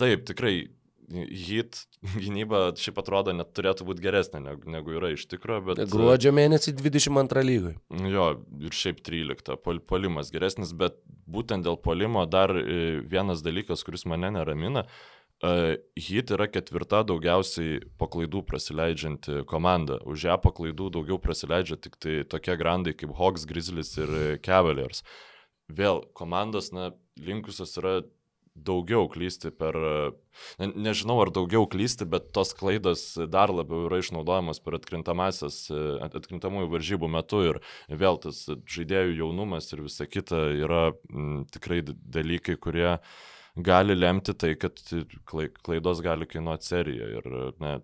taip, 0.00 0.24
tikrai 0.26 0.54
hit 1.08 1.82
gynyba 2.22 2.68
šiaip 2.78 3.00
atrodo 3.02 3.34
net 3.36 3.52
turėtų 3.56 3.86
būti 3.88 4.04
geresnė 4.04 4.42
negu, 4.44 4.70
negu 4.70 4.96
yra 4.98 5.12
iš 5.14 5.26
tikrųjų, 5.30 5.64
bet... 5.70 5.84
Gruodžio 5.92 6.32
mėnesį 6.36 6.76
22 6.78 7.44
lygai. 7.46 7.74
Jo, 8.12 8.30
ir 8.62 8.76
šiaip 8.76 9.02
13, 9.06 9.56
pol, 9.64 9.80
polimas 9.80 10.32
geresnis, 10.34 10.74
bet 10.76 10.98
būtent 11.28 11.66
dėl 11.68 11.78
polimo 11.80 12.24
dar 12.28 12.54
e, 12.56 12.98
vienas 13.04 13.44
dalykas, 13.44 13.84
kuris 13.86 14.06
mane 14.08 14.32
neramina, 14.36 14.86
Uh, 15.38 15.76
Hit 15.94 16.32
yra 16.34 16.48
ketvirta 16.50 17.04
daugiausiai 17.06 17.76
paklaidų 18.00 18.40
prasileidžianti 18.42 19.44
komanda. 19.46 20.00
Už 20.02 20.24
ją 20.26 20.34
paklaidų 20.42 20.88
daugiau 20.96 21.20
prasileidžia 21.22 21.76
tik 21.78 21.94
tai 22.02 22.24
tokie 22.26 22.56
grandai 22.58 22.90
kaip 22.98 23.12
Hawks, 23.14 23.44
Grizzlies 23.46 23.92
ir 24.02 24.10
Cavaliers. 24.42 25.04
Vėl 25.70 26.02
komandos, 26.18 26.72
na, 26.74 26.90
linkusios 27.22 27.76
yra 27.78 28.00
daugiau 28.66 29.08
klysti 29.10 29.50
per, 29.54 29.76
ne, 30.60 30.68
nežinau 30.88 31.18
ar 31.22 31.32
daugiau 31.34 31.66
klysti, 31.70 32.06
bet 32.10 32.30
tos 32.36 32.54
klaidos 32.58 33.02
dar 33.30 33.52
labiau 33.54 33.86
yra 33.88 34.00
išnaudojamos 34.02 34.62
per 34.64 34.78
atkrintamasias, 34.78 35.64
atkrintamųjų 36.08 36.70
varžybų 36.74 37.10
metu 37.18 37.42
ir 37.50 37.60
vėl 37.88 38.20
tas 38.22 38.44
žaidėjų 38.48 39.18
jaunumas 39.22 39.70
ir 39.72 39.84
visa 39.88 40.08
kita 40.08 40.48
yra 40.58 40.88
m, 41.10 41.44
tikrai 41.52 41.82
dalykai, 41.86 42.58
kurie 42.60 42.96
gali 43.58 43.96
lemti 43.98 44.34
tai, 44.38 44.54
kad 44.60 44.78
klaidos 45.26 46.02
gali 46.04 46.28
kainuoti 46.30 46.68
seriją 46.72 47.14
ir 47.18 47.30
ne, 47.62 47.78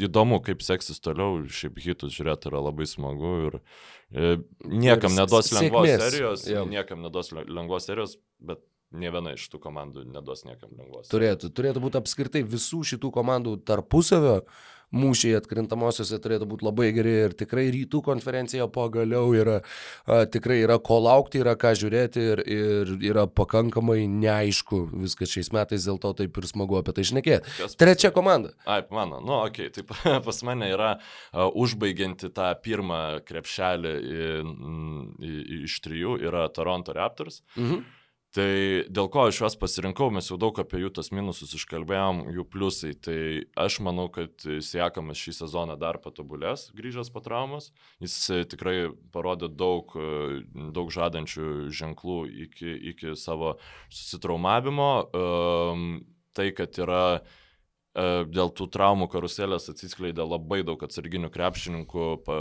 įdomu, 0.00 0.40
kaip 0.44 0.62
seksis 0.64 1.00
toliau, 1.02 1.42
šiaip 1.52 1.80
hitus 1.82 2.14
žiūrėti 2.16 2.48
yra 2.50 2.62
labai 2.64 2.86
smagu 2.88 3.32
ir 3.48 3.58
e, 3.58 4.36
niekam 4.64 5.14
neduos 5.16 5.52
lengvos 5.54 5.90
serijos, 5.90 6.46
jau. 6.48 6.64
niekam 6.68 7.02
neduos 7.04 7.32
lengvos 7.32 7.88
serijos, 7.88 8.16
bet 8.40 8.62
Ne 8.92 9.12
viena 9.14 9.32
iš 9.36 9.48
tų 9.52 9.62
komandų 9.62 10.04
neduos 10.10 10.44
niekam 10.48 10.74
lengvos. 10.76 11.08
Turėtų, 11.12 11.52
turėtų 11.56 11.82
būti 11.84 12.00
apskritai 12.02 12.44
visų 12.44 12.82
šitų 12.92 13.12
komandų 13.14 13.56
tarpusavio 13.68 14.42
mūšiai 14.92 15.36
atkrintamosiose 15.40 16.18
turėtų 16.22 16.46
būti 16.50 16.66
labai 16.66 16.90
geri 16.94 17.12
ir 17.26 17.36
tikrai 17.36 17.66
rytų 17.72 18.02
konferencija 18.04 18.68
pagaliau 18.72 19.32
yra, 19.36 19.58
a, 20.04 20.22
tikrai 20.28 20.60
yra 20.62 20.78
ko 20.84 21.00
laukti, 21.02 21.40
yra 21.42 21.54
ką 21.58 21.72
žiūrėti 21.80 22.26
ir, 22.34 22.42
ir 22.44 22.92
yra 23.12 23.26
pakankamai 23.26 24.04
neaišku 24.10 24.84
viskas 24.92 25.32
šiais 25.32 25.52
metais, 25.56 25.88
dėl 25.88 26.00
to 26.02 26.12
taip 26.20 26.36
ir 26.38 26.48
smagu 26.50 26.78
apie 26.80 26.94
tai 26.96 27.06
išnekėti. 27.06 27.56
Kas 27.62 27.78
Trečia 27.80 28.12
komanda. 28.14 28.52
Ai, 28.68 28.82
mano, 28.92 29.22
nu, 29.24 29.38
okei, 29.40 29.70
okay, 29.70 29.80
taip 29.80 29.96
pas 30.28 30.42
mane 30.46 30.68
yra 30.74 30.92
uh, 30.98 31.48
užbaigianti 31.48 32.32
tą 32.36 32.52
pirmą 32.62 33.02
krepšelį 33.28 33.96
į, 34.02 34.28
į, 35.22 35.34
iš 35.64 35.80
trijų, 35.84 36.20
yra 36.28 36.46
Toronto 36.52 36.94
Raptors. 36.96 37.42
Mhm. 37.56 37.82
Tai 38.32 38.48
dėl 38.88 39.10
ko 39.12 39.26
aš 39.28 39.42
juos 39.42 39.54
pasirinkau, 39.60 40.06
mes 40.08 40.30
jau 40.30 40.38
daug 40.40 40.56
apie 40.56 40.78
jų 40.80 40.88
tos 40.96 41.10
minusus 41.12 41.50
iškalbėjom, 41.58 42.22
jų 42.32 42.46
pliusai. 42.48 42.94
Tai 42.96 43.16
aš 43.60 43.76
manau, 43.84 44.06
kad 44.12 44.32
Siekamas 44.40 45.20
šį 45.20 45.34
sezoną 45.36 45.76
dar 45.80 45.98
patobulės, 46.00 46.70
grįžęs 46.72 47.12
po 47.12 47.20
traumos. 47.20 47.68
Jis 48.00 48.16
tikrai 48.48 48.88
parodė 49.12 49.52
daug, 49.52 49.92
daug 50.48 50.88
žadančių 50.96 51.68
ženklų 51.76 52.18
iki, 52.46 52.72
iki 52.94 53.12
savo 53.20 53.58
susitraumavimo. 53.92 54.90
Ehm, 55.12 55.88
tai, 56.32 56.54
kad 56.56 56.80
yra 56.80 57.04
e, 57.20 57.22
dėl 58.32 58.48
tų 58.56 58.72
traumų 58.72 59.12
karuselės 59.12 59.68
atsiskleidė 59.74 60.24
labai 60.24 60.64
daug 60.64 60.80
atsarginių 60.80 61.28
krepšininkų, 61.36 62.12
pa, 62.24 62.38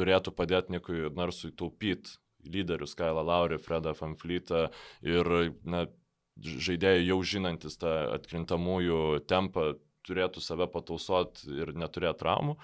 turėtų 0.00 0.32
padėti 0.32 0.78
Nikui 0.78 1.10
Narsui 1.12 1.52
taupyti 1.52 2.16
lyderius 2.52 2.96
Kailą 2.98 3.24
Laurį, 3.26 3.60
Fredą 3.62 3.94
Fanflytą 3.96 4.66
ir 5.06 5.30
na, 5.64 5.86
žaidėjai 6.42 7.06
jau 7.06 7.20
žinantis 7.24 7.78
tą 7.80 7.94
atkrintamųjų 8.16 9.22
tempą 9.28 9.74
turėtų 10.06 10.42
save 10.44 10.68
patausoti 10.70 11.50
ir 11.62 11.72
neturėti 11.74 12.22
traumų, 12.22 12.56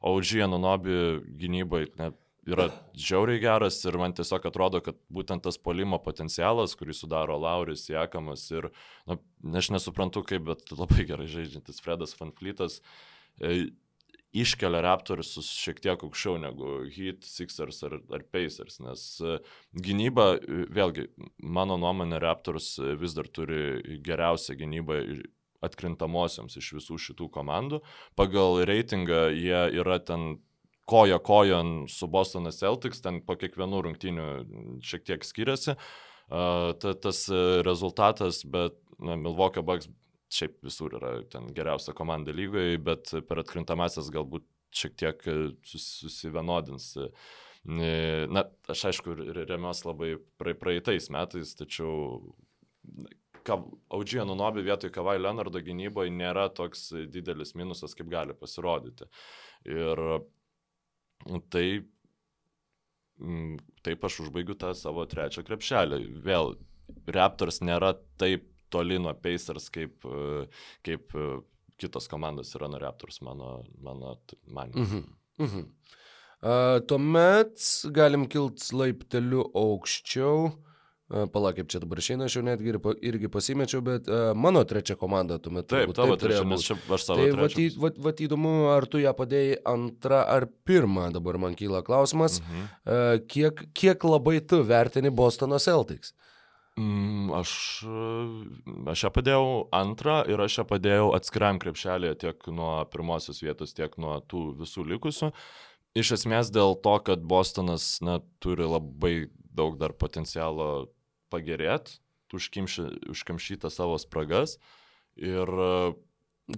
Udžija 0.00 0.48
Nunobi 0.48 1.20
gynybai 1.36 1.84
ne, 1.98 2.10
yra 2.48 2.70
žiauriai 2.96 3.40
geras 3.42 3.78
ir 3.84 3.98
man 4.00 4.14
tiesiog 4.16 4.46
atrodo, 4.48 4.80
kad 4.84 4.98
būtent 5.12 5.44
tas 5.44 5.58
polimo 5.60 6.00
potencialas, 6.02 6.74
kurį 6.78 6.96
sudaro 6.96 7.36
Lauris, 7.40 7.86
Jekamas 7.90 8.46
ir, 8.52 8.70
na, 9.08 9.18
aš 9.60 9.70
nesuprantu 9.74 10.24
kaip, 10.26 10.46
bet 10.48 10.72
labai 10.72 11.06
gerai 11.08 11.28
žaidžiantis 11.30 11.82
Fredas 11.84 12.16
Fanflytas, 12.16 12.80
e, 13.40 13.70
iškelia 14.36 14.82
Raptors 14.84 15.32
šiek 15.42 15.80
tiek 15.82 16.02
aukščiau 16.06 16.38
negu 16.42 16.80
Heat, 16.92 17.26
Sixers 17.26 17.82
ar, 17.86 17.98
ar 18.14 18.24
Pacers, 18.32 18.78
nes 18.84 19.04
e, 19.24 19.38
gynyba, 19.86 20.32
e, 20.38 20.64
vėlgi, 20.70 21.08
mano 21.42 21.78
nuomonė, 21.80 22.20
Raptors 22.22 22.76
vis 23.00 23.16
dar 23.16 23.30
turi 23.30 23.98
geriausią 24.06 24.58
gynybą 24.60 25.00
atkrintamosiams 25.66 26.56
iš 26.56 26.74
visų 26.78 27.00
šitų 27.08 27.28
komandų. 27.34 27.82
Pagal 28.16 28.62
reitingą 28.68 29.26
jie 29.34 29.64
yra 29.80 29.98
ten 30.00 30.38
koja 30.90 31.20
kojon 31.22 31.84
su 31.90 32.08
Bostonas 32.10 32.58
Celtics, 32.62 33.02
ten 33.04 33.20
po 33.22 33.36
kiekvienų 33.38 33.82
rungtynių 33.86 34.30
šiek 34.82 35.04
tiek 35.06 35.26
skiriasi. 35.26 35.76
Uh, 35.76 36.00
ta, 36.30 36.94
tas 36.94 37.24
rezultatas, 37.66 38.44
bet 38.46 38.76
na, 38.98 39.16
Milwaukee 39.16 39.62
Bucks 39.62 39.88
šiaip 40.30 40.58
visur 40.64 40.94
yra 40.98 41.12
ten 41.30 41.50
geriausia 41.54 41.94
komanda 41.96 42.34
lygoje, 42.34 42.78
bet 42.82 43.12
per 43.28 43.42
atkrintamasias 43.42 44.10
galbūt 44.14 44.46
šiek 44.74 44.96
tiek 44.98 45.24
e, 45.26 45.36
sus, 45.66 45.86
susivienodins. 46.04 46.92
E, 47.00 47.08
na, 48.30 48.44
aš 48.72 48.86
aišku, 48.92 49.16
remiuosi 49.42 49.88
labai 49.88 50.14
praeitais 50.40 51.10
metais, 51.12 51.56
tačiau 51.58 52.20
Audžija 53.50 54.26
Nunobi 54.28 54.62
vietoj 54.62 54.92
Kavai 54.94 55.16
Leonardo 55.18 55.62
gynyboje 55.64 56.12
nėra 56.12 56.50
toks 56.54 56.90
didelis 57.10 57.54
minusas, 57.58 57.96
kaip 57.96 58.10
gali 58.12 58.36
pasirodyti. 58.36 59.08
Ir 59.68 60.02
tai 61.52 61.64
taip 63.84 64.04
aš 64.06 64.20
užbaigiu 64.26 64.56
tą 64.60 64.72
savo 64.76 65.06
trečią 65.08 65.44
krepšelį. 65.46 66.00
Vėl, 66.24 66.54
Raptors 67.16 67.60
nėra 67.64 67.94
taip 68.20 68.49
toli 68.70 68.98
nuo 69.02 69.14
Pacers, 69.14 69.68
kaip, 69.74 70.06
e, 70.06 70.46
kaip 70.86 71.16
e, 71.18 71.28
kitos 71.80 72.08
komandos 72.10 72.54
yra 72.58 72.70
nuo 72.70 72.80
Raptors, 72.82 73.20
mano, 73.26 73.60
mano 73.82 74.16
manimu. 74.46 74.86
Mhm. 74.86 75.04
Mhm. 75.40 75.68
Uh, 76.40 76.80
tuomet 76.88 77.60
galim 77.92 78.24
kilti 78.28 78.72
laipteliu 78.72 79.44
aukščiau. 79.56 80.50
Uh, 81.10 81.26
Palauk, 81.32 81.58
kaip 81.58 81.68
čia 81.68 81.80
dabar 81.82 82.00
išeina, 82.00 82.28
aš 82.30 82.36
jau 82.38 82.42
netgi 82.46 82.70
ir, 82.70 82.78
irgi 83.10 83.28
pasimečiau, 83.32 83.82
bet 83.84 84.08
uh, 84.08 84.30
mano 84.32 84.62
trečia 84.64 84.96
komanda 84.96 85.36
tuomet. 85.42 85.66
Taip, 85.68 85.92
tavo 85.96 86.16
trečia, 86.20 86.46
nes 86.48 86.64
čia 86.64 86.78
aš 86.78 87.04
savo. 87.08 87.18
Tai 87.20 87.42
vat, 87.42 87.58
vat, 87.82 87.98
vat 88.06 88.22
įdomu, 88.24 88.54
ar 88.72 88.86
tu 88.88 89.02
ją 89.02 89.12
padėjai 89.18 89.58
antrą 89.68 90.22
ar 90.36 90.46
pirmą, 90.68 91.10
dabar 91.12 91.40
man 91.42 91.58
kyla 91.58 91.82
klausimas, 91.84 92.38
mhm. 92.40 92.72
uh, 92.86 93.12
kiek, 93.28 93.66
kiek 93.76 94.08
labai 94.08 94.38
tu 94.40 94.62
vertini 94.64 95.12
Bostono 95.12 95.60
Celtics? 95.60 96.14
Uh, 96.14 96.29
aš, 97.36 97.52
aš 98.92 99.04
ją 99.06 99.10
padėjau 99.14 99.48
antrą 99.76 100.20
ir 100.30 100.42
aš 100.42 100.60
ją 100.60 100.66
padėjau 100.68 101.10
atskiram 101.16 101.60
krepšelėje 101.62 102.20
tiek 102.24 102.50
nuo 102.54 102.72
pirmosios 102.92 103.42
vietos, 103.44 103.74
tiek 103.76 103.96
nuo 104.00 104.18
tų 104.30 104.44
visų 104.60 104.86
likusių. 104.94 105.32
Iš 105.98 106.12
esmės 106.20 106.52
dėl 106.54 106.76
to, 106.84 106.94
kad 107.06 107.24
Bostonas 107.26 107.96
na, 108.04 108.20
turi 108.42 108.68
labai 108.68 109.14
daug 109.50 109.78
dar 109.80 109.94
potencialo 109.98 110.90
pagerėti, 111.32 111.98
užkamšytą 112.34 113.70
savo 113.74 113.98
spragas 113.98 114.58
ir 115.18 115.50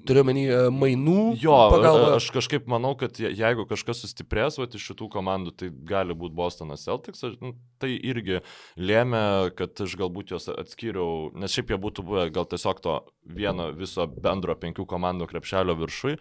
Turiu 0.06 0.24
menį 0.26 0.42
e, 0.46 0.58
mainų. 0.74 1.18
Jo, 1.42 1.56
pagalba. 1.72 2.14
aš 2.16 2.28
kažkaip 2.34 2.68
manau, 2.70 2.94
kad 2.98 3.18
jeigu 3.20 3.66
kažkas 3.70 4.02
sustiprės 4.04 4.58
va, 4.60 4.66
iš 4.66 4.88
šitų 4.90 5.08
komandų, 5.12 5.54
tai 5.58 5.70
gali 5.88 6.16
būti 6.18 6.36
Bostonas 6.38 6.84
Celtics. 6.86 7.22
Aš, 7.28 7.38
nu, 7.42 7.54
tai 7.82 7.92
irgi 7.96 8.40
lėmė, 8.80 9.24
kad 9.58 9.84
aš 9.84 9.96
galbūt 10.00 10.34
juos 10.34 10.48
atskyriau, 10.52 11.30
nes 11.38 11.54
šiaip 11.54 11.74
jie 11.74 11.80
būtų 11.82 12.06
buvę 12.08 12.28
gal 12.34 12.48
tiesiog 12.48 12.82
to 12.84 12.98
vieno 13.38 13.70
viso 13.76 14.06
bendro 14.06 14.56
penkių 14.58 14.86
komandų 14.88 15.28
krepšelio 15.30 15.76
viršui, 15.78 16.16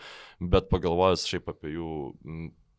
bet 0.53 0.71
pagalvojęs 0.73 1.27
šiaip 1.31 1.53
apie 1.55 1.75
jų 1.77 1.91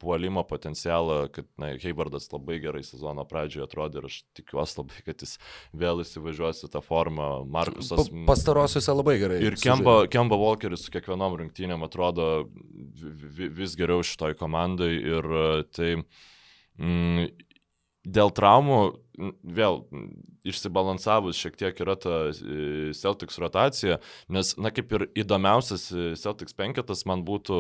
puolimo 0.03 0.43
potencialą, 0.49 1.29
kad 1.33 1.47
na, 1.61 1.73
Heivardas 1.83 2.29
labai 2.33 2.59
gerai 2.63 2.83
sezono 2.87 3.25
pradžioje 3.29 3.67
atrodė 3.69 4.03
ir 4.03 4.09
aš 4.11 4.19
tikiuosi 4.37 4.81
labai, 4.81 5.05
kad 5.07 5.23
jis 5.23 5.37
vėl 5.85 6.03
įsivažiuos 6.05 6.65
į 6.67 6.73
tą 6.75 6.83
formą. 6.85 7.31
Markusas. 7.53 8.11
Pa, 8.11 8.27
pastarosiuose 8.33 8.97
labai 8.99 9.17
gerai. 9.23 9.39
Ir 9.47 9.59
Kemba, 9.63 10.03
Kemba 10.13 10.39
Walkeris 10.41 10.87
su 10.87 10.95
kiekvienom 10.95 11.39
rungtynėm 11.41 11.87
atrodo 11.87 12.29
vis 13.39 13.79
geriau 13.79 14.05
šitoj 14.07 14.37
komandai 14.41 14.93
ir 14.99 15.31
tai 15.73 15.95
mm, 15.97 17.31
dėl 18.05 18.33
traumų 18.35 18.83
vėl 19.45 19.83
išsibalansavus 20.49 21.39
šiek 21.39 21.57
tiek 21.61 21.81
yra 21.85 21.95
ta 22.01 22.15
e, 22.33 22.93
Celtics 22.97 23.39
rotacija, 23.39 23.99
nes, 24.33 24.55
na, 24.59 24.73
kaip 24.75 24.95
ir 24.97 25.05
įdomiausias 25.23 25.85
e, 25.93 26.07
Celtics 26.19 26.57
penketas 26.59 27.05
man 27.07 27.23
būtų 27.27 27.59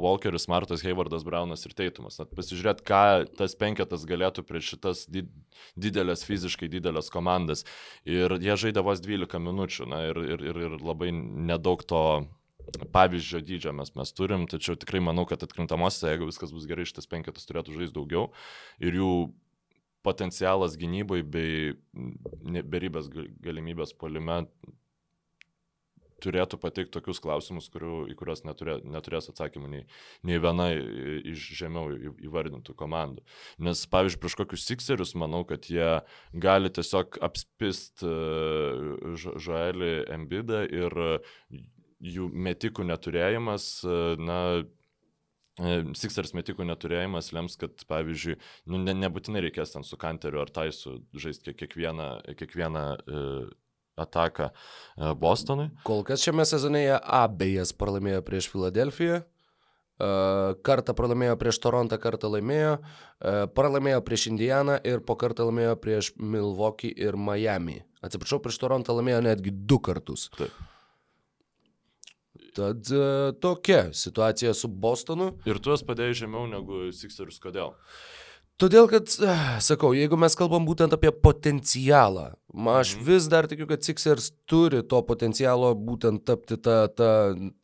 Walkeris, 0.00 0.46
Martas, 0.48 0.84
Haywardas, 0.86 1.26
Brownas 1.26 1.66
ir 1.68 1.74
Teitumas. 1.76 2.16
Net 2.22 2.32
pasižiūrėt, 2.36 2.80
ką 2.86 3.02
tas 3.36 3.58
penketas 3.60 4.06
galėtų 4.08 4.46
prieš 4.48 4.74
šitas 4.74 5.04
didelės, 5.10 6.24
fiziškai 6.24 6.70
didelės 6.72 7.12
komandas. 7.12 7.66
Ir 8.08 8.38
jie 8.40 8.56
žaidė 8.66 8.86
vos 8.86 9.04
12 9.04 9.42
minučių, 9.42 9.90
na, 9.90 10.06
ir, 10.08 10.22
ir, 10.38 10.64
ir 10.70 10.80
labai 10.80 11.12
nedaug 11.12 11.84
to 11.84 12.06
pavyzdžio 12.94 13.42
dydžio 13.44 13.72
mes, 13.76 13.92
mes 13.92 14.12
turim, 14.16 14.46
tačiau 14.48 14.76
tikrai 14.80 15.02
manau, 15.04 15.26
kad 15.28 15.42
atkrintamosiose, 15.44 16.08
jeigu 16.14 16.30
viskas 16.30 16.52
bus 16.54 16.64
gerai, 16.68 16.86
šitas 16.88 17.10
penketas 17.10 17.44
turėtų 17.48 17.76
žaisti 17.76 17.96
daugiau 17.98 18.30
ir 18.80 18.96
jų 18.96 19.10
potencialas 20.04 20.78
gynybai 20.80 21.22
bei 21.24 21.74
beribės 22.62 23.10
galimybės 23.10 23.94
polime 23.98 24.44
turėtų 26.24 26.58
pateikti 26.60 26.94
tokius 26.94 27.20
klausimus, 27.20 27.66
kurių, 27.72 28.06
į 28.12 28.14
kuriuos 28.16 28.44
neturė, 28.46 28.78
neturės 28.88 29.28
atsakymų 29.32 29.70
nei, 29.72 29.82
nei 30.24 30.40
viena 30.40 30.70
iš 30.72 31.48
žemiau 31.58 31.90
įvardintų 32.24 32.76
komandų. 32.78 33.24
Nes, 33.66 33.82
pavyzdžiui, 33.92 34.20
prieš 34.22 34.38
kokius 34.40 34.64
Sixerius 34.68 35.14
manau, 35.20 35.42
kad 35.48 35.68
jie 35.68 35.90
gali 36.32 36.72
tiesiog 36.72 37.18
apspist 37.24 38.04
Žoelį 38.04 39.92
Embidą 40.16 40.64
ir 40.64 40.98
jų 42.14 42.30
metikų 42.46 42.88
neturėjimas, 42.88 43.68
na, 44.20 44.40
E, 44.64 44.83
Sixers 45.54 46.32
metikų 46.34 46.64
neturėjimas 46.66 47.28
lems, 47.34 47.54
kad, 47.60 47.84
pavyzdžiui, 47.86 48.34
nu, 48.72 48.80
ne, 48.82 48.94
nebūtinai 49.04 49.44
reikės 49.44 49.76
ten 49.76 49.86
su 49.86 49.98
Kanteriu 50.00 50.40
ar 50.42 50.50
Taisu 50.50 50.96
žaisti 51.14 51.54
kiekvieną, 51.54 52.08
kiekvieną 52.40 52.82
e, 52.94 53.20
ataką 53.96 54.48
e, 54.50 55.14
Bostonui. 55.14 55.68
Kol 55.86 56.02
kas 56.06 56.24
šiame 56.26 56.46
sezone 56.48 56.82
jie 56.82 56.98
abejas 56.98 57.70
pralaimėjo 57.78 58.24
prieš 58.26 58.50
Filadelfiją, 58.50 59.20
e, 59.22 60.10
kartą 60.66 60.98
pralaimėjo 60.98 61.38
prieš 61.38 61.62
Torontą, 61.62 62.02
kartą 62.02 62.32
laimėjo, 62.34 62.76
e, 62.82 63.46
pralaimėjo 63.54 64.02
prieš 64.06 64.28
Indianą 64.34 64.80
ir 64.82 65.06
po 65.06 65.14
kartą 65.20 65.46
laimėjo 65.52 65.78
prieš 65.78 66.12
Milwaukee 66.18 66.90
ir 66.90 67.14
Miami. 67.14 67.84
Atsiprašau, 68.02 68.42
prieš 68.42 68.58
Torontą 68.62 68.98
laimėjo 68.98 69.22
netgi 69.30 69.54
du 69.54 69.78
kartus. 69.78 70.32
Taip. 70.34 70.73
Tad 72.54 72.90
e, 72.92 73.32
tokia 73.42 73.88
situacija 73.92 74.54
su 74.54 74.68
Bostonu. 74.68 75.32
Ir 75.48 75.58
tu 75.62 75.74
jas 75.74 75.82
padėjai 75.86 76.20
žemiau 76.24 76.46
negu 76.50 76.86
Sixers, 76.94 77.40
kodėl? 77.42 77.74
Todėl, 78.60 78.86
kad, 78.86 79.10
e, 79.18 79.34
sakau, 79.66 79.90
jeigu 79.98 80.14
mes 80.20 80.36
kalbam 80.38 80.66
būtent 80.68 80.94
apie 80.94 81.10
potencialą, 81.10 82.28
aš 82.76 82.94
mhm. 82.94 83.06
vis 83.08 83.26
dar 83.30 83.50
tikiu, 83.50 83.66
kad 83.70 83.82
Sixers 83.82 84.30
turi 84.46 84.84
to 84.86 85.02
potencialo 85.06 85.72
būtent 85.74 86.22
tapti 86.28 86.60
tą, 86.62 86.84
tą, 86.94 87.12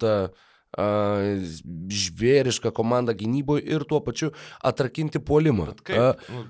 tą 0.02 0.14
a, 0.78 0.86
žvėrišką 2.00 2.72
komandą 2.74 3.14
gynyboje 3.18 3.64
ir 3.70 3.84
tuo 3.90 4.00
pačiu 4.02 4.30
atrakinti 4.66 5.22
puolimą. 5.22 5.68
Bet 5.72 5.84
kaip? 5.86 5.98
A, 5.98 6.34
nu, 6.34 6.44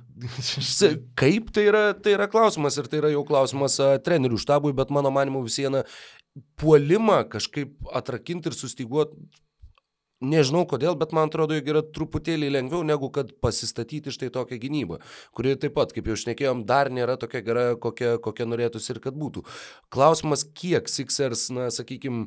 kaip 1.20 1.52
tai 1.56 1.66
yra, 1.68 1.84
tai 1.96 2.16
yra 2.16 2.28
klausimas 2.32 2.80
ir 2.80 2.88
tai 2.90 3.00
yra 3.02 3.12
jau 3.12 3.26
klausimas 3.28 3.78
a, 3.80 3.92
trenerių 4.00 4.40
štabui, 4.40 4.72
bet 4.76 4.92
mano 4.92 5.12
manimu 5.14 5.44
vis 5.46 5.60
viena 5.60 5.84
puolimą 6.60 7.22
kažkaip 7.32 7.76
atrakinti 7.96 8.50
ir 8.50 8.56
sustiguoti. 8.56 9.16
Nežinau 10.20 10.66
kodėl, 10.68 10.98
bet 11.00 11.14
man 11.16 11.30
atrodo, 11.30 11.56
jog 11.56 11.68
yra 11.72 11.80
truputėlį 11.96 12.50
lengviau 12.52 12.84
negu 12.84 13.08
kad 13.08 13.30
pasistatyti 13.40 14.12
štai 14.12 14.28
tokią 14.34 14.58
gynybą, 14.60 14.98
kuri 15.32 15.54
taip 15.56 15.72
pat, 15.78 15.94
kaip 15.96 16.10
jau 16.10 16.16
šnekėjom, 16.20 16.66
dar 16.68 16.90
nėra 16.92 17.16
tokia 17.16 17.40
gera, 17.46 17.62
kokia, 17.80 18.18
kokia 18.20 18.44
norėtųsi 18.50 18.92
ir 18.92 19.00
kad 19.00 19.16
būtų. 19.16 19.46
Klausimas, 19.88 20.44
kiek 20.44 20.92
Sixers, 20.92 21.46
na, 21.56 21.70
sakykime, 21.72 22.26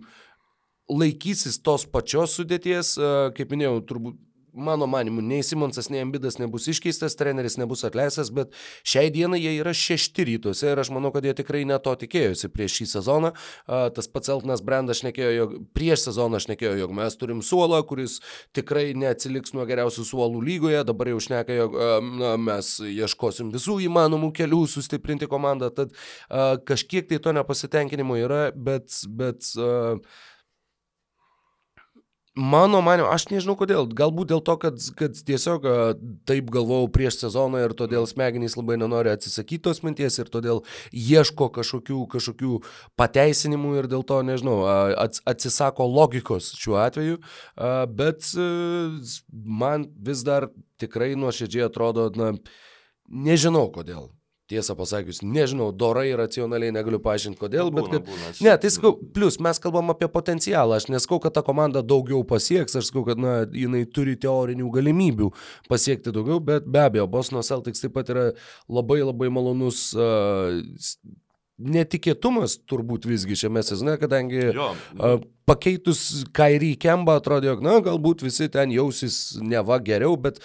laikysis 0.90 1.62
tos 1.62 1.86
pačios 1.86 2.34
sudėties, 2.40 2.96
kaip 3.38 3.54
minėjau, 3.54 3.78
turbūt 3.92 4.18
mano 4.54 4.88
manimu, 4.88 5.22
nei 5.22 5.44
Simonsas, 5.44 5.90
nei 5.90 6.02
Ambidas 6.04 6.38
nebus 6.38 6.68
iškeistas, 6.70 7.16
treneris 7.18 7.58
nebus 7.58 7.84
atleistas, 7.88 8.30
bet 8.34 8.54
šiai 8.88 9.10
dienai 9.14 9.40
jie 9.42 9.56
yra 9.60 9.74
šešti 9.78 10.26
rytuose 10.30 10.72
ir 10.72 10.82
aš 10.82 10.92
manau, 10.94 11.12
kad 11.14 11.26
jie 11.26 11.34
tikrai 11.38 11.64
neto 11.70 11.94
tikėjosi 12.00 12.50
prieš 12.54 12.78
šį 12.80 12.88
sezoną. 12.94 13.34
Tas 13.68 14.10
pats 14.12 14.32
Eltonas 14.34 14.64
Brandas 14.66 15.02
šnekėjo, 15.02 15.32
jog 15.38 15.56
prieš 15.78 16.08
sezoną 16.08 16.42
šnekėjo, 16.44 16.76
jog 16.84 16.94
mes 16.98 17.18
turim 17.20 17.42
suolą, 17.46 17.82
kuris 17.90 18.20
tikrai 18.56 18.92
neatsiliks 18.98 19.56
nuo 19.58 19.66
geriausių 19.70 20.06
suolų 20.10 20.44
lygoje, 20.46 20.84
dabar 20.88 21.14
jau 21.14 21.22
šneka, 21.28 21.58
jog 21.58 21.80
na, 22.12 22.36
mes 22.38 22.76
ieškosim 22.90 23.54
visų 23.54 23.80
įmanomų 23.88 24.34
kelių 24.38 24.64
sustiprinti 24.70 25.30
komandą, 25.32 25.72
tad 25.74 25.98
kažkiek 26.70 27.10
tai 27.10 27.22
to 27.24 27.34
nepasitenkinimo 27.36 28.20
yra, 28.22 28.44
bet, 28.54 28.94
bet 29.10 29.50
uh, 29.58 29.98
Mano 32.34 32.80
manio, 32.82 33.06
aš 33.14 33.28
nežinau 33.30 33.54
kodėl. 33.54 33.86
Galbūt 33.94 34.32
dėl 34.32 34.40
to, 34.42 34.56
kad, 34.58 34.80
kad 34.98 35.20
tiesiog 35.28 35.68
taip 36.26 36.48
galvojau 36.54 36.88
prieš 36.90 37.20
sezoną 37.22 37.62
ir 37.62 37.76
todėl 37.78 38.08
smegenys 38.10 38.56
labai 38.58 38.80
nenori 38.82 39.12
atsisakyti 39.12 39.62
tos 39.68 39.84
minties 39.86 40.18
ir 40.18 40.32
todėl 40.34 40.64
ieško 40.90 41.52
kažkokių, 41.54 42.00
kažkokių 42.10 42.58
pateisinimų 42.98 43.76
ir 43.84 43.90
dėl 43.92 44.02
to, 44.10 44.18
nežinau, 44.26 44.58
atsisako 45.30 45.86
logikos 45.86 46.50
šiuo 46.58 46.80
atveju. 46.82 47.22
Bet 47.94 48.26
a, 48.34 48.50
man 49.62 49.86
vis 49.94 50.26
dar 50.26 50.50
tikrai 50.82 51.14
nuoširdžiai 51.14 51.68
atrodo, 51.70 52.10
na, 52.18 52.34
nežinau 53.14 53.68
kodėl. 53.78 54.10
Tiesą 54.54 54.76
pasakius, 54.78 55.24
nežinau, 55.26 55.72
dorai 55.74 56.12
racionaliai 56.20 56.72
negaliu 56.76 57.02
paaiškinti 57.02 57.42
kodėl, 57.42 57.72
Būna, 57.74 57.82
bet 57.82 57.92
kad... 57.98 58.08
būna, 58.12 58.30
aš- 58.32 58.42
Ne, 58.46 58.54
tai 58.62 58.70
sakau, 58.76 58.94
plus 59.18 59.40
mes 59.42 59.60
kalbam 59.64 59.90
apie 59.94 60.08
potencialą, 60.14 60.78
aš 60.78 60.88
neskau, 60.94 61.18
kad 61.24 61.34
ta 61.34 61.42
komanda 61.46 61.82
daugiau 61.82 62.22
pasieks, 62.30 62.78
aš 62.78 62.92
sakau, 62.92 63.04
kad 63.10 63.18
na, 63.22 63.40
jinai 63.50 63.84
turi 63.90 64.14
teorinių 64.22 64.70
galimybių 64.78 65.32
pasiekti 65.72 66.14
daugiau, 66.14 66.38
bet 66.54 66.70
be 66.70 66.86
abejo, 66.86 67.10
Bosno 67.10 67.42
Celtics 67.44 67.82
taip 67.82 67.96
pat 67.98 68.14
yra 68.14 68.30
labai 68.70 69.02
labai 69.02 69.32
malonus 69.34 69.90
uh, 69.98 70.62
netikėtumas 71.64 72.56
turbūt 72.70 73.06
visgi 73.08 73.36
šiame 73.44 73.62
sezone, 73.66 73.96
kadangi 74.02 74.48
Jo, 74.56 74.72
A, 75.00 75.12
Pakeitus 75.48 76.24
Kairį 76.36 76.74
Kemba 76.82 77.18
atrodė, 77.20 77.52
jog, 77.52 77.62
na, 77.66 77.78
galbūt 77.84 78.24
visi 78.26 78.48
ten 78.52 78.72
jausis 78.74 79.38
neva 79.44 79.78
geriau, 79.84 80.16
bet 80.20 80.40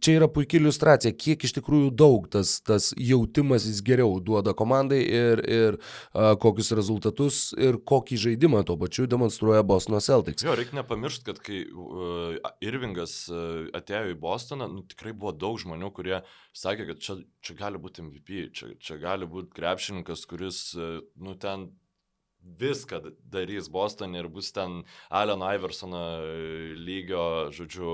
čia 0.00 0.18
yra 0.18 0.28
puikia 0.32 0.60
iliustracija, 0.60 1.12
kiek 1.18 1.44
iš 1.46 1.54
tikrųjų 1.58 1.90
daug 1.94 2.26
tas, 2.32 2.56
tas 2.64 2.90
jautimas 2.98 3.66
jis 3.68 3.82
geriau 3.84 4.18
duoda 4.24 4.54
komandai 4.56 5.00
ir, 5.04 5.42
ir 5.44 5.78
a, 5.78 6.34
kokius 6.40 6.72
rezultatus 6.76 7.40
ir 7.58 7.78
kokį 7.86 8.20
žaidimą 8.26 8.64
tuo 8.66 8.78
pačiu 8.80 9.06
demonstruoja 9.10 9.64
Bosno 9.66 10.00
Celtics. 10.04 10.46
Jo, 10.46 10.56
reikia 10.58 10.80
nepamiršti, 10.80 11.26
kad 11.28 11.40
kai 11.44 11.62
uh, 11.68 12.52
Irvingas 12.64 13.16
uh, 13.32 13.68
atėjo 13.76 14.14
į 14.14 14.18
Bostoną, 14.24 14.68
nu, 14.70 14.84
tikrai 14.88 15.14
buvo 15.14 15.34
daug 15.36 15.60
žmonių, 15.60 15.92
kurie 15.94 16.20
sakė, 16.56 16.88
kad 16.92 17.04
čia, 17.04 17.18
čia 17.44 17.58
gali 17.58 17.80
būti 17.82 18.04
MVP, 18.04 18.48
čia, 18.56 18.74
čia 18.82 18.98
gali 19.02 19.28
būti 19.30 19.54
krepšininkas, 19.56 20.26
kuris, 20.30 20.66
uh, 20.78 21.00
nu, 21.20 21.36
ten 21.40 21.68
viską 22.44 23.00
darys 23.32 23.68
Bostonė 23.72 24.22
ir 24.22 24.28
bus 24.32 24.52
ten 24.54 24.82
Allen 25.10 25.42
Iversono 25.44 26.02
e, 26.22 26.74
lygio, 26.78 27.50
žodžiu, 27.54 27.92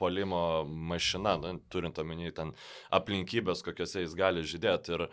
polimo 0.00 0.64
mašina, 0.66 1.36
na, 1.40 1.54
turint 1.72 1.98
omeny 2.02 2.32
ten 2.34 2.52
aplinkybės, 2.94 3.64
kokiuose 3.66 4.04
jis 4.04 4.16
gali 4.18 4.44
žydėti. 4.46 4.96
Ir 4.96 5.06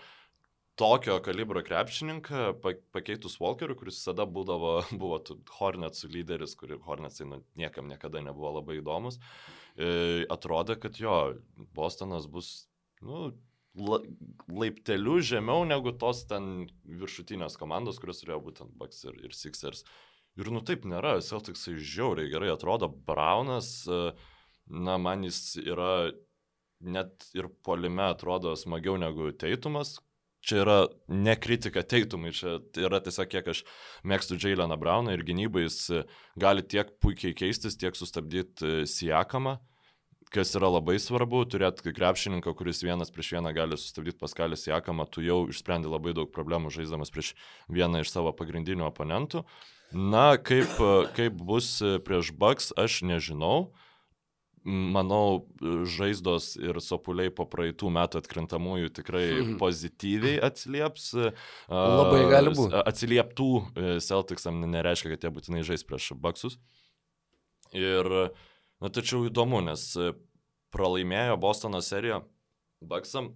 tokio 0.79 1.19
kalibro 1.23 1.63
krepšininką 1.65 2.45
pa- 2.63 2.77
pakeitus 2.95 3.37
Walkeriu, 3.41 3.77
kuris 3.79 3.99
visada 4.01 4.25
būdavo, 4.25 4.73
buvo 5.01 5.21
Hornetsų 5.59 6.11
lyderis, 6.15 6.55
kuri 6.59 6.79
Hornetsai 6.85 7.27
nu, 7.29 7.43
niekam 7.59 7.91
niekada 7.91 8.23
nebuvo 8.25 8.55
labai 8.59 8.79
įdomus, 8.79 9.19
e, 9.75 10.25
atrodė, 10.31 10.79
kad 10.79 10.99
jo, 10.99 11.19
Bostonas 11.75 12.27
bus, 12.31 12.69
nu, 13.03 13.29
laipteliu 13.79 15.19
žemiau 15.23 15.65
negu 15.67 15.93
tos 15.97 16.25
ten 16.29 16.67
viršutinės 16.85 17.57
komandos, 17.59 17.99
kurios 18.01 18.21
turėjo 18.21 18.39
būtent 18.49 18.75
Bucks 18.79 19.05
ir, 19.07 19.17
ir 19.25 19.35
Sixers. 19.35 19.85
Ir 20.39 20.51
nu 20.53 20.61
taip 20.65 20.85
nėra, 20.87 21.17
Celticsai 21.25 21.75
žiauriai 21.77 22.31
gerai 22.31 22.51
atrodo, 22.53 22.87
Braunas, 22.87 23.71
e, 23.89 24.11
na, 24.69 24.97
man 25.01 25.25
jis 25.27 25.57
yra 25.63 26.11
net 26.79 27.25
ir 27.35 27.49
polime 27.65 28.05
atrodo 28.07 28.53
smagiau 28.55 28.95
negu 29.01 29.33
Teitumas. 29.35 29.97
Čia 30.39 30.61
yra 30.63 30.77
ne 31.11 31.33
kritika 31.35 31.83
Teitumui, 31.83 32.31
čia 32.31 32.61
yra 32.79 33.01
tiesiog 33.03 33.27
kiek 33.27 33.49
aš 33.51 33.65
mėgstu 34.07 34.37
Jaileną 34.39 34.77
Brauną 34.79 35.11
ir 35.11 35.25
gynybai 35.27 35.65
jis 35.65 35.81
e, 35.91 36.05
gali 36.39 36.63
tiek 36.63 36.93
puikiai 37.03 37.35
keistis, 37.35 37.75
tiek 37.79 37.97
sustabdyti 37.99 38.85
Sijakamą, 38.87 39.57
kas 40.33 40.53
yra 40.57 40.69
labai 40.69 40.97
svarbu, 41.01 41.41
turėti 41.49 41.93
krepšininką, 41.95 42.53
kuris 42.57 42.83
vienas 42.85 43.11
prieš 43.13 43.33
vieną 43.37 43.53
gali 43.55 43.77
sustabdyti 43.79 44.19
Paskalį 44.21 44.59
Sijakamą, 44.59 45.07
tu 45.09 45.23
jau 45.25 45.41
išsprendi 45.49 45.89
labai 45.89 46.13
daug 46.17 46.29
problemų 46.33 46.71
žaisdamas 46.73 47.11
prieš 47.13 47.33
vieną 47.71 48.03
iš 48.03 48.13
savo 48.13 48.33
pagrindinių 48.37 48.87
oponentų. 48.89 49.43
Na, 49.89 50.37
kaip, 50.37 50.75
kaip 51.17 51.37
bus 51.41 51.79
prieš 52.05 52.33
Bucks, 52.37 52.73
aš 52.77 53.01
nežinau. 53.09 53.71
Manau, 54.69 55.47
žaizdos 55.87 56.51
ir 56.59 56.77
sopuliai 56.83 57.31
po 57.33 57.45
praeitų 57.49 57.89
metų 57.95 58.19
atkrintamųjų 58.19 58.91
tikrai 58.99 59.23
pozityviai 59.61 60.35
atsilieps. 60.45 61.13
Labai 61.71 62.25
gali 62.29 62.53
būt. 62.53 62.75
A, 62.75 62.83
Atsilieptų 62.91 63.47
e, 63.55 63.93
Celticsam 64.03 64.59
nereiškia, 64.67 65.13
kad 65.15 65.25
jie 65.25 65.31
būtinai 65.33 65.63
žais 65.65 65.85
prieš 65.87 66.11
Bucksus. 66.19 66.59
Ir, 67.71 68.11
na, 68.79 68.89
tačiau 68.89 69.27
įdomu, 69.27 69.61
nes 69.65 69.91
e, 69.99 70.13
pralaimėjo 70.75 71.37
Bostono 71.41 71.81
seriją 71.83 72.21
Bucksam 72.85 73.31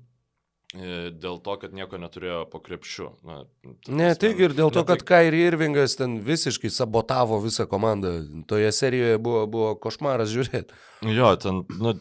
e, 0.75 1.11
dėl 1.11 1.39
to, 1.43 1.57
kad 1.61 1.75
nieko 1.75 1.99
neturėjo 2.01 2.43
po 2.51 2.61
krepšiu. 2.63 3.11
Na, 3.27 3.43
Ne, 3.91 4.13
tik 4.19 4.39
ir 4.39 4.55
dėl 4.55 4.71
to, 4.73 4.85
kad 4.87 5.03
Kairi 5.07 5.43
Irvingas 5.49 5.97
ten 5.99 6.19
visiškai 6.23 6.71
sabotavo 6.71 7.41
visą 7.43 7.67
komandą. 7.69 8.19
Toje 8.47 8.71
serijoje 8.75 9.19
buvo, 9.21 9.45
buvo 9.51 9.75
košmaras 9.83 10.31
žiūrėti. 10.33 10.81
Jo, 11.11 11.33
ten, 11.35 11.63
nu, 11.79 11.97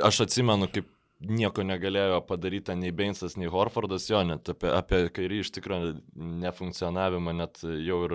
aš 0.00 0.24
atsimenu, 0.26 0.70
kaip 0.72 0.88
nieko 1.20 1.62
negalėjo 1.64 2.18
padaryti 2.28 2.74
nei 2.76 2.90
Bainsas, 2.92 3.38
nei 3.40 3.48
Horfordas, 3.48 4.04
jo, 4.10 4.18
net 4.28 4.50
apie, 4.52 4.68
apie 4.68 4.98
kairį 5.16 5.38
iš 5.44 5.50
tikrųjų 5.56 5.94
nefunkcionavimą 6.42 7.32
net 7.38 7.62
jau 7.64 7.98
ir 8.04 8.14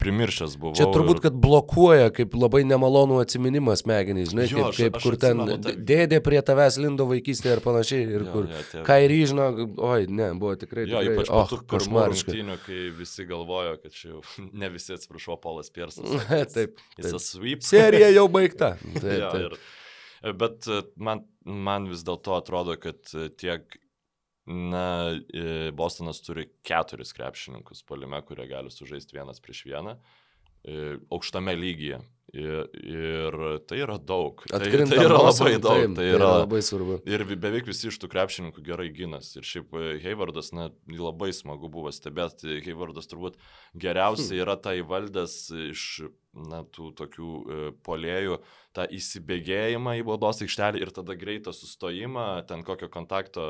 primiršęs 0.00 0.54
buvau. 0.60 0.72
Čia 0.78 0.86
turbūt, 0.94 1.18
ir... 1.20 1.24
kad 1.26 1.36
blokuoja 1.42 2.08
kaip 2.16 2.32
labai 2.40 2.62
nemalonų 2.68 3.18
atsiminimą 3.24 3.74
smegenys, 3.76 4.32
žinai, 4.32 4.46
Jo, 4.48 4.56
kaip, 4.56 4.70
aš- 4.70 4.80
kaip 4.80 4.96
aš 5.00 5.04
kur 5.04 5.18
ten 5.20 5.42
atsimenu 5.44 5.58
tą- 5.66 5.74
dėdė 5.90 6.20
prie 6.24 6.40
tavęs 6.48 6.78
lindo 6.80 7.06
vaikystėje 7.10 7.58
ir 7.58 7.62
panašiai. 7.66 8.06
Ir 8.08 8.24
Jo, 8.24 8.30
kur 8.32 8.48
jo, 8.48 8.84
Kairi, 8.88 9.18
žinau, 9.30 9.50
oi, 9.90 10.06
ne, 10.08 10.30
buvo 10.40 10.54
tikrai. 10.60 10.86
Jo, 10.88 11.02
tikrai, 11.04 11.16
ypač 11.18 11.28
po 11.28 11.42
oh, 11.42 11.50
tų 11.52 11.58
pirmų 11.60 11.74
košmariška. 11.74 12.32
rungtynių, 12.32 12.56
kai 12.64 12.80
visi 13.02 13.26
galvojo, 13.28 13.76
kad 13.84 13.92
čia 13.98 14.14
jau 14.14 14.22
ne 14.64 14.72
visi 14.72 14.96
atsiprašau, 14.96 15.36
Polas 15.44 15.68
Piersas. 15.68 16.08
Taip, 16.56 16.80
Jis 16.96 17.10
taip. 17.12 17.20
sweep. 17.20 17.62
Serija 17.68 18.08
jau 18.16 18.26
baigta. 18.32 18.74
Taip, 18.96 19.12
Jo, 19.20 19.30
taip. 19.36 19.44
ir, 19.52 19.58
bet 20.22 20.68
e, 20.68 20.82
man, 21.00 21.24
man 21.44 21.88
vis 21.90 22.04
dėlto 22.06 22.36
atrodo, 22.38 22.76
kad 22.80 23.12
e, 23.16 23.28
tiek, 23.40 23.76
na, 24.50 25.16
e, 25.32 25.70
Bostonas 25.76 26.22
turi 26.24 26.48
keturis 26.66 27.14
krepšininkus 27.16 27.84
polime, 27.88 28.20
kurie 28.26 28.48
gali 28.50 28.72
sužaisti 28.72 29.18
vienas 29.18 29.42
prieš 29.42 29.66
vieną 29.68 30.00
aukštame 31.08 31.54
lygyje. 31.56 32.02
Ir, 32.36 32.66
ir 32.76 33.36
tai 33.66 33.78
yra 33.80 33.96
daug. 33.96 34.42
Tai, 34.44 34.58
Atkrintam 34.60 34.92
tai 34.92 35.06
yra 35.06 35.16
labai 35.24 35.54
daug. 35.56 35.78
taip, 35.80 35.94
Tai 35.96 36.04
yra, 36.04 36.28
labai 36.44 36.60
svarbu. 36.62 36.98
Ir 37.08 37.24
beveik 37.32 37.66
visi 37.66 37.88
iš 37.88 37.96
tų 37.98 38.10
krepšininkų 38.12 38.62
gerai 38.68 38.90
ginas. 38.92 39.32
Ir 39.40 39.48
šiaip 39.48 39.72
Heivardas, 40.04 40.52
na, 40.52 40.68
labai 40.92 41.32
smagu 41.34 41.72
buvo 41.72 41.88
stebėti. 41.96 42.60
Heivardas 42.68 43.08
turbūt 43.08 43.40
geriausiai 43.72 44.44
yra 44.44 44.58
tai 44.60 44.76
valdęs 44.84 45.38
iš, 45.72 45.86
na, 46.34 46.60
tų 46.62 46.92
tokių 46.98 47.28
e, 47.28 47.70
polėjų, 47.86 48.36
tą 48.76 48.84
įsibėgėjimą 48.94 49.96
į 49.98 50.04
baudos 50.06 50.38
aikštelę 50.44 50.78
ir 50.78 50.92
tada 50.94 51.16
greitą 51.18 51.50
sustojimą, 51.54 52.26
ten 52.46 52.62
kokio 52.66 52.86
kontakto 52.92 53.42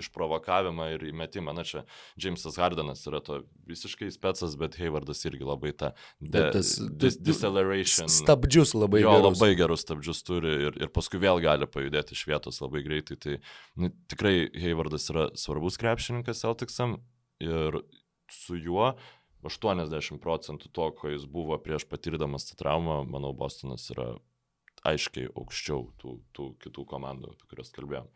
išprovokavimą 0.00 0.86
ir 0.94 1.04
įmetimą. 1.10 1.52
Na, 1.56 1.64
čia 1.68 1.82
Jamesas 2.20 2.56
Hardenas 2.60 3.04
yra 3.10 3.20
to 3.24 3.42
visiškai 3.68 4.08
specas, 4.14 4.56
bet 4.60 4.78
Heivardas 4.80 5.20
irgi 5.28 5.44
labai 5.44 5.74
tą 5.76 5.92
de, 6.20 6.46
tas- 6.56 6.78
dis, 6.88 7.20
deceleration. 7.20 8.08
Stabdžius 8.12 8.72
labai 8.78 9.04
jo, 9.04 9.12
gerus. 9.12 9.28
labai 9.28 9.52
gerus 9.60 9.84
stabdžius 9.84 10.24
turi 10.24 10.54
ir, 10.70 10.80
ir 10.80 10.92
paskui 10.94 11.20
vėl 11.22 11.42
gali 11.44 11.68
pajudėti 11.68 12.16
iš 12.16 12.24
vietos 12.30 12.62
labai 12.64 12.84
greitai. 12.86 13.20
Tai 13.20 13.38
nu, 13.76 13.92
tikrai 14.08 14.48
Heivardas 14.56 15.10
yra 15.12 15.28
svarbus 15.36 15.76
krepšininkas 15.80 16.44
Celticsam 16.46 16.98
ir 17.44 17.82
su 18.32 18.56
juo 18.60 18.92
80 19.46 20.18
procentų 20.22 20.70
to, 20.74 20.88
ko 20.98 21.12
jis 21.12 21.26
buvo 21.30 21.58
prieš 21.62 21.86
patirdamas 21.90 22.48
tą 22.48 22.58
traumą, 22.58 23.02
manau, 23.06 23.34
Bostonas 23.36 23.86
yra 23.94 24.12
aiškiai 24.88 25.30
aukščiau 25.34 25.88
tų, 26.00 26.16
tų 26.34 26.48
kitų 26.64 26.84
komandų, 26.88 27.34
apie 27.34 27.50
kurias 27.50 27.72
kalbėjom. 27.74 28.10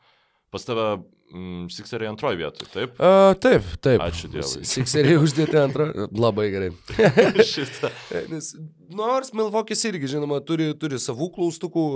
Pas 0.53 0.67
tave 0.69 0.87
mm, 1.33 1.67
Sixeriai 1.73 2.11
antroji 2.13 2.41
vietoje, 2.41 2.69
taip? 2.73 3.01
A, 3.03 3.33
taip, 3.41 3.67
taip. 3.85 4.03
Ačiū 4.05 4.31
Dievui. 4.33 4.63
Sikseriai 4.69 5.19
uždėti 5.21 5.59
antrą. 5.61 5.89
Labai 6.13 6.49
gerai. 6.53 6.71
Šitą. 7.53 7.91
Nes, 8.31 8.53
nors 8.93 9.33
Milvokis 9.37 9.85
irgi, 9.89 10.11
žinoma, 10.15 10.43
turi, 10.47 10.71
turi 10.79 11.01
savų 11.03 11.31
klaustukų, 11.37 11.87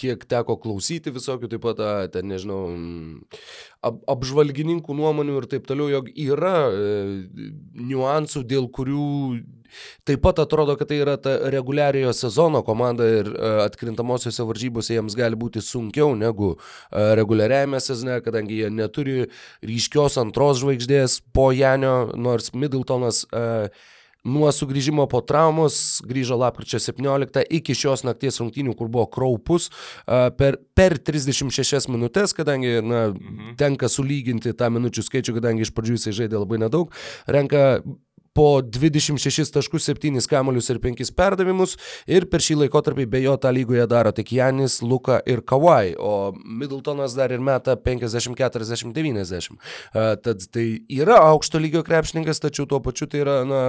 kiek 0.00 0.24
teko 0.28 0.58
klausyti 0.62 1.12
visokių, 1.14 1.52
taip 1.52 1.64
pat, 1.66 1.82
ten, 2.14 2.30
nežinau, 2.32 2.62
mm, 2.72 3.42
ap, 3.86 4.00
apžvalgininkų 4.16 4.96
nuomonių 4.96 5.42
ir 5.42 5.50
taip 5.50 5.68
toliau, 5.68 5.90
jog 5.98 6.10
yra 6.12 6.56
e, 6.70 6.96
niuansų, 7.86 8.46
dėl 8.48 8.70
kurių 8.72 9.10
taip 10.06 10.22
pat 10.22 10.38
atrodo, 10.38 10.76
kad 10.78 10.88
tai 10.88 11.00
yra 11.02 11.16
ta 11.20 11.34
reguliariojo 11.50 12.12
sezono 12.16 12.62
komanda 12.66 13.06
ir 13.08 13.30
e, 13.32 13.50
atkrintamosiose 13.66 14.46
varžybose 14.46 14.94
jiems 14.94 15.16
gali 15.18 15.38
būti 15.38 15.62
sunkiau 15.64 16.14
negu 16.18 16.54
e, 16.54 17.14
reguliariajame 17.18 17.80
sezone, 17.82 18.20
kadangi 18.24 18.45
jie 18.50 18.70
neturi 18.70 19.26
ryškios 19.66 20.18
antros 20.22 20.62
žvaigždės 20.62 21.20
po 21.36 21.50
Janio, 21.54 22.12
nors 22.16 22.52
Middletonas 22.54 23.24
e, 23.30 23.68
nuo 24.26 24.50
sugrįžimo 24.52 25.06
po 25.10 25.20
traumos, 25.24 26.00
grįžo 26.06 26.36
lapkričio 26.40 26.80
17 26.82 27.44
iki 27.58 27.76
šios 27.78 28.02
nakties 28.06 28.40
rungtynių, 28.42 28.74
kur 28.78 28.90
buvo 28.92 29.06
kraupus, 29.10 29.70
per, 30.06 30.58
per 30.76 30.98
36 30.98 31.90
minutės, 31.92 32.34
kadangi 32.36 32.80
na, 32.82 33.06
mhm. 33.12 33.54
tenka 33.60 33.90
sulyginti 33.92 34.54
tą 34.58 34.70
minučių 34.74 35.06
skaičių, 35.06 35.36
kadangi 35.38 35.66
iš 35.66 35.72
pradžių 35.76 35.98
jisai 35.98 36.16
žaidė 36.22 36.42
labai 36.42 36.60
nedaug, 36.66 36.94
renka 37.30 37.62
po 38.36 38.60
26 38.60 39.54
taškus, 39.54 39.88
7 39.88 40.20
kamolius 40.28 40.68
ir 40.72 40.80
5 40.82 41.12
perdavimus 41.16 41.76
ir 42.04 42.28
per 42.28 42.44
šį 42.44 42.58
laikotarpį 42.66 43.06
be 43.14 43.22
jo 43.24 43.36
tą 43.40 43.52
lygoje 43.56 43.86
daro 43.88 44.12
tik 44.12 44.34
Janis, 44.36 44.82
Luka 44.84 45.22
ir 45.24 45.40
Kawai, 45.40 45.94
o 45.96 46.34
Middletonas 46.36 47.16
dar 47.16 47.32
ir 47.32 47.40
meta 47.40 47.78
50-40-90. 47.80 49.56
Tad 50.22 50.46
tai 50.52 50.66
yra 50.92 51.22
aukšto 51.32 51.62
lygio 51.62 51.82
krepšininkas, 51.86 52.42
tačiau 52.44 52.68
tuo 52.68 52.82
pačiu 52.84 53.08
tai 53.08 53.24
yra, 53.24 53.40
na, 53.48 53.62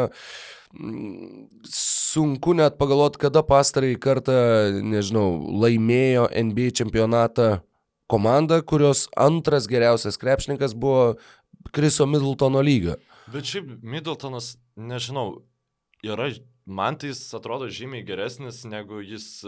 sunku 1.71 2.53
net 2.57 2.75
pagalvoti, 2.81 3.21
kada 3.23 3.43
pastarąjį 3.47 3.97
kartą, 4.03 4.37
nežinau, 4.83 5.29
laimėjo 5.63 6.27
NBA 6.31 6.73
čempionatą 6.81 7.61
komanda, 8.11 8.61
kurios 8.61 9.07
antras 9.15 9.67
geriausias 9.67 10.19
krepšininkas 10.19 10.75
buvo 10.75 11.15
Kriso 11.71 12.07
Middletono 12.07 12.61
lyga. 12.63 12.95
Bet 13.31 13.47
šiaip 13.47 13.83
Middletonas, 13.83 14.55
nežinau, 14.77 15.41
yra, 16.05 16.29
man 16.65 16.97
tai 16.99 17.11
jis 17.11 17.25
atrodo 17.37 17.69
žymiai 17.73 18.05
geresnis 18.07 18.63
negu 18.69 19.01
jis 19.01 19.45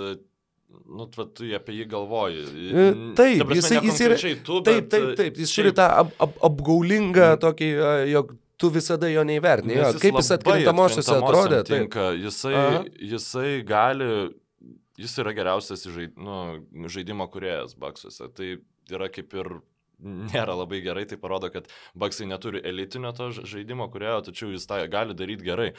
Nu, 0.85 1.07
tu, 1.09 1.23
tu 1.33 1.47
apie 1.57 1.79
jį 1.79 1.85
galvoji. 1.89 2.43
E, 2.69 2.83
taip, 3.17 3.39
prasme, 3.49 3.79
jis, 3.81 3.87
jis 3.87 4.01
yra. 4.05 4.17
Tu, 4.45 4.57
taip, 4.67 4.83
bet, 4.83 4.91
taip, 4.93 5.07
taip, 5.17 5.39
jis 5.41 5.49
šiaip... 5.49 5.65
turi 5.65 5.71
tą 5.79 5.87
ap, 6.03 6.11
ap, 6.21 6.35
apgaulingą 6.45 7.31
mm. 7.31 7.39
tokį, 7.41 7.69
jog 8.11 8.35
tu 8.59 8.69
visada 8.75 9.09
jo 9.09 9.23
neįvertini. 9.25 9.79
Jo, 9.79 9.89
kaip 10.03 10.19
jis 10.19 10.29
atkrintamosiose 10.35 11.15
atrodė. 11.15 11.63
Tinka. 11.65 12.11
Jisai, 12.19 12.53
Aha. 12.59 12.83
jisai 13.13 13.49
gali, 13.65 14.11
jis 14.99 15.17
yra 15.23 15.33
geriausias 15.37 15.87
žaid, 15.89 16.13
nu, 16.21 16.85
žaidimo 16.91 17.25
kuriejas 17.33 17.73
baksuose. 17.79 18.29
Tai 18.35 18.51
yra 18.93 19.09
kaip 19.13 19.33
ir 19.41 19.53
nėra 19.99 20.55
labai 20.57 20.79
gerai, 20.83 21.05
tai 21.09 21.17
parodo, 21.19 21.49
kad 21.53 21.67
Baksai 21.99 22.27
neturi 22.29 22.61
elitinio 22.65 23.11
to 23.15 23.29
žaidimo 23.37 23.89
kuriojo, 23.91 24.23
tačiau 24.29 24.51
jis 24.53 24.67
tą 24.69 24.79
gali 24.91 25.15
daryti 25.17 25.47
gerai. 25.47 25.69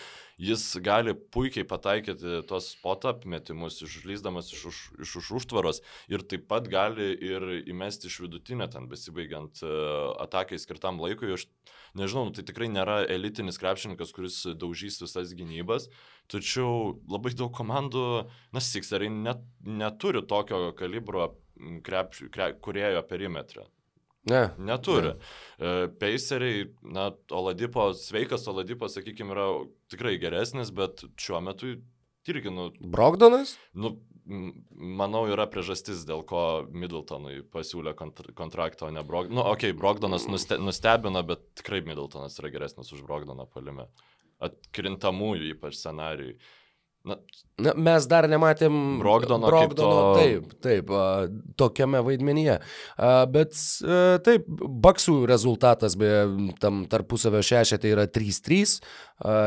Jis 0.41 0.65
gali 0.85 1.15
puikiai 1.15 1.67
pataikyti 1.69 2.43
tos 2.49 2.73
spot-up 2.75 3.25
metimus, 3.29 3.81
išlyzdamas 3.85 4.53
iš 4.55 4.67
už, 4.71 4.79
iš 5.07 5.17
už 5.23 5.33
užtvaros 5.41 5.83
ir 6.13 6.25
taip 6.25 6.47
pat 6.51 6.69
gali 6.71 7.11
ir 7.15 7.49
įmesti 7.71 8.11
iš 8.11 8.21
vidutinio 8.27 8.69
ten 8.73 8.89
besibaigiant 8.91 9.63
uh, 9.65 10.13
atakai 10.25 10.61
skirtam 10.61 11.01
laikui. 11.03 11.35
Aš 11.37 11.49
nežinau, 11.99 12.29
nu, 12.29 12.37
tai 12.37 12.45
tikrai 12.47 12.71
nėra 12.73 13.03
elitinis 13.11 13.59
krepšininkas, 13.61 14.15
kuris 14.17 14.43
daužys 14.61 15.01
visas 15.03 15.35
gynybas, 15.37 15.89
tačiau 16.31 17.01
labai 17.11 17.35
daug 17.37 17.53
komandų, 17.57 18.07
na, 18.55 18.63
Sixeriai 18.63 19.11
net, 19.11 19.43
neturi 19.67 20.23
tokio 20.29 20.71
kalibro 20.79 21.33
krep, 21.85 22.15
krep, 22.31 22.61
kurėjo 22.65 23.03
perimetrą. 23.09 23.67
Ne. 24.29 24.51
Neturi. 24.59 25.15
Ne. 25.15 25.89
Paceriai, 26.01 26.67
na, 26.83 27.11
Oladipo, 27.33 27.91
sveikas 27.97 28.45
Oladipo, 28.51 28.89
sakykime, 28.93 29.33
yra 29.33 29.47
tikrai 29.93 30.19
geresnis, 30.21 30.73
bet 30.77 31.05
šiuo 31.21 31.41
metu 31.45 31.75
irgi, 32.29 32.53
nu... 32.53 32.69
Brogdonas? 32.81 33.57
Nu, 33.73 33.95
manau, 34.77 35.25
yra 35.31 35.47
priežastis, 35.51 36.05
dėl 36.09 36.23
ko 36.29 36.43
Middletonui 36.71 37.41
pasiūlė 37.53 37.95
kontr 37.99 38.31
kontraktą, 38.37 38.91
o 38.91 38.95
ne 38.95 39.03
Brogdonas. 39.07 39.39
Nu, 39.41 39.45
okei, 39.49 39.73
okay, 39.73 39.79
Brogdonas 39.79 40.29
nuste 40.31 40.61
nustebino, 40.61 41.25
bet 41.27 41.49
tikrai 41.59 41.83
Middletonas 41.87 42.39
yra 42.43 42.53
geresnis 42.53 42.93
už 42.95 43.03
Brogdoną 43.09 43.49
palime. 43.51 43.89
Atkrintamųjų 44.41 45.55
ypač 45.57 45.81
scenarijui. 45.81 46.39
Na, 47.05 47.17
Na, 47.61 47.75
mes 47.77 48.07
dar 48.09 48.29
nematėm 48.31 48.99
Brogdono, 49.01 49.49
Brogdono 49.51 50.01
to... 50.01 50.21
taip, 50.21 50.45
taip, 50.65 50.91
tokiame 51.61 52.01
vaidmenyje. 52.07 52.59
Bet 53.35 53.57
taip, 54.27 54.49
Baksų 54.87 55.17
rezultatas, 55.29 55.97
beje, 56.01 56.25
tam 56.63 56.85
tarpusavio 56.91 57.43
šešetė 57.45 57.95
yra 57.95 58.07
3-3. 58.11 58.81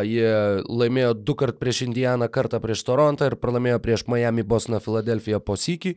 Jie 0.06 0.62
laimėjo 0.70 1.16
du 1.18 1.34
kart 1.38 1.58
prieš 1.58 1.82
Indianą, 1.88 2.28
kartą 2.30 2.60
prieš 2.62 2.84
Torontą 2.86 3.26
ir 3.32 3.36
pralaimėjo 3.42 3.80
prieš 3.82 4.04
Miami, 4.12 4.44
Bosną, 4.46 4.78
Filadelfiją 4.84 5.40
po 5.42 5.56
sykį. 5.58 5.96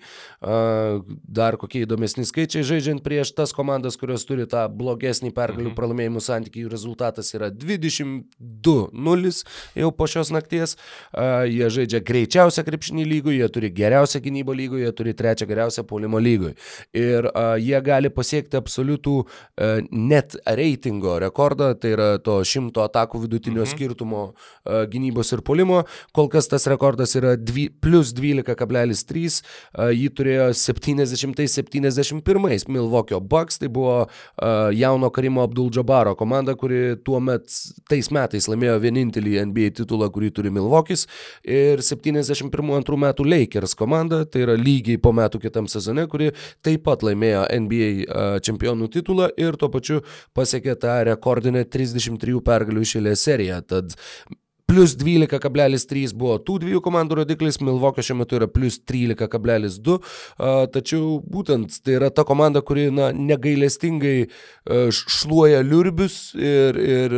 Dar 1.40 1.58
kokie 1.60 1.84
įdomesni 1.84 2.24
skaičiai 2.24 2.64
žaidžiant 2.64 3.04
prieš 3.04 3.34
tas 3.36 3.52
komandas, 3.56 3.98
kurios 4.00 4.24
turi 4.28 4.48
tą 4.48 4.64
blogesnį 4.72 5.30
pergalių 5.36 5.70
mhm. 5.70 5.76
pralaimėjimų 5.76 6.20
santykių. 6.24 6.64
Rezultatas 6.72 7.34
yra 7.36 7.52
22-0 7.52 9.44
jau 9.76 9.92
po 9.92 10.08
šios 10.08 10.32
nakties. 10.32 10.78
Jie 11.50 11.68
žaidžia 11.72 12.00
greičiausią 12.06 12.62
krepšinį 12.66 13.04
lygų, 13.10 13.30
jie 13.36 13.48
turi 13.52 13.68
geriausią 13.74 14.20
gynybą 14.24 14.52
lygų, 14.56 14.76
jie 14.82 14.92
turi 14.96 15.12
trečią 15.16 15.46
geriausią 15.48 15.82
polimo 15.88 16.18
lygų. 16.22 16.50
Ir 16.96 17.28
uh, 17.30 17.56
jie 17.60 17.80
gali 17.86 18.10
pasiekti 18.12 18.56
absoliutų 18.58 19.16
uh, 19.22 19.28
net 19.90 20.36
reitingo 20.46 21.18
rekordą, 21.22 21.74
tai 21.80 21.90
yra 21.96 22.08
to 22.22 22.34
šimto 22.46 22.80
atakų 22.86 23.16
vidutinio 23.26 23.64
mhm. 23.64 23.70
skirtumo 23.72 24.22
uh, 24.30 24.34
gynybos 24.90 25.28
ir 25.36 25.40
polimo. 25.46 25.78
Kol 26.16 26.26
kas 26.32 26.46
tas 26.52 26.64
rekordas 26.70 27.10
yra 27.18 27.32
dvi, 27.38 27.64
plus 27.70 28.08
12,3, 28.16 29.40
uh, 29.76 29.90
jį 29.94 30.08
turėjo 30.16 30.46
70-71 30.56 32.70
Milvokio 32.72 33.18
Bucks, 33.20 33.58
tai 33.62 33.68
buvo 33.72 33.96
uh, 34.06 34.10
jauno 34.74 35.10
Karimo 35.14 35.40
Abdul 35.46 35.70
Džabaro 35.70 36.14
komanda, 36.18 36.52
kuri 36.58 36.96
tuo 37.04 37.20
met 37.22 37.46
tais 37.90 38.10
metais 38.14 38.48
laimėjo 38.50 38.76
vienintelį 38.82 39.36
NBA 39.50 39.72
titulą, 39.80 40.08
kurį 40.12 40.30
turi 40.36 40.52
Milvokis. 40.54 41.06
Ir 41.44 41.82
71-2 41.84 43.00
metų 43.02 43.26
Lakers 43.26 43.76
komanda, 43.78 44.22
tai 44.24 44.46
yra 44.46 44.56
lygiai 44.58 45.00
po 45.02 45.12
metų 45.16 45.40
kitam 45.42 45.68
sezone, 45.70 46.06
kuri 46.10 46.32
taip 46.64 46.86
pat 46.86 47.04
laimėjo 47.06 47.44
NBA 47.66 48.40
čempionų 48.46 48.90
titulą 48.94 49.30
ir 49.40 49.58
tuo 49.60 49.70
pačiu 49.72 50.02
pasiekė 50.36 50.76
tą 50.80 50.96
rekordinę 51.10 51.66
33 51.68 52.40
pergalių 52.46 52.86
išėlę 52.86 53.14
seriją. 53.18 53.62
Tad 53.66 53.96
Plus 54.66 54.96
12,3 54.98 56.10
buvo 56.18 56.40
tų 56.42 56.56
dviejų 56.64 56.80
komandų 56.82 57.20
rodiklis, 57.20 57.60
Milvokio 57.62 58.02
šiuo 58.02 58.16
metu 58.18 58.34
yra 58.40 58.48
plus 58.50 58.80
13,2, 58.82 59.94
tačiau 60.74 61.20
būtent 61.22 61.76
tai 61.86 61.94
yra 62.00 62.08
ta 62.10 62.24
komanda, 62.26 62.58
kuri 62.66 62.88
na, 62.90 63.12
negailestingai 63.14 64.26
šluoja 64.90 65.60
liurbius 65.62 66.16
ir, 66.34 66.80
ir 66.82 67.14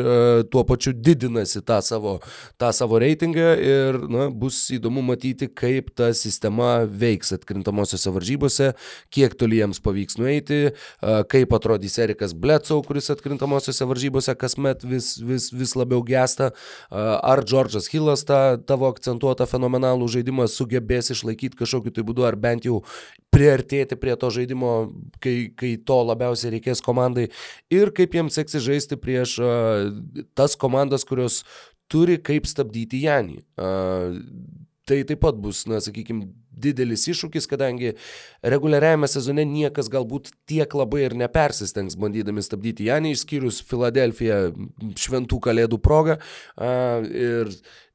tuo 0.53 0.66
pačiu 0.69 0.93
didinasi 0.93 1.62
tą 1.65 1.79
savo, 1.87 2.19
tą 2.61 2.69
savo 2.77 3.01
reitingą 3.01 3.49
ir 3.65 3.99
na, 4.12 4.29
bus 4.29 4.61
įdomu 4.77 5.01
matyti, 5.09 5.49
kaip 5.49 5.89
ta 5.97 6.11
sistema 6.12 6.83
veiks 6.85 7.33
atkrintamosiose 7.39 8.12
varžybose, 8.12 8.70
kiek 9.09 9.39
toli 9.41 9.62
jiems 9.62 9.81
pavyks 9.81 10.20
nueiti, 10.20 10.61
kaip 11.33 11.57
atrodys 11.57 11.97
Erikas 12.05 12.37
Bledsoe, 12.37 12.85
kuris 12.85 13.09
atkrintamosiose 13.16 13.89
varžybose 13.89 14.37
kasmet 14.37 14.85
vis, 14.85 15.15
vis, 15.25 15.49
vis 15.57 15.77
labiau 15.81 16.05
gesta. 16.05 16.53
Ar 16.93 17.38
ar 17.39 17.47
Džordžas 17.47 17.89
Hillas 17.93 18.24
tą 18.28 18.59
tavo 18.69 18.90
akcentuotą 18.93 19.47
fenomenalų 19.48 20.09
žaidimą 20.19 20.48
sugebės 20.51 21.12
išlaikyti 21.15 21.59
kažkokiu 21.59 21.94
tai 21.94 22.05
būdu, 22.06 22.27
ar 22.28 22.36
bent 22.40 22.69
jau 22.69 22.82
priartėti 23.35 23.98
prie 24.01 24.16
to 24.19 24.31
žaidimo, 24.35 24.74
kai, 25.24 25.36
kai 25.56 25.77
to 25.78 25.98
labiausiai 26.10 26.56
reikės 26.56 26.85
komandai 26.85 27.28
ir 27.74 27.93
kaip 27.97 28.16
jiems 28.19 28.39
seksis 28.39 28.65
žaisti 28.66 28.98
prieš 29.01 29.39
uh, 29.43 29.89
tas 30.39 30.56
komandas, 30.59 31.06
kurios 31.09 31.43
turi 31.89 32.19
kaip 32.20 32.48
stabdyti 32.48 33.05
Janį. 33.06 33.40
Uh, 33.56 34.19
tai 34.89 35.02
taip 35.09 35.20
pat 35.20 35.36
bus, 35.40 35.66
na, 35.69 35.82
sakykime, 35.85 36.31
didelis 36.60 37.06
iššūkis, 37.12 37.48
kadangi 37.51 37.94
reguliariajame 38.43 39.09
sezone 39.10 39.47
niekas 39.48 39.90
galbūt 39.93 40.32
tiek 40.51 40.78
labai 40.78 41.06
ir 41.06 41.16
nepersistengs 41.18 41.98
bandydami 42.01 42.44
stabdyti 42.44 42.89
Janį, 42.90 43.14
išskyrus 43.16 43.60
Filadelfiją 43.68 44.40
šventų 44.98 45.43
kalėdų 45.48 45.80
progą. 45.85 46.18
Ir 46.59 47.55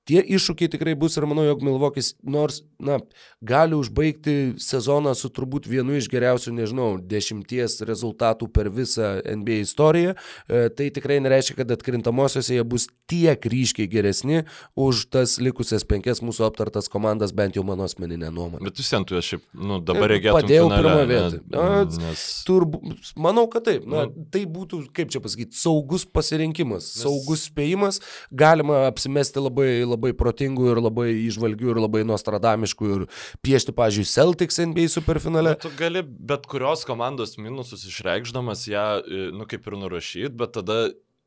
tie 0.10 0.22
iššūkiai 0.36 0.72
tikrai 0.74 0.94
bus 1.00 1.16
ir 1.18 1.28
manau, 1.30 1.46
jog 1.48 1.64
Milvokis 1.64 2.14
nors, 2.24 2.62
na, 2.84 3.00
gali 3.44 3.78
užbaigti 3.78 4.56
sezoną 4.62 5.14
su 5.16 5.32
turbūt 5.34 5.68
vienu 5.70 5.96
iš 5.98 6.10
geriausių, 6.12 6.54
nežinau, 6.58 6.90
dešimties 7.00 7.80
rezultatų 7.88 8.50
per 8.54 8.70
visą 8.74 9.16
NBA 9.24 9.62
istoriją, 9.64 10.16
e, 10.16 10.66
tai 10.76 10.90
tikrai 10.96 11.20
nereiškia, 11.24 11.58
kad 11.62 11.72
atkrintamosiose 11.76 12.58
jie 12.58 12.66
bus 12.68 12.90
tiek 13.10 13.48
ryškiai 13.54 13.88
geresni 13.92 14.44
už 14.76 15.06
tas 15.14 15.38
likusias 15.44 15.88
penkias 15.88 16.24
mūsų 16.26 16.48
aptartas 16.50 16.92
komandas, 16.92 17.36
bent 17.36 17.58
jau 17.60 17.66
mano 17.68 17.88
asmeninė 17.88 18.32
nuomonė. 18.34 18.68
Bet 18.68 18.80
tu 18.80 19.20
aš 19.20 19.34
šiaip, 19.34 19.46
nu, 19.56 19.80
dabar 19.84 20.12
reikėtų. 20.16 20.36
Padėjau 20.36 20.68
pirmą 20.74 21.08
vietą. 21.10 21.42
Ne, 21.54 22.04
nes... 22.10 22.28
Turbu, 22.48 22.84
manau, 23.16 23.48
kad 23.52 23.68
taip. 23.70 23.88
Na, 23.88 24.06
nu, 24.10 24.28
tai 24.34 24.44
būtų, 24.50 24.84
kaip 24.96 25.12
čia 25.14 25.24
pasakyti, 25.24 25.56
saugus 25.58 26.04
pasirinkimas, 26.04 26.90
nes... 26.92 27.02
saugus 27.06 27.48
spėjimas. 27.48 28.02
Galima 28.44 28.84
apsimesti 28.90 29.40
labai 29.40 29.54
labai 29.54 29.93
protingų 30.18 30.72
ir 30.74 30.82
labai 30.84 31.08
išvalgių 31.28 31.74
ir 31.74 31.82
labai 31.84 32.04
nostradamiškų 32.08 32.92
ir 32.96 33.06
piešti, 33.46 33.76
pažiūrėjau, 33.78 34.12
Celtics 34.14 34.60
NBA 34.62 34.90
superfinale. 34.92 35.56
Bet 35.56 35.66
tu 35.66 35.74
gali 35.80 36.04
bet 36.04 36.48
kurios 36.52 36.86
komandos 36.88 37.38
minusus 37.42 37.86
išreikšdamas 37.90 38.68
ją, 38.70 38.88
e, 39.04 39.26
nu 39.36 39.48
kaip 39.50 39.68
ir 39.70 39.80
nurašyti, 39.80 40.34
bet 40.40 40.56
tada 40.60 40.80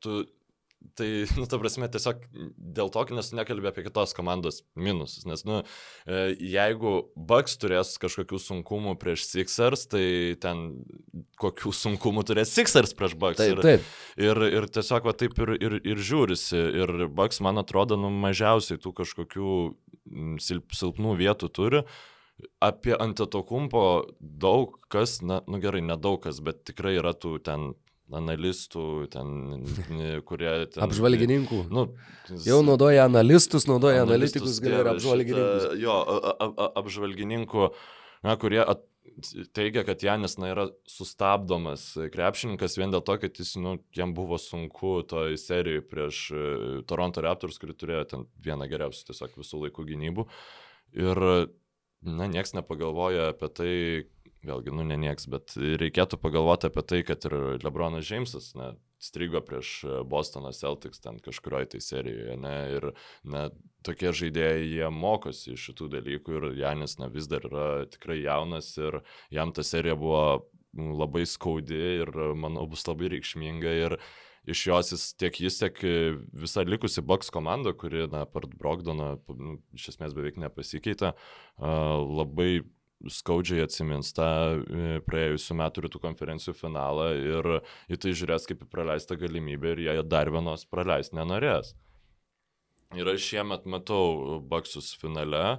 tu 0.05 0.25
Tai, 0.95 1.09
nu, 1.37 1.47
ta 1.51 1.59
prasme, 1.61 1.89
tiesiog 1.91 2.23
dėl 2.57 2.91
to, 2.95 3.03
nes 3.17 3.33
nekalbė 3.35 3.71
apie 3.73 3.87
kitos 3.87 4.15
komandos 4.17 4.61
minusus. 4.79 5.25
Nes, 5.29 5.43
nu, 5.49 5.63
e, 6.07 6.21
jeigu 6.53 6.95
Bucks 7.17 7.57
turės 7.63 7.95
kažkokių 8.03 8.41
sunkumų 8.43 8.97
prieš 9.01 9.27
Sixers, 9.27 9.87
tai 9.93 10.07
ten 10.43 10.67
kokių 11.43 11.73
sunkumų 11.75 12.27
turės 12.29 12.55
Sixers 12.55 12.95
prieš 12.99 13.17
Bucks. 13.19 13.41
Taip, 13.43 13.63
taip. 13.65 13.87
Ir, 14.21 14.31
ir, 14.31 14.61
ir 14.61 14.69
tiesiog 14.79 15.09
va, 15.09 15.17
taip 15.17 15.39
ir, 15.43 15.57
ir, 15.59 15.79
ir 15.83 16.03
žiūrisi. 16.11 16.61
Ir 16.83 17.07
Bucks, 17.09 17.41
man 17.45 17.63
atrodo, 17.63 17.99
nu, 18.01 18.13
mažiausiai 18.23 18.81
tų 18.83 18.95
kažkokių 19.03 19.57
silp, 20.43 20.77
silpnų 20.77 21.17
vietų 21.23 21.51
turi. 21.53 21.83
Apie 22.61 22.93
Antetokumpo 22.93 23.83
daug 24.21 24.77
kas, 24.93 25.23
na, 25.25 25.41
nu 25.49 25.61
gerai, 25.63 25.81
nedaug 25.81 26.21
kas, 26.25 26.43
bet 26.45 26.67
tikrai 26.69 26.99
yra 27.01 27.15
tų 27.17 27.39
ten 27.45 27.71
analistų, 28.15 28.83
ten, 29.11 29.63
kurie... 30.29 30.51
Ten, 30.71 30.83
apžvalgininkų. 30.87 31.63
Nu, 31.75 31.89
jau 32.47 32.61
naudoja 32.67 33.07
analistus, 33.09 33.67
naudoja 33.67 34.05
analitikus, 34.07 34.61
gal 34.63 34.81
ir 34.81 34.91
apžvalgininkus. 34.93 35.65
Šitą, 35.65 35.79
jo, 35.83 35.97
a, 35.97 36.37
a, 36.47 36.69
apžvalgininkų, 36.83 37.71
na, 38.27 38.37
kurie 38.41 38.63
at, 38.63 38.85
teigia, 39.57 39.85
kad 39.87 40.03
Janis 40.03 40.37
na, 40.39 40.51
yra 40.53 40.67
sustabdomas 40.91 41.89
krepšininkas 42.13 42.79
vien 42.79 42.95
dėl 42.95 43.03
to, 43.07 43.19
kad 43.23 43.39
jis, 43.41 43.55
nu, 43.63 43.77
jam 43.97 44.15
buvo 44.17 44.39
sunku 44.41 45.01
toj 45.09 45.39
serijai 45.41 45.85
prieš 45.85 46.23
e, 46.31 46.47
Toronto 46.89 47.25
Raptors, 47.25 47.59
kuri 47.63 47.77
turėjo 47.79 48.05
ten 48.13 48.27
vieną 48.45 48.69
geriausių 48.71 49.11
tiesiog 49.11 49.39
visų 49.41 49.67
laikų 49.67 49.87
gynybų. 49.93 50.27
Ir, 50.97 51.23
na, 52.07 52.29
nieks 52.31 52.55
nepagalvoja 52.57 53.33
apie 53.35 53.51
tai, 53.51 53.73
vėlgi, 54.47 54.75
nu 54.75 54.85
ne 54.87 54.97
nieks, 55.01 55.29
bet 55.31 55.55
reikėtų 55.57 56.19
pagalvoti 56.23 56.71
apie 56.71 56.85
tai, 56.87 57.01
kad 57.07 57.27
ir 57.29 57.37
Lebronas 57.65 58.07
Džeimsas, 58.07 58.53
na, 58.59 58.73
strigo 59.03 59.43
prieš 59.45 59.85
Bostono 60.09 60.53
Celtics 60.57 61.03
ten 61.05 61.19
kažkurioje 61.23 61.75
tai 61.75 61.81
serijoje, 61.85 62.37
ne, 62.41 62.57
ir, 62.79 62.91
na, 63.29 63.47
tokie 63.87 64.13
žaidėjai, 64.17 64.67
jie 64.67 64.91
mokosi 64.93 65.55
iš 65.55 65.71
šitų 65.71 65.91
dalykų 65.97 66.39
ir 66.39 66.47
Janis, 66.63 66.97
na, 67.01 67.11
vis 67.13 67.29
dar 67.31 67.45
yra 67.49 67.67
tikrai 67.93 68.23
jaunas 68.23 68.73
ir 68.81 69.03
jam 69.35 69.53
ta 69.53 69.67
serija 69.67 69.99
buvo 69.99 70.47
labai 70.77 71.25
skaudi 71.29 71.83
ir, 72.03 72.13
manau, 72.37 72.67
bus 72.69 72.87
labai 72.89 73.13
reikšminga 73.17 73.77
ir 73.87 73.99
iš 74.47 74.63
jos 74.69 74.93
jis 74.95 75.05
tiek 75.19 75.41
jis, 75.43 75.59
tiek 75.59 75.81
visa 76.39 76.63
likusi 76.67 77.03
boks 77.03 77.33
komanda, 77.35 77.73
kuri, 77.75 78.07
na, 78.13 78.25
per 78.31 78.47
Brogdoną, 78.53 79.17
nu, 79.35 79.59
iš 79.77 79.91
esmės 79.95 80.15
beveik 80.17 80.39
nepasikeitė, 80.41 81.13
labai 81.59 82.51
skaudžiai 83.05 83.65
atsimins 83.67 84.13
tą 84.17 84.27
e, 84.57 84.99
praėjusių 85.07 85.57
metų 85.61 85.85
rytų 85.87 86.01
konferencijų 86.03 86.55
finalą 86.57 87.11
ir 87.19 87.49
į 87.93 87.99
tai 88.03 88.15
žiūrės 88.17 88.49
kaip 88.49 88.65
į 88.65 88.71
praleistą 88.73 89.19
galimybę 89.21 89.75
ir 89.75 89.83
jie 89.85 89.97
dar 90.07 90.31
vienos 90.33 90.65
praleisti 90.71 91.19
nenorės. 91.19 91.75
Ir 92.97 93.09
aš 93.11 93.25
šiemet 93.33 93.67
matau 93.69 94.39
Baksus 94.49 94.95
finale, 94.97 95.59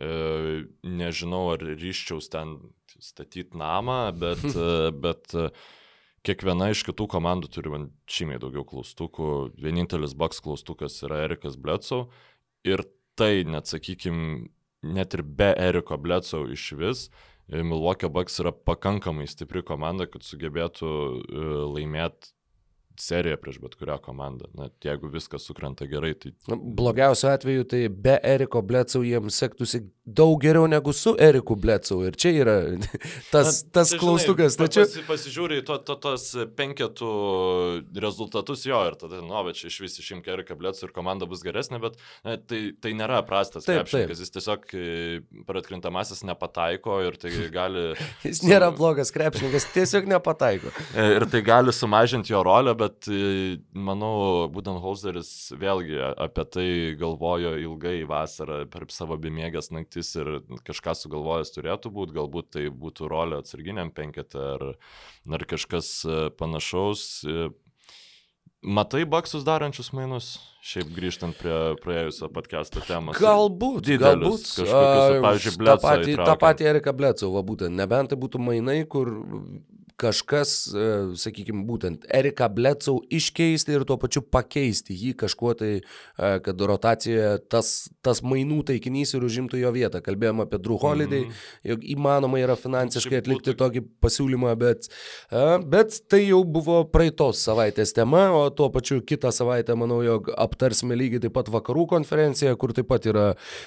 e, 0.00 0.64
nežinau 0.82 1.52
ar 1.52 1.62
ryščiaus 1.62 2.30
ten 2.32 2.56
statyti 2.98 3.58
namą, 3.58 4.00
bet, 4.18 4.42
e, 4.56 4.90
bet 5.04 5.36
kiekviena 6.26 6.72
iš 6.72 6.82
kitų 6.88 7.06
komandų 7.14 7.52
turi 7.52 7.74
man 7.74 7.86
šimiai 8.10 8.42
daugiau 8.42 8.66
klaustukų. 8.66 9.52
Vienintelis 9.62 10.16
Baks 10.18 10.42
klaustukas 10.42 10.98
yra 11.06 11.22
Erikas 11.28 11.60
Bletsau 11.60 12.08
ir 12.66 12.82
tai 13.18 13.44
net, 13.46 13.68
sakykime, 13.70 14.48
net 14.82 15.14
ir 15.14 15.22
be 15.22 15.52
Eriko 15.58 15.98
Bledsoe 15.98 16.52
iš 16.52 16.68
vis, 16.78 17.06
e, 17.48 17.62
Milwaukee 17.62 18.10
Bucks 18.10 18.40
yra 18.42 18.52
pakankamai 18.52 19.28
stipri 19.30 19.62
komanda, 19.66 20.08
kad 20.10 20.26
sugebėtų 20.26 20.92
e, 20.92 21.50
laimėti 21.76 22.32
seriją 23.00 23.38
prieš 23.40 23.58
bet 23.62 23.74
kurią 23.80 23.96
komandą. 24.04 24.48
Na, 24.56 24.68
jeigu 24.84 25.10
viskas 25.12 25.46
sukrenta 25.48 25.86
gerai, 25.88 26.12
tai... 26.18 26.34
Blogiausiu 26.48 27.30
atveju, 27.32 27.64
tai 27.68 27.86
be 27.88 28.18
Eriko 28.26 28.62
Blecau 28.62 29.02
jiems 29.06 29.38
sektųsi 29.40 29.84
daug 30.04 30.40
geriau 30.42 30.66
negu 30.66 30.92
su 30.92 31.14
Eriku 31.20 31.54
Blecau. 31.56 32.00
Ir 32.06 32.16
čia 32.18 32.32
yra 32.42 32.56
tas, 33.34 33.62
Na, 33.62 33.70
tas 33.78 33.92
čia, 33.92 33.98
klaustukas. 34.02 34.56
Žinai, 34.56 34.66
tačiau... 34.66 34.86
Pasi, 34.86 35.04
pasižiūrė 35.06 35.60
į 35.60 35.64
to, 35.68 35.76
to, 35.86 35.96
tos 36.02 36.24
penketų 36.58 37.10
rezultatus 38.02 38.66
jo 38.66 38.80
ir 38.88 38.96
tada, 38.98 39.20
nu, 39.22 39.36
bet 39.46 39.60
čia 39.60 39.70
iš 39.70 39.78
vis 39.84 39.94
išimk 40.02 40.26
Eriką 40.34 40.56
Blecau 40.58 40.88
ir 40.88 40.94
komanda 40.96 41.28
bus 41.30 41.44
geresnė, 41.46 41.78
bet 41.82 41.98
na, 42.26 42.34
tai, 42.36 42.72
tai 42.82 42.94
nėra 42.98 43.20
prastas 43.26 43.68
krepšininkas. 43.68 44.24
Jis 44.24 44.34
tiesiog 44.34 44.66
e, 44.74 45.20
per 45.46 45.60
atkrintamasis 45.62 46.24
nepataiko 46.26 46.98
ir 47.06 47.20
tai 47.22 47.32
gali... 47.58 47.86
Jis 48.26 48.42
nėra 48.46 48.72
blogas 48.74 49.14
krepšininkas, 49.14 49.68
tiesiog 49.76 50.10
nepataiko. 50.10 50.74
E, 50.96 51.06
ir 51.20 51.28
tai 51.30 51.44
gali 51.46 51.74
sumažinti 51.74 52.34
jo 52.34 52.42
rolę, 52.46 52.74
bet 52.78 53.06
e, 53.06 53.62
manau, 53.70 54.50
Budenholzeris 54.50 55.52
vėlgi 55.62 56.02
apie 56.10 56.48
tai 56.50 56.68
galvojo 56.98 57.54
ilgai 57.62 58.00
vasarą 58.08 58.64
per 58.72 58.90
savo 58.90 59.14
bemėgęs 59.22 59.70
naktis 59.70 59.91
ir 60.18 60.30
kažką 60.66 60.94
sugalvojęs 60.98 61.52
turėtų 61.54 61.92
būti, 61.94 62.16
galbūt 62.16 62.52
tai 62.56 62.68
būtų 62.70 63.10
rolė 63.12 63.40
atsarginiam 63.42 63.92
penketą 63.94 64.46
ar, 64.54 64.64
ar 65.38 65.44
kažkas 65.50 65.90
e, 66.06 66.22
panašaus. 66.38 67.04
E, 67.26 67.50
matai 68.62 69.04
baksus 69.08 69.44
darančius 69.46 69.92
mainus? 69.96 70.34
Šiaip 70.62 70.92
grįžtant 70.94 71.34
prie 71.38 71.56
praėjusio 71.82 72.30
podcast'o 72.32 72.84
temos. 72.86 73.18
Galbūt, 73.18 73.82
didelius, 73.88 74.46
galbūt. 74.56 74.70
Kažkokius, 74.70 75.22
pavyzdžiui, 75.26 75.54
Blecą. 75.58 75.76
Ta 75.76 75.88
pati, 75.88 76.16
ta 76.20 76.36
pati 76.38 76.68
Erika 76.70 76.94
Blecova, 76.94 77.42
būtent, 77.46 77.74
nebent 77.74 78.12
tai 78.12 78.20
būtų 78.22 78.42
mainai, 78.42 78.82
kur 78.86 79.10
kažkas, 80.02 80.52
e, 80.74 80.86
sakykime, 81.18 81.62
būtent 81.68 82.06
Erika 82.12 82.48
Blecau 82.52 82.98
iškeisti 83.12 83.76
ir 83.76 83.84
tuo 83.88 83.98
pačiu 84.00 84.22
pakeisti 84.22 84.96
jį 84.98 85.14
kažkuo 85.22 85.54
tai, 85.58 85.72
e, 85.80 86.30
kad 86.44 86.60
rotacijoje 86.72 87.36
tas, 87.52 87.72
tas 88.04 88.22
mainų 88.26 88.62
taikinys 88.72 89.14
ir 89.16 89.26
užimtų 89.26 89.60
jo 89.62 89.72
vietą. 89.74 90.02
Kalbėjom 90.04 90.44
apie 90.44 90.60
Drew 90.62 90.78
Holiday, 90.82 91.26
mm. 91.28 91.42
jog 91.72 91.86
įmanoma 91.94 92.40
yra 92.42 92.56
finansiškai 92.58 93.20
atlikti 93.22 93.54
tokį 93.58 93.84
pasiūlymą, 94.02 94.54
bet, 94.60 94.90
e, 95.30 95.44
bet 95.74 96.00
tai 96.10 96.24
jau 96.24 96.42
buvo 96.44 96.82
praeitos 96.90 97.44
savaitės 97.46 97.94
tema, 97.96 98.28
o 98.36 98.44
tuo 98.50 98.70
pačiu 98.74 99.00
kitą 99.06 99.32
savaitę 99.34 99.76
manau, 99.78 100.00
jog 100.06 100.32
aptarsime 100.36 100.98
lygiai 100.98 101.22
taip 101.26 101.36
pat 101.38 101.50
vakarų 101.52 101.86
konferenciją, 101.94 102.56
kur 102.60 102.74
taip 102.76 102.88
pat 102.90 103.06
yra 103.10 103.26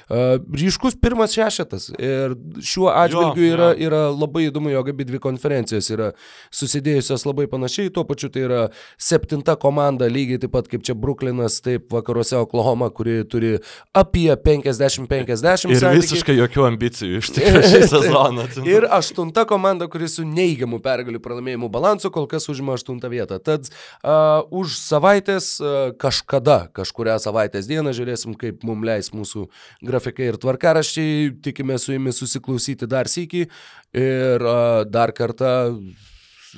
ryškus 0.10 0.98
pirmas 1.02 1.34
šešetas. 1.36 1.90
Ir 1.96 2.36
šiuo 2.66 2.90
atžvilgiu 2.92 3.46
jo, 3.46 3.54
yra, 3.56 3.70
jo. 3.74 3.88
yra 3.88 4.02
labai 4.14 4.48
įdomu, 4.50 4.72
jog 4.74 4.92
abi 4.92 5.08
dvi 5.08 5.22
konferencijos 5.24 5.90
yra 5.94 6.12
susidėjusios 6.56 7.26
labai 7.28 7.48
panašiai, 7.52 7.92
tuo 7.94 8.06
pačiu 8.08 8.30
tai 8.34 8.46
yra 8.48 8.62
septinta 9.02 9.56
komanda, 9.60 10.08
lygiai 10.12 10.42
taip 10.44 10.54
pat 10.56 10.70
kaip 10.72 10.86
čia 10.86 10.96
Bruklinas, 10.98 11.60
taip 11.66 11.90
vakaruose 11.94 12.38
Oklahoma, 12.40 12.90
kuri 12.94 13.24
turi 13.30 13.56
apie 13.96 14.30
50-50. 14.36 15.72
Ir 15.72 15.82
santykį. 15.82 16.02
visiškai 16.02 16.38
jokių 16.40 16.66
ambicijų 16.70 17.22
iš 17.22 17.32
tikrųjų 17.36 17.72
šį 17.74 17.82
sezoną. 17.96 18.48
ir 18.70 18.88
aštunta 18.98 19.46
komanda, 19.50 19.90
kuri 19.92 20.10
su 20.12 20.26
neigiamu 20.28 20.80
pergalių 20.84 21.22
pralaimėjimų 21.24 21.70
balansu 21.74 22.12
kol 22.14 22.30
kas 22.32 22.50
užima 22.52 22.78
aštuntą 22.78 23.12
vietą. 23.12 23.40
Tad 23.40 23.70
uh, 23.70 24.46
už 24.56 24.78
savaitės 24.80 25.56
uh, 25.62 25.92
kažkada, 26.02 26.66
kažkuria 26.76 27.18
savaitės 27.22 27.70
dieną 27.70 27.96
žiūrėsim, 27.96 28.38
kaip 28.40 28.64
mums 28.68 28.86
leis 28.86 29.12
mūsų 29.16 29.48
grafikai 29.86 30.32
ir 30.32 30.40
tvarkaraščiai. 30.42 31.32
Tikime 31.46 31.80
su 31.82 31.96
jumis 31.96 32.20
susiklausyti 32.22 32.90
dar 32.90 33.10
sėki 33.12 33.48
ir 33.96 34.46
uh, 34.46 34.84
dar 34.90 35.16
kartą 35.16 35.54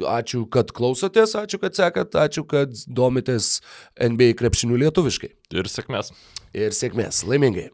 ačiū, 0.05 0.43
kad 0.53 0.73
klausotės, 0.75 1.33
ačiū, 1.39 1.59
kad 1.63 1.77
sekat, 1.77 2.17
ačiū, 2.19 2.45
kad 2.49 2.75
domitės 2.85 3.57
NBA 3.97 4.35
krepšinių 4.39 4.83
lietuviškai. 4.85 5.31
Ir 5.57 5.71
sėkmės. 5.71 6.13
Ir 6.57 6.75
sėkmės, 6.75 7.23
laimingai. 7.27 7.69